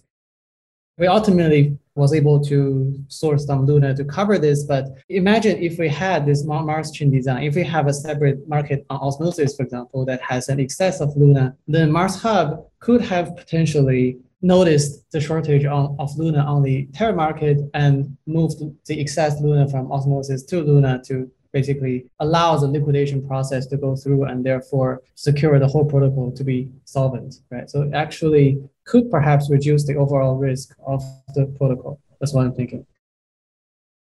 We 0.98 1.08
ultimately 1.08 1.78
was 1.98 2.14
able 2.14 2.40
to 2.46 2.96
source 3.08 3.46
some 3.46 3.66
Luna 3.66 3.96
to 3.96 4.06
cover 4.06 4.38
this. 4.38 4.64
But 4.64 4.86
imagine 5.10 5.58
if 5.58 5.80
we 5.80 5.90
had 5.90 6.26
this 6.26 6.46
Mars 6.46 6.92
chain 6.92 7.12
design, 7.12 7.44
if 7.44 7.56
we 7.56 7.64
have 7.64 7.88
a 7.88 7.94
separate 7.94 8.48
market 8.48 8.86
on 8.90 9.00
Osmosis, 9.00 9.56
for 9.56 9.64
example, 9.64 10.06
that 10.06 10.22
has 10.22 10.48
an 10.50 10.60
excess 10.60 11.02
of 11.02 11.16
Luna, 11.18 11.56
then 11.68 11.92
Mars 11.92 12.16
Hub 12.22 12.68
could 12.80 13.02
have 13.02 13.36
potentially 13.36 14.20
noticed 14.42 15.10
the 15.12 15.20
shortage 15.20 15.66
on, 15.66 15.96
of 16.00 16.16
Luna 16.18 16.40
on 16.40 16.62
the 16.62 16.88
Terra 16.94 17.14
market 17.14 17.58
and 17.74 18.16
moved 18.28 18.62
the 18.86 19.00
excess 19.00 19.42
Luna 19.42 19.68
from 19.68 19.92
Osmosis 19.92 20.44
to 20.44 20.62
Luna 20.62 21.02
to 21.06 21.32
basically 21.52 22.10
allows 22.20 22.62
the 22.62 22.68
liquidation 22.68 23.26
process 23.28 23.66
to 23.68 23.78
go 23.78 23.96
through 23.96 24.26
and 24.26 24.46
therefore 24.46 25.02
secure 25.16 25.58
the 25.60 25.68
whole 25.68 25.86
protocol 25.86 26.32
to 26.32 26.44
be 26.44 26.70
solvent, 26.86 27.42
right? 27.50 27.70
So 27.70 27.82
it 27.84 27.94
actually 27.94 28.62
could 28.86 29.10
perhaps 29.10 29.50
reduce 29.50 29.86
the 29.86 29.96
overall 29.96 30.36
risk 30.36 30.76
of 30.86 31.04
the 31.36 31.46
protocol. 31.58 32.00
That's 32.20 32.34
what 32.34 32.46
I'm 32.46 32.54
thinking. 32.54 32.86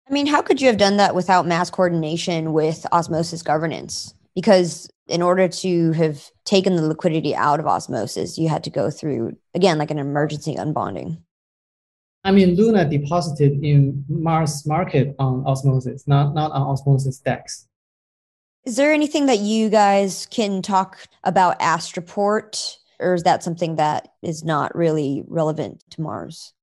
I 0.10 0.14
mean, 0.14 0.26
how 0.26 0.42
could 0.42 0.60
you 0.60 0.68
have 0.68 0.78
done 0.78 0.98
that 0.98 1.14
without 1.14 1.46
mass 1.46 1.70
coordination 1.70 2.52
with 2.54 2.86
osmosis 2.92 3.44
governance? 3.44 4.16
Because 4.34 4.90
in 5.08 5.22
order 5.22 5.48
to 5.48 5.92
have 5.92 6.30
taken 6.46 6.76
the 6.76 6.88
liquidity 6.88 7.36
out 7.36 7.60
of 7.60 7.68
osmosis, 7.68 8.38
you 8.38 8.50
had 8.50 8.64
to 8.64 8.70
go 8.70 8.90
through, 8.90 9.38
again, 9.54 9.78
like 9.78 9.92
an 9.92 10.00
emergency 10.00 10.56
unbonding. 10.56 11.22
I 12.24 12.32
mean, 12.32 12.56
Luna 12.56 12.90
deposited 12.90 13.64
in 13.64 14.04
Mars 14.10 14.66
market 14.66 15.16
on 15.20 15.46
Osmosis, 15.46 16.08
not, 16.08 16.34
not 16.34 16.52
on 16.52 16.62
Osmosis 16.64 17.20
DEX. 17.20 17.68
Is 18.66 18.76
there 18.76 18.94
anything 18.94 19.28
that 19.28 19.40
you 19.40 19.70
guys 19.70 20.28
can 20.30 20.62
talk 20.62 21.00
about 21.24 21.60
Astroport, 21.60 22.78
or 23.00 23.14
is 23.14 23.24
that 23.24 23.42
something 23.42 23.78
that 23.78 24.10
is 24.22 24.44
not 24.44 24.76
really 24.76 25.24
relevant 25.28 25.84
to 25.92 26.02
Mars? 26.02 26.54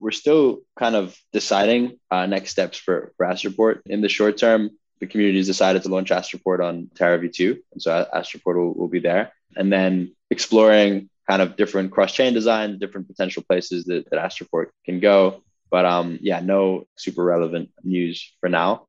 we're 0.00 0.10
still 0.10 0.60
kind 0.78 0.94
of 0.94 1.16
deciding 1.32 1.98
uh, 2.10 2.26
next 2.26 2.50
steps 2.50 2.78
for, 2.78 3.12
for 3.16 3.26
Astroport. 3.26 3.80
In 3.86 4.00
the 4.00 4.08
short 4.08 4.36
term, 4.36 4.70
the 5.00 5.06
community 5.06 5.38
has 5.38 5.46
decided 5.46 5.82
to 5.82 5.88
launch 5.88 6.10
Astroport 6.10 6.64
on 6.64 6.90
Terra 6.94 7.18
V2. 7.18 7.56
And 7.72 7.82
so 7.82 8.06
Astroport 8.14 8.56
will, 8.56 8.74
will 8.74 8.88
be 8.88 9.00
there. 9.00 9.32
And 9.56 9.72
then 9.72 10.14
exploring 10.30 11.08
kind 11.28 11.42
of 11.42 11.56
different 11.56 11.90
cross-chain 11.90 12.34
designs, 12.34 12.78
different 12.78 13.08
potential 13.08 13.42
places 13.48 13.84
that, 13.84 14.08
that 14.10 14.20
Astroport 14.20 14.66
can 14.84 15.00
go. 15.00 15.42
But 15.70 15.84
um, 15.84 16.18
yeah, 16.22 16.40
no 16.40 16.86
super 16.96 17.24
relevant 17.24 17.70
news 17.82 18.32
for 18.40 18.48
now. 18.48 18.86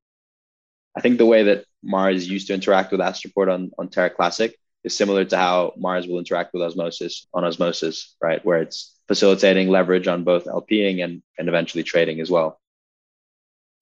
I 0.96 1.02
think 1.02 1.18
the 1.18 1.26
way 1.26 1.44
that 1.44 1.66
Mars 1.84 2.28
used 2.30 2.48
to 2.48 2.54
interact 2.54 2.92
with 2.92 3.02
Astroport 3.02 3.54
on, 3.54 3.72
on 3.78 3.90
Terra 3.90 4.10
Classic 4.10 4.56
is 4.84 4.96
similar 4.96 5.26
to 5.26 5.38
how 5.38 5.74
Mars 5.78 6.08
will 6.08 6.20
interact 6.20 6.54
with 6.54 6.62
Osmosis 6.62 7.28
on 7.34 7.44
Osmosis, 7.44 8.16
right? 8.22 8.44
Where 8.46 8.62
it's 8.62 8.96
facilitating 9.08 9.70
leverage 9.70 10.08
on 10.08 10.24
both 10.24 10.46
LPing 10.46 11.04
and, 11.04 11.22
and 11.38 11.48
eventually 11.48 11.84
trading 11.84 12.20
as 12.20 12.30
well. 12.30 12.60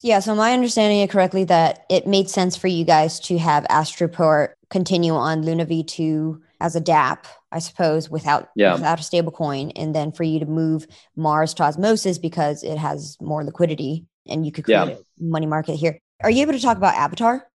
Yeah, 0.02 0.20
so 0.20 0.38
I 0.40 0.54
understanding 0.54 1.00
it 1.00 1.10
correctly 1.10 1.46
that 1.46 1.86
it 1.90 2.06
made 2.06 2.30
sense 2.30 2.56
for 2.56 2.68
you 2.68 2.86
guys 2.86 3.20
to 3.22 3.38
have 3.38 3.64
Astroport 3.66 4.54
continue 4.70 5.14
on 5.14 5.42
Luna 5.42 5.66
V2 5.66 6.42
as 6.66 6.76
a 6.76 6.82
dApp, 6.82 7.26
I 7.52 7.60
suppose, 7.60 8.10
without 8.10 8.50
yeah. 8.56 8.74
without 8.74 9.00
a 9.00 9.04
stable 9.04 9.32
coin, 9.32 9.70
and 9.76 9.94
then 9.94 10.12
for 10.12 10.24
you 10.24 10.40
to 10.40 10.48
move 10.48 10.88
Mars 11.16 11.54
to 11.56 11.64
Osmosis 11.64 12.18
because 12.18 12.64
it 12.64 12.78
has 12.80 13.18
more 13.22 13.44
liquidity 13.44 14.06
and 14.28 14.44
you 14.46 14.52
could 14.52 14.66
create 14.66 14.88
yeah. 14.88 14.96
a 14.96 15.24
money 15.24 15.46
market 15.46 15.76
here. 15.76 16.00
Are 16.24 16.32
you 16.32 16.42
able 16.42 16.54
to 16.54 16.60
talk 16.60 16.78
about 16.78 16.96
Avatar? 16.96 17.48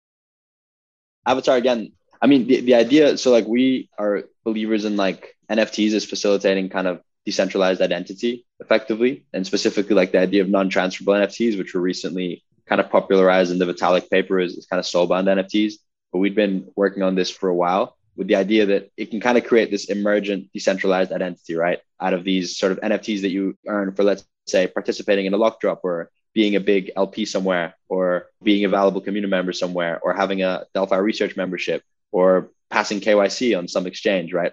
Avatar 1.26 1.56
again. 1.56 1.92
I 2.22 2.28
mean, 2.28 2.46
the, 2.46 2.60
the 2.60 2.74
idea. 2.74 3.18
So 3.18 3.32
like 3.32 3.46
we 3.46 3.90
are 3.98 4.24
believers 4.44 4.84
in 4.84 4.96
like 4.96 5.36
NFTs 5.50 5.92
is 5.92 6.04
facilitating 6.04 6.68
kind 6.68 6.86
of 6.86 7.00
decentralized 7.26 7.82
identity 7.82 8.46
effectively, 8.60 9.24
and 9.32 9.44
specifically 9.44 9.96
like 9.96 10.12
the 10.12 10.20
idea 10.20 10.42
of 10.42 10.48
non-transferable 10.48 11.14
NFTs, 11.14 11.58
which 11.58 11.74
were 11.74 11.80
recently 11.80 12.44
kind 12.66 12.80
of 12.80 12.88
popularized 12.90 13.50
in 13.50 13.58
the 13.58 13.66
Vitalik 13.66 14.08
paper, 14.08 14.38
is, 14.38 14.56
is 14.56 14.66
kind 14.66 14.78
of 14.78 14.86
soulbound 14.86 15.26
NFTs. 15.26 15.74
But 16.12 16.18
we've 16.18 16.34
been 16.34 16.68
working 16.76 17.02
on 17.02 17.16
this 17.16 17.30
for 17.30 17.48
a 17.48 17.54
while 17.54 17.96
with 18.16 18.28
the 18.28 18.36
idea 18.36 18.66
that 18.66 18.90
it 18.96 19.10
can 19.10 19.20
kind 19.20 19.38
of 19.38 19.44
create 19.44 19.70
this 19.70 19.86
emergent 19.86 20.52
decentralized 20.52 21.12
identity, 21.12 21.54
right? 21.54 21.80
Out 22.00 22.14
of 22.14 22.24
these 22.24 22.56
sort 22.56 22.72
of 22.72 22.80
NFTs 22.80 23.22
that 23.22 23.30
you 23.30 23.56
earn 23.66 23.92
for, 23.92 24.04
let's 24.04 24.24
say, 24.46 24.66
participating 24.66 25.26
in 25.26 25.34
a 25.34 25.36
lock 25.36 25.60
drop 25.60 25.80
or 25.84 26.10
being 26.32 26.56
a 26.56 26.60
big 26.60 26.92
LP 26.96 27.24
somewhere 27.24 27.74
or 27.88 28.26
being 28.42 28.64
a 28.64 28.68
valuable 28.68 29.00
community 29.00 29.30
member 29.30 29.52
somewhere 29.52 29.98
or 30.02 30.12
having 30.12 30.42
a 30.42 30.64
Delphi 30.74 30.96
research 30.96 31.36
membership 31.36 31.82
or 32.12 32.50
passing 32.70 33.00
KYC 33.00 33.56
on 33.56 33.68
some 33.68 33.86
exchange, 33.86 34.32
right? 34.32 34.52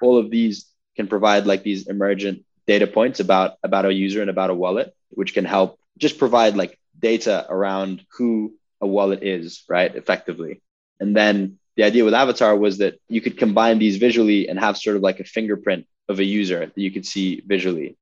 All 0.00 0.18
of 0.18 0.30
these 0.30 0.66
can 0.96 1.08
provide 1.08 1.46
like 1.46 1.62
these 1.62 1.88
emergent 1.88 2.44
data 2.66 2.86
points 2.86 3.20
about 3.20 3.56
about 3.62 3.84
a 3.84 3.92
user 3.92 4.20
and 4.20 4.30
about 4.30 4.50
a 4.50 4.54
wallet, 4.54 4.94
which 5.10 5.34
can 5.34 5.44
help 5.44 5.78
just 5.98 6.18
provide 6.18 6.56
like 6.56 6.78
data 6.98 7.46
around 7.48 8.04
who 8.16 8.54
a 8.80 8.86
wallet 8.86 9.22
is, 9.22 9.64
right? 9.68 9.94
Effectively. 9.94 10.62
And 11.00 11.16
then 11.16 11.58
the 11.76 11.84
idea 11.84 12.04
with 12.04 12.14
Avatar 12.14 12.56
was 12.56 12.78
that 12.78 13.00
you 13.08 13.20
could 13.20 13.36
combine 13.36 13.78
these 13.78 13.96
visually 13.96 14.48
and 14.48 14.58
have 14.58 14.76
sort 14.76 14.96
of 14.96 15.02
like 15.02 15.20
a 15.20 15.24
fingerprint 15.24 15.86
of 16.08 16.18
a 16.18 16.24
user 16.24 16.66
that 16.66 16.78
you 16.78 16.90
could 16.90 17.06
see 17.06 17.42
visually 17.46 17.96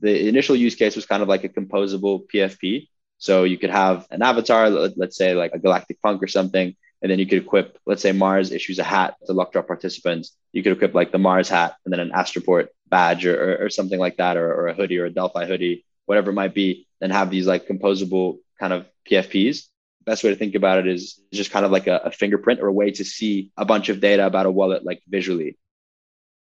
the 0.00 0.28
initial 0.28 0.56
use 0.56 0.74
case 0.74 0.96
was 0.96 1.06
kind 1.06 1.22
of 1.22 1.28
like 1.28 1.44
a 1.44 1.48
composable 1.48 2.22
PFP. 2.32 2.88
So 3.18 3.44
you 3.44 3.58
could 3.58 3.70
have 3.70 4.06
an 4.10 4.22
avatar, 4.22 4.68
let's 4.68 5.16
say 5.16 5.34
like 5.34 5.52
a 5.54 5.58
galactic 5.58 6.00
punk 6.02 6.22
or 6.22 6.26
something, 6.26 6.74
and 7.00 7.10
then 7.10 7.18
you 7.18 7.26
could 7.26 7.42
equip, 7.42 7.78
let's 7.86 8.02
say 8.02 8.12
Mars 8.12 8.52
issues 8.52 8.78
a 8.78 8.84
hat 8.84 9.16
to 9.26 9.34
drop 9.34 9.66
participants. 9.66 10.36
You 10.52 10.62
could 10.62 10.72
equip 10.72 10.94
like 10.94 11.12
the 11.12 11.18
Mars 11.18 11.48
hat 11.48 11.76
and 11.84 11.92
then 11.92 12.00
an 12.00 12.10
Astroport 12.10 12.68
badge 12.88 13.24
or, 13.24 13.34
or, 13.34 13.66
or 13.66 13.70
something 13.70 13.98
like 13.98 14.18
that, 14.18 14.36
or, 14.36 14.52
or 14.52 14.68
a 14.68 14.74
hoodie 14.74 14.98
or 14.98 15.06
a 15.06 15.10
Delphi 15.10 15.46
hoodie, 15.46 15.84
whatever 16.04 16.30
it 16.30 16.34
might 16.34 16.54
be, 16.54 16.86
and 17.00 17.12
have 17.12 17.30
these 17.30 17.46
like 17.46 17.66
composable 17.66 18.38
kind 18.60 18.72
of 18.72 18.86
PFPs. 19.10 19.66
Best 20.06 20.24
way 20.24 20.30
to 20.30 20.36
think 20.36 20.54
about 20.54 20.78
it 20.78 20.86
is 20.86 21.20
just 21.32 21.50
kind 21.50 21.66
of 21.66 21.72
like 21.72 21.88
a, 21.88 21.96
a 22.04 22.10
fingerprint 22.10 22.60
or 22.60 22.68
a 22.68 22.72
way 22.72 22.90
to 22.92 23.04
see 23.04 23.50
a 23.56 23.64
bunch 23.64 23.88
of 23.88 24.00
data 24.00 24.24
about 24.24 24.46
a 24.46 24.50
wallet 24.50 24.84
like 24.84 25.02
visually 25.08 25.58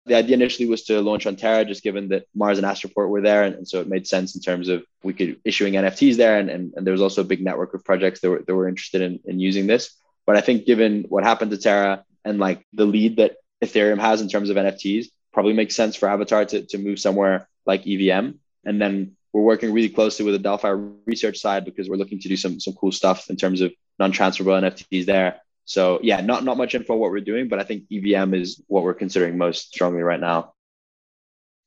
the 0.09 0.15
idea 0.15 0.35
initially 0.35 0.67
was 0.67 0.83
to 0.83 1.01
launch 1.01 1.25
on 1.25 1.35
Terra, 1.35 1.63
just 1.63 1.83
given 1.83 2.09
that 2.09 2.25
Mars 2.35 2.57
and 2.57 2.67
Astroport 2.67 3.09
were 3.09 3.21
there. 3.21 3.43
And, 3.43 3.55
and, 3.55 3.67
so 3.67 3.79
it 3.79 3.87
made 3.87 4.07
sense 4.07 4.35
in 4.35 4.41
terms 4.41 4.67
of 4.67 4.83
we 5.03 5.13
could 5.13 5.39
issuing 5.45 5.75
NFTs 5.75 6.17
there. 6.17 6.39
And, 6.39 6.49
and, 6.49 6.73
and 6.75 6.85
there 6.85 6.91
was 6.91 7.01
also 7.01 7.21
a 7.21 7.25
big 7.25 7.43
network 7.43 7.73
of 7.73 7.85
projects 7.85 8.19
that 8.21 8.29
were, 8.29 8.43
that 8.45 8.55
were 8.55 8.67
interested 8.67 9.01
in, 9.01 9.19
in 9.25 9.39
using 9.39 9.67
this. 9.67 9.95
But 10.25 10.35
I 10.35 10.41
think 10.41 10.65
given 10.65 11.05
what 11.09 11.23
happened 11.23 11.51
to 11.51 11.57
Terra 11.57 12.03
and 12.25 12.39
like 12.39 12.65
the 12.73 12.85
lead 12.85 13.17
that 13.17 13.37
Ethereum 13.63 13.99
has 13.99 14.21
in 14.21 14.29
terms 14.29 14.49
of 14.49 14.57
NFTs, 14.57 15.07
probably 15.31 15.53
makes 15.53 15.75
sense 15.75 15.95
for 15.95 16.09
Avatar 16.09 16.45
to, 16.45 16.65
to 16.65 16.77
move 16.77 16.99
somewhere 16.99 17.47
like 17.65 17.85
EVM. 17.85 18.31
And 18.65 18.81
then 18.81 19.15
we're 19.33 19.41
working 19.41 19.71
really 19.71 19.89
closely 19.89 20.25
with 20.25 20.33
the 20.33 20.39
Delphi 20.39 20.69
research 21.05 21.39
side 21.39 21.65
because 21.65 21.89
we're 21.89 21.97
looking 21.97 22.19
to 22.19 22.27
do 22.27 22.37
some, 22.37 22.59
some 22.59 22.73
cool 22.73 22.91
stuff 22.91 23.29
in 23.29 23.35
terms 23.35 23.61
of 23.61 23.71
non-transferable 23.99 24.53
NFTs 24.53 25.05
there. 25.05 25.41
So 25.65 25.99
yeah, 26.01 26.21
not 26.21 26.43
not 26.43 26.57
much 26.57 26.73
info 26.73 26.95
what 26.95 27.11
we're 27.11 27.19
doing, 27.19 27.47
but 27.47 27.59
I 27.59 27.63
think 27.63 27.83
EVM 27.91 28.33
is 28.33 28.61
what 28.67 28.83
we're 28.83 28.95
considering 28.95 29.37
most 29.37 29.67
strongly 29.67 30.01
right 30.01 30.19
now. 30.19 30.53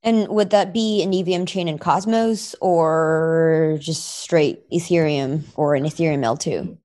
And 0.02 0.26
would 0.26 0.50
that 0.50 0.72
be 0.72 1.04
an 1.04 1.14
EVM 1.14 1.44
chain 1.44 1.68
in 1.68 1.78
Cosmos 1.78 2.56
or 2.60 3.76
just 3.78 4.18
straight 4.18 4.68
Ethereum 4.70 5.44
or 5.54 5.76
an 5.76 5.84
Ethereum 5.84 6.24
L2? 6.24 6.76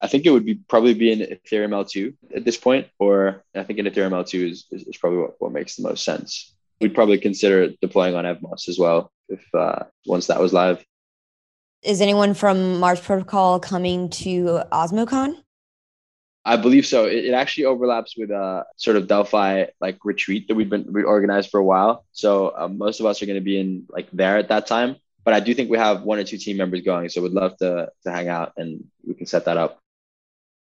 I 0.00 0.06
think 0.06 0.24
it 0.24 0.30
would 0.30 0.46
be 0.46 0.54
probably 0.54 0.94
be 0.94 1.12
an 1.12 1.18
Ethereum 1.18 1.70
L2 1.70 2.14
at 2.34 2.46
this 2.46 2.56
point, 2.56 2.86
or 2.98 3.44
I 3.54 3.64
think 3.64 3.78
an 3.78 3.84
Ethereum 3.84 4.12
L2 4.12 4.50
is, 4.50 4.66
is, 4.70 4.84
is 4.84 4.96
probably 4.96 5.18
what, 5.18 5.34
what 5.40 5.52
makes 5.52 5.76
the 5.76 5.82
most 5.82 6.04
sense. 6.04 6.54
We'd 6.80 6.94
probably 6.94 7.18
consider 7.18 7.74
deploying 7.82 8.14
on 8.14 8.24
Evmos 8.24 8.68
as 8.70 8.78
well 8.78 9.12
if 9.28 9.44
uh, 9.54 9.84
once 10.06 10.26
that 10.26 10.40
was 10.40 10.52
live. 10.52 10.84
Is 11.82 12.00
anyone 12.00 12.34
from 12.34 12.80
Mars 12.80 13.00
Protocol 13.00 13.60
coming 13.60 14.10
to 14.10 14.62
OsmoCon? 14.72 15.36
I 16.44 16.56
believe 16.56 16.86
so. 16.86 17.04
It, 17.04 17.26
it, 17.26 17.34
actually 17.34 17.66
overlaps 17.66 18.16
with 18.16 18.30
a 18.30 18.64
sort 18.76 18.96
of 18.96 19.06
Delphi 19.06 19.66
like 19.80 19.98
retreat 20.04 20.48
that 20.48 20.54
we've 20.54 20.70
been 20.70 20.90
we 20.90 21.02
organized 21.02 21.50
for 21.50 21.60
a 21.60 21.64
while. 21.64 22.06
So 22.12 22.54
um, 22.56 22.78
most 22.78 23.00
of 23.00 23.06
us 23.06 23.22
are 23.22 23.26
going 23.26 23.38
to 23.38 23.44
be 23.44 23.60
in 23.60 23.86
like 23.90 24.08
there 24.12 24.38
at 24.38 24.48
that 24.48 24.66
time. 24.66 24.96
But 25.24 25.34
I 25.34 25.40
do 25.40 25.52
think 25.52 25.68
we 25.70 25.76
have 25.76 26.02
one 26.02 26.18
or 26.18 26.24
two 26.24 26.38
team 26.38 26.56
members 26.56 26.80
going, 26.80 27.10
so 27.10 27.20
we'd 27.20 27.32
love 27.32 27.58
to 27.58 27.90
to 28.04 28.10
hang 28.10 28.28
out 28.28 28.54
and 28.56 28.84
we 29.06 29.14
can 29.14 29.26
set 29.26 29.44
that 29.44 29.58
up. 29.58 29.78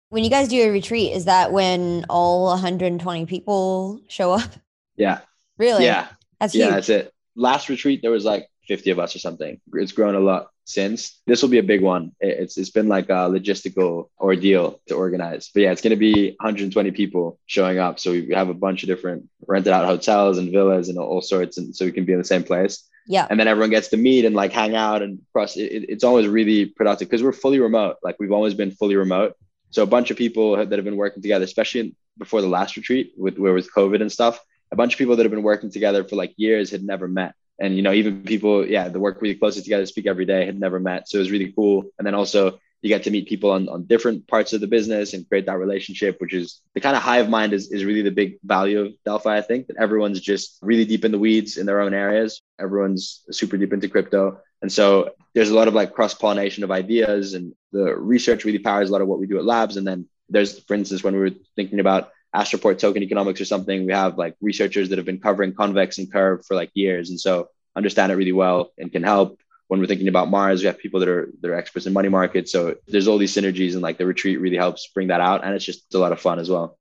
When 0.10 0.24
you 0.24 0.30
guys 0.30 0.48
do 0.48 0.62
a 0.62 0.70
retreat, 0.70 1.12
is 1.12 1.26
that 1.26 1.52
when 1.52 2.06
all 2.08 2.46
120 2.50 3.26
people 3.26 4.00
show 4.08 4.32
up? 4.32 4.52
Yeah. 4.96 5.22
Really? 5.58 5.86
Yeah. 5.86 6.08
That's 6.40 6.54
yeah. 6.54 6.66
Huge. 6.66 6.74
That's 6.76 6.90
it. 6.90 7.14
Last 7.36 7.70
retreat 7.70 8.02
there 8.02 8.12
was 8.12 8.26
like 8.26 8.48
50 8.68 8.92
of 8.92 9.00
us 9.00 9.16
or 9.16 9.20
something. 9.20 9.60
It's 9.74 9.92
grown 9.92 10.16
a 10.16 10.20
lot 10.20 10.48
since. 10.66 11.22
This 11.28 11.42
will 11.42 11.50
be 11.50 11.58
a 11.58 11.64
big 11.64 11.82
one. 11.82 12.12
It's 12.20 12.58
it's 12.58 12.70
been 12.70 12.88
like 12.88 13.10
a 13.10 13.30
logistical 13.30 14.10
ordeal 14.20 14.80
to 14.88 14.96
organize. 14.96 15.50
But 15.54 15.64
yeah, 15.64 15.72
it's 15.72 15.82
going 15.82 15.92
to 15.92 15.98
be 15.98 16.36
120 16.40 16.92
people 16.92 17.40
showing 17.46 17.80
up. 17.80 18.00
So 18.00 18.12
we 18.12 18.30
have 18.34 18.50
a 18.50 18.54
bunch 18.54 18.84
of 18.84 18.88
different 18.88 19.30
rented 19.48 19.74
out 19.74 19.86
hotels 19.86 20.38
and 20.38 20.52
villas 20.52 20.90
and 20.90 20.98
all 20.98 21.22
sorts, 21.22 21.58
and 21.58 21.76
so 21.76 21.86
we 21.86 21.92
can 21.92 22.06
be 22.06 22.14
in 22.14 22.20
the 22.20 22.26
same 22.26 22.44
place. 22.44 22.88
Yeah. 23.06 23.28
And 23.30 23.40
then 23.40 23.48
everyone 23.48 23.70
gets 23.70 23.90
to 23.90 23.98
meet 23.98 24.24
and 24.24 24.36
like 24.36 24.54
hang 24.54 24.76
out 24.76 25.02
and 25.02 25.20
cross. 25.34 25.58
It, 25.58 25.86
it's 25.90 26.04
always 26.04 26.28
really 26.28 26.68
productive 26.68 27.10
because 27.10 27.24
we're 27.24 27.34
fully 27.34 27.60
remote. 27.60 27.98
Like 28.02 28.16
we've 28.20 28.32
always 28.32 28.54
been 28.54 28.72
fully 28.72 28.96
remote. 28.96 29.36
So 29.72 29.84
a 29.84 29.88
bunch 29.88 30.12
of 30.12 30.18
people 30.18 30.56
that 30.56 30.72
have 30.72 30.86
been 30.86 30.96
working 30.96 31.22
together, 31.22 31.44
especially 31.44 31.96
before 32.18 32.42
the 32.42 32.48
last 32.48 32.78
retreat 32.78 33.14
with 33.18 33.38
where 33.38 33.54
with 33.54 33.74
COVID 33.74 34.02
and 34.02 34.12
stuff, 34.12 34.40
a 34.72 34.76
bunch 34.76 34.94
of 34.94 34.98
people 34.98 35.16
that 35.16 35.24
have 35.24 35.32
been 35.32 35.44
working 35.44 35.72
together 35.72 36.04
for 36.04 36.16
like 36.16 36.34
years 36.38 36.72
had 36.72 36.84
never 36.84 37.08
met. 37.08 37.36
And 37.60 37.76
you 37.76 37.82
know 37.82 37.94
even 37.94 38.24
people 38.24 38.68
yeah 38.68 38.90
that 38.90 39.00
work 39.00 39.22
really 39.22 39.36
closely 39.36 39.62
together 39.62 39.86
speak 39.86 40.08
every 40.08 40.26
day 40.26 40.46
had 40.46 40.60
never 40.60 40.80
met. 40.80 41.08
So 41.08 41.18
it 41.18 41.20
was 41.20 41.32
really 41.32 41.52
cool. 41.52 41.86
And 41.98 42.06
then 42.06 42.16
also 42.16 42.60
you 42.82 42.90
get 42.90 43.04
to 43.04 43.12
meet 43.12 43.30
people 43.30 43.52
on, 43.52 43.70
on 43.70 43.86
different 43.86 44.28
parts 44.28 44.52
of 44.52 44.60
the 44.60 44.68
business 44.68 45.14
and 45.14 45.28
create 45.30 45.46
that 45.46 45.58
relationship 45.58 46.20
which 46.20 46.34
is 46.34 46.60
the 46.74 46.82
kind 46.82 46.98
of 46.98 47.02
hive 47.02 47.30
mind 47.30 47.54
is, 47.54 47.72
is 47.72 47.86
really 47.86 48.02
the 48.02 48.12
big 48.12 48.40
value 48.44 48.82
of 48.82 48.92
delphi 49.06 49.38
i 49.38 49.42
think 49.42 49.68
that 49.68 49.78
everyone's 49.78 50.20
just 50.20 50.58
really 50.62 50.84
deep 50.84 51.06
in 51.06 51.14
the 51.14 51.18
weeds 51.18 51.56
in 51.58 51.66
their 51.66 51.80
own 51.80 51.94
areas. 51.94 52.42
Everyone's 52.60 53.24
super 53.32 53.58
deep 53.58 53.74
into 53.74 53.90
crypto. 53.90 54.40
And 54.62 54.72
so 54.72 55.12
there's 55.34 55.50
a 55.50 55.56
lot 55.56 55.68
of 55.68 55.74
like 55.74 55.94
cross 55.94 56.14
pollination 56.14 56.64
of 56.64 56.72
ideas 56.72 57.34
and 57.34 57.54
the 57.72 57.96
research 57.96 58.46
really 58.46 58.60
powers 58.60 58.90
a 58.90 58.92
lot 58.92 59.02
of 59.02 59.08
what 59.08 59.20
we 59.20 59.28
do 59.28 59.38
at 59.38 59.46
labs. 59.46 59.78
And 59.78 59.86
then 59.86 60.08
there's 60.30 60.60
for 60.60 60.74
instance 60.74 61.04
when 61.04 61.14
we 61.14 61.20
were 61.20 61.32
thinking 61.56 61.80
about 61.80 62.12
Astroport 62.36 62.80
token 62.80 63.04
economics 63.04 63.40
or 63.40 63.46
something, 63.46 63.86
we 63.86 63.94
have 63.94 64.18
like 64.18 64.36
researchers 64.42 64.90
that 64.90 64.98
have 64.98 65.06
been 65.06 65.20
covering 65.20 65.54
convex 65.54 66.00
and 66.00 66.12
curve 66.12 66.46
for 66.46 66.56
like 66.56 66.72
years, 66.74 67.10
and 67.10 67.20
so 67.20 67.50
understand 67.76 68.12
it 68.12 68.16
really 68.16 68.32
well 68.32 68.72
and 68.78 68.92
can 68.92 69.04
help. 69.04 69.40
When 69.68 69.80
we're 69.80 69.88
thinking 69.88 70.08
about 70.08 70.30
Mars, 70.30 70.62
we 70.62 70.68
have 70.68 70.78
people 70.78 71.00
that 71.00 71.10
are 71.10 71.32
that 71.42 71.50
are 71.50 71.56
experts 71.56 71.86
in 71.86 71.94
money 71.94 72.10
markets. 72.10 72.52
So 72.52 72.76
there's 72.88 73.08
all 73.08 73.18
these 73.18 73.34
synergies, 73.34 73.74
and 73.74 73.82
like 73.82 73.98
the 73.98 74.06
retreat 74.06 74.40
really 74.42 74.58
helps 74.58 74.88
bring 74.88 75.08
that 75.10 75.22
out, 75.22 75.44
and 75.44 75.54
it's 75.54 75.66
just 75.66 75.94
a 75.94 76.00
lot 76.00 76.12
of 76.12 76.20
fun 76.20 76.40
as 76.40 76.50
well. 76.50 76.78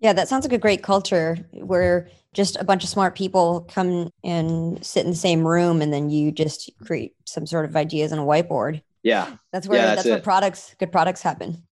Yeah, 0.00 0.12
that 0.12 0.28
sounds 0.28 0.44
like 0.44 0.52
a 0.52 0.58
great 0.58 0.84
culture 0.84 1.36
where 1.52 2.08
just 2.32 2.56
a 2.56 2.64
bunch 2.64 2.84
of 2.84 2.90
smart 2.90 3.16
people 3.16 3.62
come 3.62 4.10
and 4.22 4.84
sit 4.84 5.04
in 5.04 5.10
the 5.10 5.16
same 5.16 5.46
room, 5.46 5.82
and 5.82 5.92
then 5.92 6.10
you 6.10 6.30
just 6.30 6.70
create 6.84 7.14
some 7.26 7.46
sort 7.46 7.64
of 7.64 7.76
ideas 7.76 8.12
on 8.12 8.20
a 8.20 8.24
whiteboard. 8.24 8.82
Yeah, 9.02 9.36
that's 9.52 9.66
where 9.66 9.78
yeah, 9.78 9.86
that's, 9.86 10.04
that's 10.04 10.08
where 10.08 10.20
products, 10.20 10.74
good 10.78 10.92
products 10.92 11.22
happen 11.22 11.64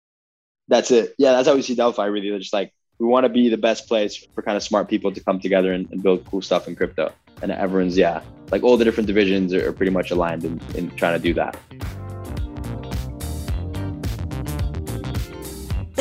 that's 0.69 0.91
it. 0.91 1.15
Yeah, 1.19 1.33
that's 1.33 1.49
how 1.49 1.55
we 1.55 1.62
see 1.62 1.75
Delphi. 1.75 2.07
Really, 2.07 2.31
They're 2.31 2.39
just 2.39 2.53
like 2.53 2.73
we 2.99 3.07
want 3.07 3.25
to 3.25 3.29
be 3.29 3.49
the 3.49 3.59
best 3.59 3.89
place 3.89 4.17
for 4.17 4.43
kind 4.43 4.57
of 4.57 4.62
smart 4.62 4.89
people 4.89 5.12
to 5.12 5.21
come 5.21 5.41
together 5.41 5.73
and, 5.73 5.91
and 5.91 6.03
build 6.03 6.25
cool 6.27 6.43
stuff 6.43 6.69
in 6.69 6.77
crypto. 6.77 7.12
and 7.43 7.51
everyone's 7.51 7.99
yeah, 7.99 8.23
like 8.51 8.62
all 8.62 8.77
the 8.77 8.85
different 8.85 9.07
divisions 9.07 9.53
are, 9.53 9.69
are 9.69 9.73
pretty 9.73 9.91
much 9.91 10.11
aligned 10.11 10.45
in, 10.45 10.61
in 10.75 10.91
trying 10.91 11.19
to 11.19 11.23
do 11.23 11.35
that. 11.35 11.57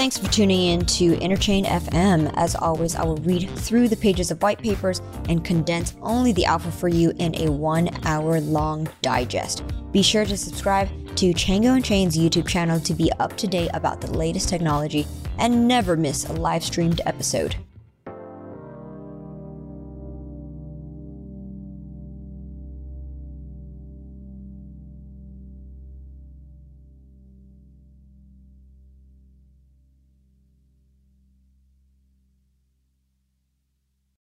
Thanks 0.03 0.17
for 0.17 0.29
tuning 0.29 0.63
in 0.67 0.85
to 0.87 1.15
Interchain 1.19 1.63
FM. 1.63 2.29
As 2.35 2.55
always, 2.55 2.93
I 2.93 3.05
will 3.05 3.15
read 3.19 3.49
through 3.51 3.87
the 3.87 3.95
pages 3.95 4.31
of 4.31 4.41
white 4.41 4.59
papers 4.59 5.01
and 5.29 5.45
condense 5.45 5.95
only 6.01 6.33
the 6.33 6.43
alpha 6.43 6.71
for 6.71 6.89
you 6.89 7.13
in 7.19 7.33
a 7.39 7.49
one 7.49 7.89
hour 8.05 8.41
long 8.41 8.89
digest. 9.01 9.63
Be 9.93 10.01
sure 10.01 10.25
to 10.25 10.35
subscribe 10.35 10.89
to 11.15 11.33
Chjango 11.33 11.77
Unchained's 11.77 12.17
YouTube 12.17 12.49
channel 12.49 12.81
to 12.81 12.93
be 12.93 13.13
up 13.13 13.37
to 13.37 13.47
date 13.47 13.69
about 13.73 14.01
the 14.01 14.11
latest 14.11 14.49
technology 14.49 15.07
and 15.37 15.69
never 15.69 15.95
miss 15.95 16.25
a 16.25 16.33
live 16.33 16.65
streamed 16.65 16.99
episode. 17.05 17.55